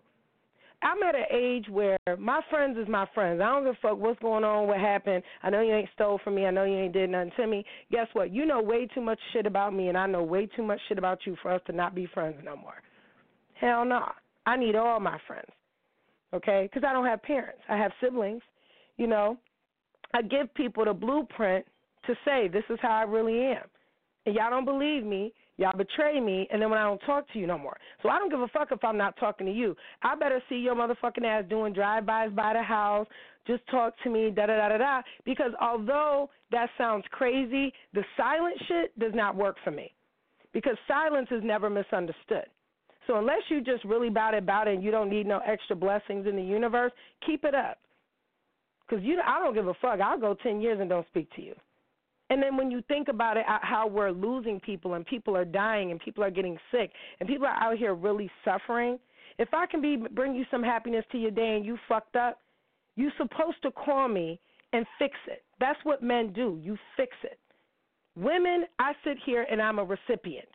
I'm 0.81 1.03
at 1.03 1.13
an 1.13 1.25
age 1.31 1.65
where 1.69 1.97
my 2.17 2.39
friends 2.49 2.77
is 2.77 2.87
my 2.87 3.05
friends. 3.13 3.41
I 3.41 3.47
don't 3.47 3.65
give 3.65 3.73
a 3.73 3.77
fuck 3.81 3.97
what's 3.97 4.19
going 4.21 4.45
on, 4.45 4.67
what 4.67 4.79
happened. 4.79 5.23
I 5.43 5.49
know 5.49 5.61
you 5.61 5.73
ain't 5.73 5.89
stole 5.93 6.21
from 6.23 6.35
me. 6.35 6.45
I 6.45 6.51
know 6.51 6.63
you 6.63 6.77
ain't 6.77 6.93
did 6.93 7.09
nothing 7.09 7.31
to 7.35 7.47
me. 7.47 7.65
Guess 7.91 8.07
what? 8.13 8.31
You 8.31 8.45
know 8.45 8.61
way 8.61 8.87
too 8.87 9.01
much 9.01 9.19
shit 9.33 9.45
about 9.45 9.73
me, 9.73 9.89
and 9.89 9.97
I 9.97 10.07
know 10.07 10.23
way 10.23 10.45
too 10.45 10.63
much 10.63 10.79
shit 10.87 10.97
about 10.97 11.19
you 11.25 11.35
for 11.41 11.51
us 11.51 11.61
to 11.67 11.73
not 11.73 11.95
be 11.95 12.07
friends 12.13 12.37
no 12.43 12.55
more. 12.55 12.81
Hell 13.55 13.83
no. 13.83 13.99
Nah. 13.99 14.11
I 14.45 14.55
need 14.55 14.75
all 14.75 14.99
my 14.99 15.19
friends, 15.27 15.49
okay? 16.33 16.67
Because 16.71 16.87
I 16.87 16.93
don't 16.93 17.05
have 17.05 17.21
parents. 17.21 17.61
I 17.67 17.77
have 17.77 17.91
siblings, 18.01 18.41
you 18.97 19.05
know. 19.05 19.37
I 20.13 20.21
give 20.21 20.53
people 20.53 20.85
the 20.85 20.93
blueprint 20.93 21.65
to 22.05 22.15
say 22.25 22.47
this 22.47 22.63
is 22.69 22.79
how 22.81 22.91
I 22.91 23.03
really 23.03 23.41
am. 23.41 23.63
And 24.25 24.35
y'all 24.35 24.49
don't 24.49 24.65
believe 24.65 25.03
me, 25.03 25.33
y'all 25.57 25.77
betray 25.77 26.19
me, 26.19 26.47
and 26.51 26.61
then 26.61 26.69
when 26.69 26.79
I 26.79 26.83
don't 26.83 26.99
talk 26.99 27.31
to 27.33 27.39
you 27.39 27.47
no 27.47 27.57
more. 27.57 27.77
So 28.01 28.09
I 28.09 28.17
don't 28.17 28.29
give 28.29 28.41
a 28.41 28.47
fuck 28.49 28.69
if 28.71 28.83
I'm 28.83 28.97
not 28.97 29.17
talking 29.17 29.47
to 29.47 29.53
you. 29.53 29.75
I 30.01 30.15
better 30.15 30.41
see 30.49 30.55
your 30.55 30.75
motherfucking 30.75 31.25
ass 31.25 31.45
doing 31.49 31.73
drive-bys 31.73 32.31
by 32.31 32.53
the 32.53 32.61
house, 32.61 33.07
just 33.47 33.65
talk 33.71 33.93
to 34.03 34.09
me, 34.09 34.29
da 34.29 34.45
da 34.45 34.57
da 34.57 34.69
da 34.69 34.77
da. 34.77 35.01
Because 35.25 35.51
although 35.61 36.29
that 36.51 36.69
sounds 36.77 37.05
crazy, 37.11 37.73
the 37.93 38.03
silent 38.17 38.55
shit 38.67 38.97
does 38.99 39.13
not 39.13 39.35
work 39.35 39.55
for 39.63 39.71
me. 39.71 39.93
Because 40.53 40.77
silence 40.87 41.27
is 41.31 41.43
never 41.43 41.69
misunderstood. 41.69 42.45
So 43.07 43.17
unless 43.17 43.41
you 43.49 43.61
just 43.61 43.83
really 43.85 44.09
about 44.09 44.35
it, 44.35 44.43
about 44.43 44.67
it, 44.67 44.75
and 44.75 44.83
you 44.83 44.91
don't 44.91 45.09
need 45.09 45.25
no 45.25 45.39
extra 45.45 45.75
blessings 45.75 46.27
in 46.27 46.35
the 46.35 46.43
universe, 46.43 46.91
keep 47.25 47.43
it 47.43 47.55
up. 47.55 47.79
Because 48.89 49.03
you, 49.05 49.19
I 49.25 49.39
don't 49.39 49.53
give 49.53 49.67
a 49.67 49.73
fuck. 49.75 49.99
I'll 49.99 50.19
go 50.19 50.33
ten 50.33 50.59
years 50.59 50.79
and 50.79 50.89
don't 50.89 51.05
speak 51.07 51.29
to 51.35 51.41
you. 51.43 51.53
And 52.31 52.41
then 52.41 52.57
when 52.57 52.69
you 52.69 52.81
think 52.87 53.07
about 53.07 53.37
it, 53.37 53.45
uh, 53.47 53.57
how 53.61 53.87
we're 53.87 54.11
losing 54.11 54.59
people 54.59 54.93
and 54.93 55.05
people 55.05 55.35
are 55.35 55.45
dying 55.45 55.91
and 55.91 55.99
people 55.99 56.23
are 56.23 56.31
getting 56.31 56.57
sick 56.71 56.91
and 57.19 57.27
people 57.27 57.47
are 57.47 57.55
out 57.55 57.77
here 57.77 57.95
really 57.95 58.29
suffering, 58.45 58.99
if 59.37 59.53
I 59.53 59.65
can 59.65 59.81
be 59.81 59.97
bring 59.97 60.35
you 60.35 60.45
some 60.51 60.61
happiness 60.61 61.05
to 61.11 61.17
your 61.17 61.31
day 61.31 61.55
and 61.55 61.65
you 61.65 61.77
fucked 61.87 62.15
up, 62.15 62.41
you're 62.95 63.11
supposed 63.17 63.61
to 63.63 63.71
call 63.71 64.07
me 64.07 64.39
and 64.73 64.85
fix 64.97 65.15
it. 65.27 65.43
That's 65.59 65.79
what 65.83 66.03
men 66.03 66.33
do. 66.33 66.59
You 66.61 66.77
fix 66.95 67.15
it. 67.23 67.39
Women, 68.15 68.65
I 68.79 68.93
sit 69.03 69.17
here 69.25 69.45
and 69.49 69.61
I'm 69.61 69.79
a 69.79 69.83
recipient. 69.83 70.49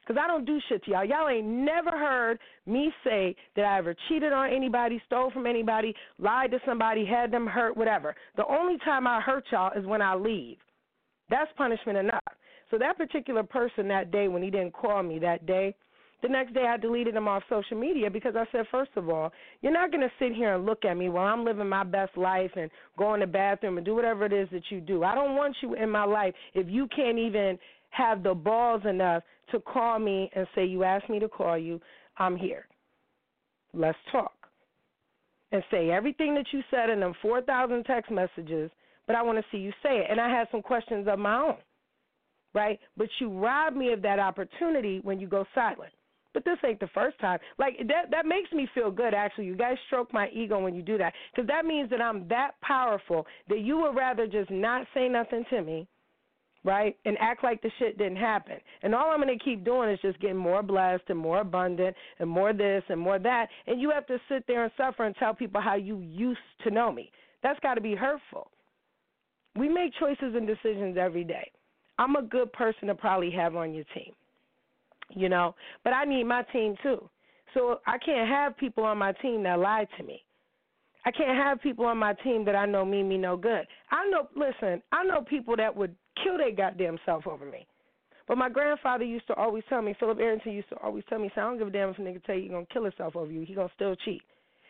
Because 0.00 0.20
I 0.22 0.26
don't 0.26 0.44
do 0.44 0.58
shit 0.68 0.84
to 0.84 0.90
y'all. 0.90 1.04
Y'all 1.04 1.28
ain't 1.28 1.46
never 1.46 1.90
heard 1.90 2.38
me 2.66 2.92
say 3.04 3.36
that 3.54 3.64
I 3.64 3.78
ever 3.78 3.94
cheated 4.08 4.32
on 4.32 4.52
anybody, 4.52 5.00
stole 5.06 5.30
from 5.30 5.46
anybody, 5.46 5.94
lied 6.18 6.50
to 6.50 6.58
somebody, 6.66 7.04
had 7.06 7.30
them 7.30 7.46
hurt, 7.46 7.76
whatever. 7.76 8.14
The 8.36 8.46
only 8.46 8.76
time 8.84 9.06
I 9.06 9.20
hurt 9.20 9.44
y'all 9.52 9.78
is 9.78 9.86
when 9.86 10.02
I 10.02 10.14
leave. 10.14 10.56
That's 11.28 11.50
punishment 11.56 11.98
enough. 11.98 12.24
So 12.70 12.78
that 12.78 12.96
particular 12.96 13.42
person 13.42 13.86
that 13.88 14.10
day 14.10 14.28
when 14.28 14.42
he 14.42 14.50
didn't 14.50 14.72
call 14.72 15.02
me 15.02 15.18
that 15.20 15.46
day, 15.46 15.74
The 16.22 16.28
next 16.28 16.52
day, 16.52 16.66
I 16.68 16.76
deleted 16.76 17.14
him 17.14 17.28
off 17.28 17.42
social 17.48 17.78
media 17.78 18.10
because 18.10 18.34
I 18.36 18.44
said, 18.52 18.66
first 18.70 18.90
of 18.96 19.08
all, 19.08 19.32
you're 19.62 19.72
not 19.72 19.90
going 19.90 20.02
to 20.02 20.12
sit 20.18 20.34
here 20.34 20.54
and 20.54 20.66
look 20.66 20.84
at 20.84 20.96
me 20.96 21.08
while 21.08 21.26
I'm 21.26 21.44
living 21.44 21.68
my 21.68 21.84
best 21.84 22.16
life 22.16 22.50
and 22.56 22.70
go 22.98 23.14
in 23.14 23.20
the 23.20 23.26
bathroom 23.26 23.78
and 23.78 23.86
do 23.86 23.94
whatever 23.94 24.26
it 24.26 24.32
is 24.32 24.48
that 24.52 24.62
you 24.68 24.80
do. 24.80 25.02
I 25.02 25.14
don't 25.14 25.34
want 25.34 25.56
you 25.62 25.74
in 25.74 25.88
my 25.88 26.04
life 26.04 26.34
if 26.52 26.66
you 26.68 26.88
can't 26.94 27.18
even 27.18 27.58
have 27.90 28.22
the 28.22 28.34
balls 28.34 28.82
enough 28.88 29.22
to 29.50 29.60
call 29.60 29.98
me 29.98 30.30
and 30.34 30.46
say, 30.54 30.64
You 30.64 30.84
asked 30.84 31.08
me 31.08 31.18
to 31.18 31.28
call 31.28 31.58
you, 31.58 31.80
I'm 32.16 32.36
here. 32.36 32.66
Let's 33.72 33.98
talk. 34.10 34.32
And 35.52 35.62
say 35.70 35.90
everything 35.90 36.34
that 36.34 36.46
you 36.52 36.62
said 36.70 36.90
in 36.90 37.00
them 37.00 37.14
4,000 37.20 37.84
text 37.84 38.10
messages, 38.10 38.70
but 39.06 39.16
I 39.16 39.22
want 39.22 39.38
to 39.38 39.44
see 39.50 39.58
you 39.58 39.72
say 39.82 39.98
it. 39.98 40.06
And 40.08 40.20
I 40.20 40.28
had 40.28 40.46
some 40.52 40.62
questions 40.62 41.08
of 41.08 41.18
my 41.18 41.36
own, 41.40 41.56
right? 42.54 42.78
But 42.96 43.08
you 43.20 43.36
robbed 43.36 43.76
me 43.76 43.92
of 43.92 44.02
that 44.02 44.20
opportunity 44.20 45.00
when 45.02 45.18
you 45.18 45.26
go 45.26 45.44
silent. 45.54 45.92
But 46.32 46.44
this 46.44 46.58
ain't 46.64 46.78
the 46.78 46.88
first 46.94 47.18
time. 47.18 47.40
Like 47.58 47.78
that 47.88 48.10
that 48.12 48.24
makes 48.24 48.52
me 48.52 48.68
feel 48.72 48.92
good 48.92 49.14
actually. 49.14 49.46
You 49.46 49.56
guys 49.56 49.76
stroke 49.88 50.12
my 50.12 50.28
ego 50.28 50.60
when 50.60 50.76
you 50.76 50.82
do 50.82 50.96
that 50.98 51.12
cuz 51.34 51.44
that 51.48 51.66
means 51.66 51.90
that 51.90 52.00
I'm 52.00 52.28
that 52.28 52.52
powerful 52.60 53.26
that 53.48 53.58
you 53.58 53.78
would 53.78 53.96
rather 53.96 54.28
just 54.28 54.48
not 54.48 54.86
say 54.94 55.08
nothing 55.08 55.44
to 55.46 55.62
me 55.62 55.88
right? 56.64 56.96
And 57.04 57.16
act 57.20 57.42
like 57.42 57.62
the 57.62 57.70
shit 57.78 57.98
didn't 57.98 58.16
happen. 58.16 58.56
And 58.82 58.94
all 58.94 59.10
I'm 59.10 59.20
going 59.20 59.36
to 59.36 59.44
keep 59.44 59.64
doing 59.64 59.90
is 59.90 59.98
just 60.02 60.20
getting 60.20 60.36
more 60.36 60.62
blessed 60.62 61.04
and 61.08 61.18
more 61.18 61.40
abundant 61.40 61.96
and 62.18 62.28
more 62.28 62.52
this 62.52 62.82
and 62.88 63.00
more 63.00 63.18
that. 63.18 63.48
And 63.66 63.80
you 63.80 63.90
have 63.90 64.06
to 64.08 64.18
sit 64.28 64.44
there 64.46 64.64
and 64.64 64.72
suffer 64.76 65.04
and 65.04 65.14
tell 65.16 65.34
people 65.34 65.60
how 65.60 65.76
you 65.76 66.00
used 66.00 66.38
to 66.64 66.70
know 66.70 66.92
me. 66.92 67.10
That's 67.42 67.60
got 67.60 67.74
to 67.74 67.80
be 67.80 67.94
hurtful. 67.94 68.50
We 69.56 69.68
make 69.68 69.92
choices 69.98 70.34
and 70.34 70.46
decisions 70.46 70.96
every 70.98 71.24
day. 71.24 71.50
I'm 71.98 72.16
a 72.16 72.22
good 72.22 72.52
person 72.52 72.88
to 72.88 72.94
probably 72.94 73.30
have 73.32 73.56
on 73.56 73.74
your 73.74 73.84
team, 73.94 74.12
you 75.10 75.28
know, 75.28 75.54
but 75.84 75.92
I 75.92 76.04
need 76.04 76.24
my 76.24 76.42
team 76.44 76.76
too. 76.82 77.08
So 77.52 77.80
I 77.86 77.98
can't 77.98 78.28
have 78.28 78.56
people 78.56 78.84
on 78.84 78.96
my 78.96 79.12
team 79.12 79.42
that 79.42 79.58
lie 79.58 79.86
to 79.98 80.04
me. 80.04 80.22
I 81.04 81.10
can't 81.10 81.36
have 81.36 81.60
people 81.60 81.86
on 81.86 81.98
my 81.98 82.12
team 82.14 82.44
that 82.44 82.54
I 82.54 82.66
know 82.66 82.84
mean 82.84 83.08
me 83.08 83.16
no 83.16 83.36
good. 83.36 83.66
I 83.90 84.08
know, 84.08 84.28
listen, 84.36 84.82
I 84.92 85.02
know 85.04 85.22
people 85.22 85.56
that 85.56 85.74
would 85.74 85.94
kill 86.24 86.38
their 86.38 86.52
goddamn 86.52 86.98
self 87.04 87.26
over 87.26 87.44
me. 87.44 87.66
But 88.30 88.38
my 88.38 88.48
grandfather 88.48 89.02
used 89.04 89.26
to 89.26 89.34
always 89.34 89.64
tell 89.68 89.82
me, 89.82 89.92
Philip 89.98 90.20
Arrington 90.20 90.52
used 90.52 90.68
to 90.68 90.76
always 90.76 91.02
tell 91.08 91.18
me, 91.18 91.32
so 91.34 91.40
I 91.40 91.44
don't 91.44 91.58
give 91.58 91.66
a 91.66 91.70
damn 91.72 91.88
if 91.88 91.98
a 91.98 92.00
nigga 92.00 92.22
tell 92.24 92.36
you 92.36 92.42
he's 92.42 92.52
to 92.64 92.72
kill 92.72 92.84
himself 92.84 93.16
over 93.16 93.32
you. 93.32 93.42
He 93.44 93.54
to 93.54 93.72
still 93.74 93.96
cheat. 93.96 94.22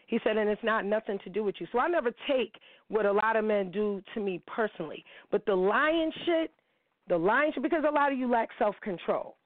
He 0.07 0.19
said, 0.25 0.39
and 0.39 0.49
it's 0.49 0.65
not 0.65 0.87
nothing 0.87 1.19
to 1.25 1.31
do 1.31 1.45
with 1.45 1.57
you. 1.59 1.67
So 1.71 1.79
I 1.79 1.87
never 1.87 2.11
take 2.27 2.55
what 2.89 3.05
a 3.05 3.13
lot 3.13 3.37
of 3.37 3.45
men 3.45 3.71
do 3.71 4.03
to 4.15 4.21
me 4.21 4.41
personally. 4.47 5.05
But 5.31 5.45
the 5.45 5.55
lying 5.55 6.11
shit, 6.25 6.53
the 7.09 7.19
lying 7.19 7.53
shit, 7.53 7.63
because 7.63 7.85
a 7.87 7.93
lot 7.93 8.11
of 8.11 8.19
you 8.19 8.31
lack 8.31 8.49
self 8.59 8.75
control. 8.83 9.37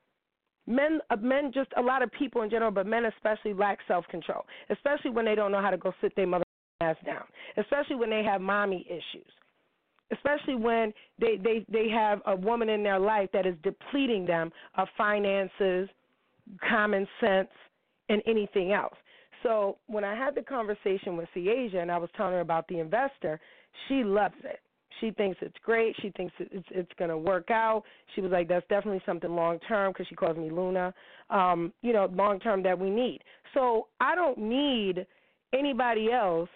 Men, 0.68 1.00
uh, 1.10 1.16
men, 1.16 1.50
just 1.52 1.70
a 1.76 1.82
lot 1.82 2.02
of 2.02 2.10
people 2.12 2.42
in 2.42 2.50
general, 2.50 2.70
but 2.70 2.86
men 2.86 3.06
especially 3.06 3.52
lack 3.52 3.80
self 3.88 4.06
control, 4.06 4.46
especially 4.70 5.10
when 5.10 5.24
they 5.24 5.34
don't 5.34 5.50
know 5.50 5.60
how 5.60 5.70
to 5.70 5.76
go 5.76 5.92
sit 6.00 6.14
their 6.14 6.28
mother 6.28 6.44
ass 6.80 6.96
down, 7.04 7.24
especially 7.56 7.96
when 7.96 8.10
they 8.10 8.22
have 8.22 8.40
mommy 8.40 8.86
issues 8.88 9.30
especially 10.14 10.54
when 10.54 10.92
they 11.20 11.36
they 11.42 11.64
they 11.70 11.88
have 11.88 12.20
a 12.26 12.36
woman 12.36 12.68
in 12.68 12.82
their 12.82 12.98
life 12.98 13.28
that 13.32 13.46
is 13.46 13.54
depleting 13.62 14.26
them 14.26 14.50
of 14.76 14.88
finances, 14.96 15.88
common 16.68 17.06
sense, 17.20 17.48
and 18.08 18.22
anything 18.26 18.72
else. 18.72 18.94
So 19.42 19.76
when 19.86 20.04
I 20.04 20.14
had 20.14 20.34
the 20.34 20.42
conversation 20.42 21.16
with 21.16 21.28
Seeasia 21.36 21.76
and 21.76 21.92
I 21.92 21.98
was 21.98 22.08
telling 22.16 22.32
her 22.32 22.40
about 22.40 22.66
the 22.68 22.80
investor, 22.80 23.38
she 23.88 24.02
loves 24.02 24.34
it. 24.42 24.60
She 25.00 25.10
thinks 25.10 25.38
it's 25.42 25.56
great. 25.62 25.94
She 26.00 26.10
thinks 26.16 26.32
it's 26.38 26.66
it's 26.70 26.92
going 26.98 27.10
to 27.10 27.18
work 27.18 27.50
out. 27.50 27.82
She 28.14 28.20
was 28.20 28.30
like, 28.30 28.48
"That's 28.48 28.66
definitely 28.68 29.02
something 29.04 29.34
long 29.34 29.58
term," 29.68 29.92
because 29.92 30.06
she 30.08 30.14
calls 30.14 30.36
me 30.36 30.50
Luna. 30.50 30.94
Um, 31.30 31.72
you 31.82 31.92
know, 31.92 32.08
long 32.14 32.38
term 32.38 32.62
that 32.62 32.78
we 32.78 32.90
need. 32.90 33.20
So 33.54 33.88
I 34.00 34.14
don't 34.14 34.38
need 34.38 35.06
anybody 35.52 36.12
else 36.12 36.48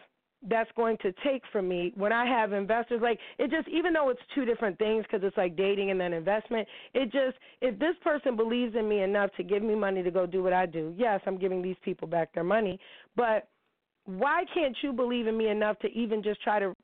that's 0.49 0.70
going 0.76 0.97
to 0.99 1.12
take 1.24 1.43
from 1.51 1.68
me 1.68 1.93
when 1.97 2.12
I 2.12 2.26
have 2.26 2.53
investors. 2.53 3.01
Like 3.03 3.18
it 3.39 3.51
just, 3.51 3.68
even 3.68 3.93
though 3.93 4.11
it's 4.11 4.20
two 4.34 4.45
different 4.45 4.78
things 4.78 5.05
because 5.05 5.26
it's 5.26 5.36
like 5.36 5.57
dating 5.57 5.91
and 5.91 6.01
then 6.01 6.12
investment. 6.12 6.68
It 6.95 7.07
just, 7.07 7.36
if 7.61 7.78
this 7.78 7.95
person 8.03 8.36
believes 8.36 8.76
in 8.76 8.89
me 8.89 9.03
enough 9.03 9.30
to 9.36 9.43
give 9.43 9.62
me 9.62 9.74
money 9.74 10.03
to 10.03 10.11
go 10.11 10.26
do 10.26 10.43
what 10.43 10.53
I 10.53 10.66
do, 10.66 10.95
yes, 10.97 11.20
I'm 11.26 11.39
giving 11.39 11.62
these 11.62 11.76
people 11.84 12.07
back 12.07 12.32
their 12.34 12.45
money. 12.45 12.78
But 13.16 13.49
why 14.05 14.45
can't 14.55 14.76
you 14.82 14.93
believe 14.93 15.26
in 15.26 15.36
me 15.36 15.49
enough 15.49 15.78
to 15.80 15.89
even 15.89 16.22
just 16.22 16.43
try 16.43 16.59
to 16.59 16.74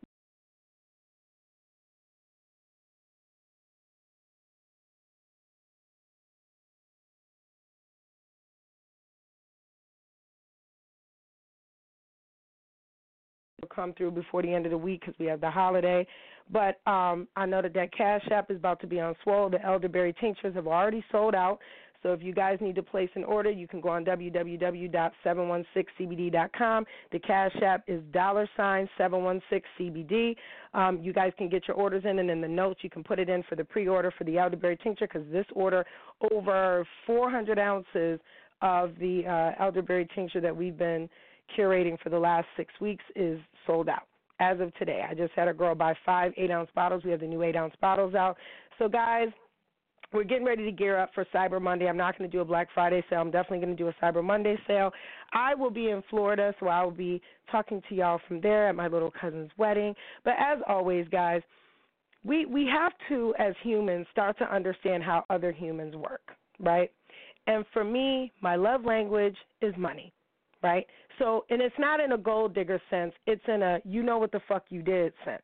come 13.75 13.95
through 13.95 14.13
before 14.13 14.43
the 14.43 14.53
end 14.53 14.67
of 14.67 14.71
the 14.71 14.79
week 14.79 15.01
because 15.01 15.15
we 15.19 15.27
have 15.27 15.41
the 15.41 15.51
holiday. 15.51 16.07
But 16.51 16.81
um, 16.87 17.27
I 17.37 17.47
know 17.47 17.63
that 17.63 17.75
that 17.75 17.97
Cash 17.97 18.27
App 18.31 18.51
is 18.51 18.57
about 18.57 18.81
to 18.81 18.87
be 18.87 19.01
on 19.01 19.15
swole. 19.23 19.49
The 19.49 19.65
elderberry 19.65 20.15
tinctures 20.21 20.55
have 20.55 20.67
already 20.67 21.05
sold 21.11 21.35
out. 21.35 21.59
So 22.05 22.13
if 22.13 22.23
you 22.23 22.33
guys 22.35 22.59
need 22.61 22.75
to 22.75 22.83
place 22.83 23.09
an 23.15 23.25
order, 23.25 23.51
you 23.51 23.67
can 23.67 23.81
go 23.81 23.89
on 23.89 24.05
www.716cbd.com. 24.05 26.85
The 27.13 27.19
Cash 27.19 27.57
App 27.65 27.83
is 27.89 28.03
dollar 28.13 28.47
sign 28.59 28.87
716cbd. 29.01 30.37
Um, 30.75 31.01
you 31.03 31.15
guys 31.15 31.33
can 31.39 31.49
get 31.49 31.67
your 31.67 31.79
orders 31.79 32.05
in, 32.05 32.19
and 32.19 32.31
in 32.31 32.43
the 32.43 32.49
notes 32.49 32.81
you 32.83 32.91
can 32.91 33.03
put 33.03 33.19
it 33.19 33.31
in 33.31 33.43
for 33.49 33.57
the 33.57 33.65
pre-order 33.65 34.13
for 34.19 34.25
the 34.25 34.37
elderberry 34.37 34.77
tincture 34.77 35.09
because 35.11 35.27
this 35.33 35.47
order 35.55 35.87
over 36.31 36.87
400 37.07 37.59
ounces 37.59 38.21
of 38.61 38.91
the 39.01 39.23
uh, 39.27 39.53
elderberry 39.65 40.07
tincture 40.15 40.43
that 40.43 40.55
we've 40.55 40.77
been 40.77 41.09
curating 41.57 41.99
for 42.01 42.11
the 42.11 42.19
last 42.19 42.47
six 42.57 42.73
weeks 42.81 43.05
is 43.15 43.39
sold 43.67 43.89
out 43.89 44.07
as 44.41 44.61
of 44.61 44.75
today. 44.75 45.05
I 45.09 45.15
just 45.15 45.33
had 45.35 45.49
a 45.49 45.55
girl 45.55 45.75
buy 45.75 45.95
five 46.05 46.33
eight 46.37 46.51
ounce 46.51 46.71
bottles. 46.75 47.05
We 47.05 47.11
have 47.11 47.21
the 47.21 47.27
new 47.27 47.43
eight 47.43 47.57
ounce 47.57 47.75
bottles 47.81 48.15
out. 48.15 48.37
So, 48.79 48.89
guys, 48.89 49.29
we're 50.13 50.25
getting 50.25 50.45
ready 50.45 50.65
to 50.65 50.73
gear 50.73 50.99
up 50.99 51.11
for 51.15 51.27
Cyber 51.35 51.61
Monday. 51.61 51.89
I'm 51.89 51.97
not 51.97 52.17
going 52.17 52.31
to 52.31 52.37
do 52.37 52.41
a 52.41 52.45
Black 52.45 52.69
Friday 52.73 53.03
sale. 53.11 53.21
I'm 53.21 53.31
definitely 53.31 53.59
going 53.65 53.77
to 53.77 53.83
do 53.83 53.89
a 53.89 54.05
Cyber 54.05 54.23
Monday 54.23 54.57
sale. 54.67 54.93
I 55.33 55.55
will 55.55 55.71
be 55.71 55.91
in 55.91 56.03
Florida, 56.09 56.55
so 56.61 56.69
I 56.69 56.85
will 56.85 56.93
be 56.93 57.21
talking 57.51 57.83
to 57.89 57.95
y'all 57.95 58.21
from 58.29 58.41
there 58.41 58.69
at 58.69 58.77
my 58.77 58.87
little 58.87 59.13
cousin's 59.21 59.51
wedding. 59.57 59.95
But 60.25 60.35
as 60.39 60.59
always, 60.69 61.07
guys, 61.09 61.43
we 62.25 62.47
we 62.47 62.67
have 62.67 62.93
to, 63.09 63.35
as 63.39 63.55
humans, 63.63 64.07
start 64.13 64.39
to 64.39 64.55
understand 64.55 65.03
how 65.03 65.25
other 65.31 65.53
humans 65.53 65.95
work, 65.95 66.23
right? 66.61 66.91
And 67.47 67.65
for 67.73 67.85
me, 67.85 68.33
my 68.41 68.57
love 68.57 68.85
language 68.85 69.37
is 69.61 69.75
money 69.77 70.13
right? 70.65 70.87
So, 71.19 71.45
and 71.51 71.63
it's 71.63 71.75
not 71.79 72.01
in 72.01 72.13
a 72.13 72.19
gold 72.19 72.55
digger 72.55 72.81
sense, 72.91 73.13
it's 73.27 73.43
in 73.47 73.63
a 73.63 73.81
you 73.85 74.03
know 74.03 74.19
what 74.19 74.33
the 74.33 74.41
fuck 74.49 74.65
you 74.71 74.83
did 74.83 75.13
sense. 75.25 75.43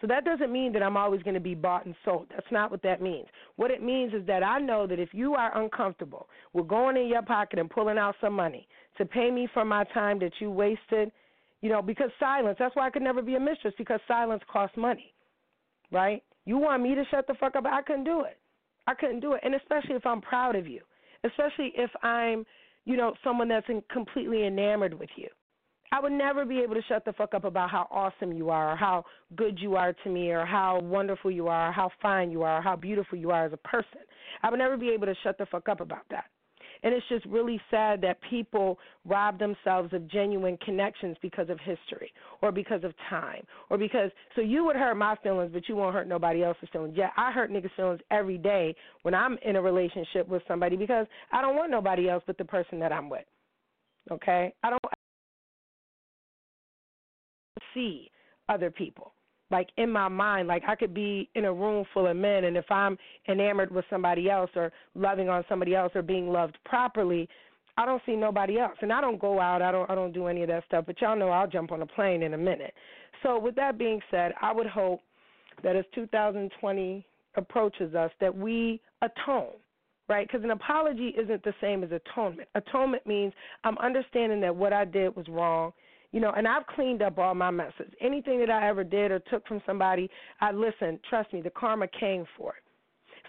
So 0.00 0.06
that 0.08 0.24
doesn't 0.24 0.52
mean 0.52 0.72
that 0.74 0.82
I'm 0.82 0.96
always 0.96 1.22
going 1.22 1.34
to 1.34 1.40
be 1.40 1.54
bought 1.54 1.86
and 1.86 1.94
sold. 2.04 2.26
That's 2.30 2.46
not 2.50 2.70
what 2.70 2.82
that 2.82 3.00
means. 3.00 3.26
What 3.56 3.70
it 3.70 3.82
means 3.82 4.12
is 4.12 4.26
that 4.26 4.42
I 4.42 4.58
know 4.58 4.86
that 4.86 4.98
if 4.98 5.14
you 5.14 5.34
are 5.34 5.56
uncomfortable 5.58 6.28
with 6.52 6.68
going 6.68 6.98
in 6.98 7.06
your 7.06 7.22
pocket 7.22 7.58
and 7.58 7.70
pulling 7.70 7.96
out 7.96 8.14
some 8.20 8.34
money 8.34 8.68
to 8.98 9.06
pay 9.06 9.30
me 9.30 9.48
for 9.54 9.64
my 9.64 9.84
time 9.94 10.18
that 10.18 10.32
you 10.38 10.50
wasted, 10.50 11.10
you 11.62 11.70
know, 11.70 11.80
because 11.80 12.10
silence, 12.20 12.56
that's 12.58 12.76
why 12.76 12.86
I 12.86 12.90
could 12.90 13.02
never 13.02 13.22
be 13.22 13.36
a 13.36 13.40
mistress 13.40 13.72
because 13.78 14.00
silence 14.06 14.42
costs 14.52 14.76
money, 14.76 15.14
right? 15.90 16.22
You 16.44 16.58
want 16.58 16.82
me 16.82 16.94
to 16.94 17.04
shut 17.10 17.26
the 17.26 17.34
fuck 17.34 17.56
up? 17.56 17.64
I 17.64 17.80
couldn't 17.80 18.04
do 18.04 18.22
it. 18.22 18.38
I 18.86 18.94
couldn't 18.94 19.20
do 19.20 19.32
it. 19.32 19.40
And 19.42 19.54
especially 19.54 19.96
if 19.96 20.04
I'm 20.04 20.20
proud 20.20 20.56
of 20.56 20.66
you, 20.66 20.82
especially 21.24 21.72
if 21.74 21.90
I'm 22.02 22.44
you 22.86 22.96
know, 22.96 23.14
someone 23.22 23.48
that's 23.48 23.68
in, 23.68 23.82
completely 23.92 24.46
enamored 24.46 24.94
with 24.98 25.10
you. 25.16 25.28
I 25.92 26.00
would 26.00 26.12
never 26.12 26.44
be 26.44 26.60
able 26.60 26.74
to 26.74 26.82
shut 26.88 27.04
the 27.04 27.12
fuck 27.12 27.34
up 27.34 27.44
about 27.44 27.70
how 27.70 27.86
awesome 27.90 28.32
you 28.32 28.50
are, 28.50 28.72
or 28.72 28.76
how 28.76 29.04
good 29.36 29.58
you 29.60 29.76
are 29.76 29.92
to 29.92 30.10
me, 30.10 30.30
or 30.30 30.44
how 30.44 30.80
wonderful 30.80 31.30
you 31.30 31.48
are, 31.48 31.68
or 31.68 31.72
how 31.72 31.90
fine 32.00 32.30
you 32.30 32.42
are, 32.42 32.58
or 32.58 32.62
how 32.62 32.74
beautiful 32.76 33.18
you 33.18 33.30
are 33.30 33.44
as 33.44 33.52
a 33.52 33.58
person. 33.58 34.00
I 34.42 34.50
would 34.50 34.58
never 34.58 34.76
be 34.76 34.90
able 34.90 35.06
to 35.06 35.14
shut 35.22 35.38
the 35.38 35.46
fuck 35.46 35.68
up 35.68 35.80
about 35.80 36.04
that. 36.10 36.24
And 36.82 36.94
it's 36.94 37.06
just 37.08 37.24
really 37.26 37.60
sad 37.70 38.00
that 38.02 38.18
people 38.28 38.78
rob 39.04 39.38
themselves 39.38 39.92
of 39.92 40.08
genuine 40.10 40.56
connections 40.64 41.16
because 41.22 41.48
of 41.48 41.58
history 41.60 42.12
or 42.42 42.52
because 42.52 42.84
of 42.84 42.92
time 43.10 43.42
or 43.70 43.78
because 43.78 44.10
so 44.34 44.42
you 44.42 44.64
would 44.64 44.76
hurt 44.76 44.96
my 44.96 45.16
feelings 45.22 45.50
but 45.52 45.68
you 45.68 45.76
won't 45.76 45.94
hurt 45.94 46.08
nobody 46.08 46.42
else's 46.42 46.68
feelings. 46.72 46.94
Yeah, 46.96 47.10
I 47.16 47.32
hurt 47.32 47.50
niggas' 47.50 47.74
feelings 47.76 48.00
every 48.10 48.38
day 48.38 48.74
when 49.02 49.14
I'm 49.14 49.38
in 49.44 49.56
a 49.56 49.62
relationship 49.62 50.28
with 50.28 50.42
somebody 50.46 50.76
because 50.76 51.06
I 51.32 51.42
don't 51.42 51.56
want 51.56 51.70
nobody 51.70 52.08
else 52.08 52.22
but 52.26 52.38
the 52.38 52.44
person 52.44 52.78
that 52.80 52.92
I'm 52.92 53.08
with. 53.08 53.24
Okay? 54.10 54.52
I 54.62 54.70
don't 54.70 54.82
see 57.74 58.10
other 58.48 58.70
people 58.70 59.12
like 59.50 59.68
in 59.76 59.90
my 59.90 60.08
mind 60.08 60.48
like 60.48 60.62
i 60.66 60.74
could 60.74 60.94
be 60.94 61.28
in 61.34 61.44
a 61.44 61.52
room 61.52 61.84
full 61.92 62.06
of 62.06 62.16
men 62.16 62.44
and 62.44 62.56
if 62.56 62.70
i'm 62.70 62.96
enamored 63.28 63.70
with 63.70 63.84
somebody 63.90 64.30
else 64.30 64.50
or 64.54 64.72
loving 64.94 65.28
on 65.28 65.44
somebody 65.48 65.74
else 65.74 65.92
or 65.94 66.02
being 66.02 66.28
loved 66.28 66.56
properly 66.64 67.28
i 67.76 67.86
don't 67.86 68.02
see 68.06 68.16
nobody 68.16 68.58
else 68.58 68.76
and 68.80 68.92
i 68.92 69.00
don't 69.00 69.20
go 69.20 69.40
out 69.40 69.62
i 69.62 69.70
don't 69.70 69.90
i 69.90 69.94
don't 69.94 70.12
do 70.12 70.26
any 70.26 70.42
of 70.42 70.48
that 70.48 70.64
stuff 70.66 70.84
but 70.86 71.00
y'all 71.00 71.16
know 71.16 71.30
i'll 71.30 71.48
jump 71.48 71.72
on 71.72 71.82
a 71.82 71.86
plane 71.86 72.22
in 72.22 72.34
a 72.34 72.38
minute 72.38 72.74
so 73.22 73.38
with 73.38 73.54
that 73.54 73.78
being 73.78 74.00
said 74.10 74.32
i 74.42 74.52
would 74.52 74.66
hope 74.66 75.00
that 75.62 75.76
as 75.76 75.84
2020 75.94 77.06
approaches 77.36 77.94
us 77.94 78.10
that 78.20 78.36
we 78.36 78.80
atone 79.02 79.52
right? 80.08 80.26
Because 80.26 80.44
an 80.44 80.50
apology 80.50 81.14
isn't 81.20 81.42
the 81.42 81.54
same 81.60 81.82
as 81.82 81.90
atonement. 81.90 82.48
Atonement 82.54 83.06
means 83.06 83.32
I'm 83.64 83.78
understanding 83.78 84.40
that 84.40 84.54
what 84.54 84.72
I 84.72 84.84
did 84.84 85.16
was 85.16 85.26
wrong, 85.28 85.72
you 86.16 86.22
know, 86.22 86.32
and 86.34 86.48
I've 86.48 86.66
cleaned 86.68 87.02
up 87.02 87.18
all 87.18 87.34
my 87.34 87.50
messes. 87.50 87.92
Anything 88.00 88.40
that 88.40 88.48
I 88.48 88.66
ever 88.70 88.82
did 88.82 89.10
or 89.10 89.18
took 89.18 89.46
from 89.46 89.60
somebody, 89.66 90.08
I 90.40 90.50
listen, 90.50 90.98
trust 91.10 91.30
me, 91.30 91.42
the 91.42 91.50
karma 91.50 91.88
came 91.88 92.24
for 92.38 92.54
it. 92.54 92.62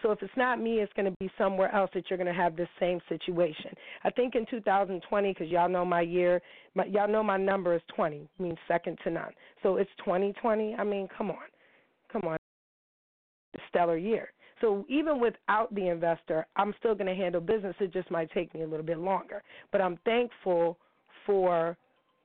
So 0.02 0.12
if 0.12 0.24
it's 0.24 0.32
not 0.38 0.62
me, 0.62 0.80
it's 0.80 0.94
going 0.94 1.12
to 1.12 1.18
be 1.20 1.30
somewhere 1.38 1.70
else 1.76 1.90
that 1.94 2.06
you're 2.10 2.16
going 2.16 2.34
to 2.34 2.42
have 2.42 2.56
this 2.56 2.70
same 2.80 3.02
situation. 3.10 3.72
I 4.06 4.10
think 4.10 4.36
in 4.36 4.46
2020, 4.50 5.34
because 5.34 5.50
y'all 5.50 5.68
know 5.68 5.84
my 5.84 6.00
year, 6.00 6.42
my, 6.76 6.86
y'all 6.86 7.10
know 7.10 7.22
my 7.22 7.36
number 7.36 7.76
is 7.76 7.82
20, 7.94 8.26
means 8.40 8.58
second 8.70 8.98
to 9.04 9.10
none. 9.10 9.32
So 9.64 9.76
it's 9.76 9.92
2020. 10.06 10.76
I 10.76 10.86
mean, 10.86 11.10
come 11.18 11.30
on, 11.30 11.44
come 12.10 12.22
on, 12.24 12.38
stellar 13.68 13.98
year. 13.98 14.30
So 14.62 14.86
even 14.88 15.20
without 15.20 15.76
the 15.76 15.90
investor, 15.90 16.48
I'm 16.56 16.74
still 16.80 16.96
going 16.96 17.14
to 17.14 17.22
handle 17.22 17.42
business. 17.42 17.76
It 17.82 17.92
just 17.92 18.10
might 18.10 18.32
take 18.32 18.54
me 18.54 18.62
a 18.62 18.68
little 18.68 18.86
bit 18.86 18.98
longer. 18.98 19.44
But 19.74 19.82
I'm 19.82 20.00
thankful 20.06 20.78
for 21.26 21.76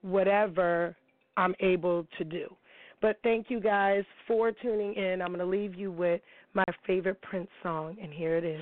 whatever 0.03 0.97
I'm 1.37 1.55
able 1.61 2.07
to 2.19 2.25
do. 2.25 2.55
But 3.01 3.17
thank 3.25 3.51
you 3.51 3.61
guys 3.61 4.05
for 4.29 4.53
tuning 4.53 4.95
in. 4.95 5.21
I'm 5.21 5.29
going 5.29 5.41
to 5.41 5.45
leave 5.45 5.75
you 5.75 5.91
with 5.91 6.21
my 6.55 6.65
favorite 6.87 7.21
Prince 7.23 7.49
song, 7.63 7.97
and 8.01 8.13
here 8.13 8.37
it 8.37 8.45
is. 8.45 8.61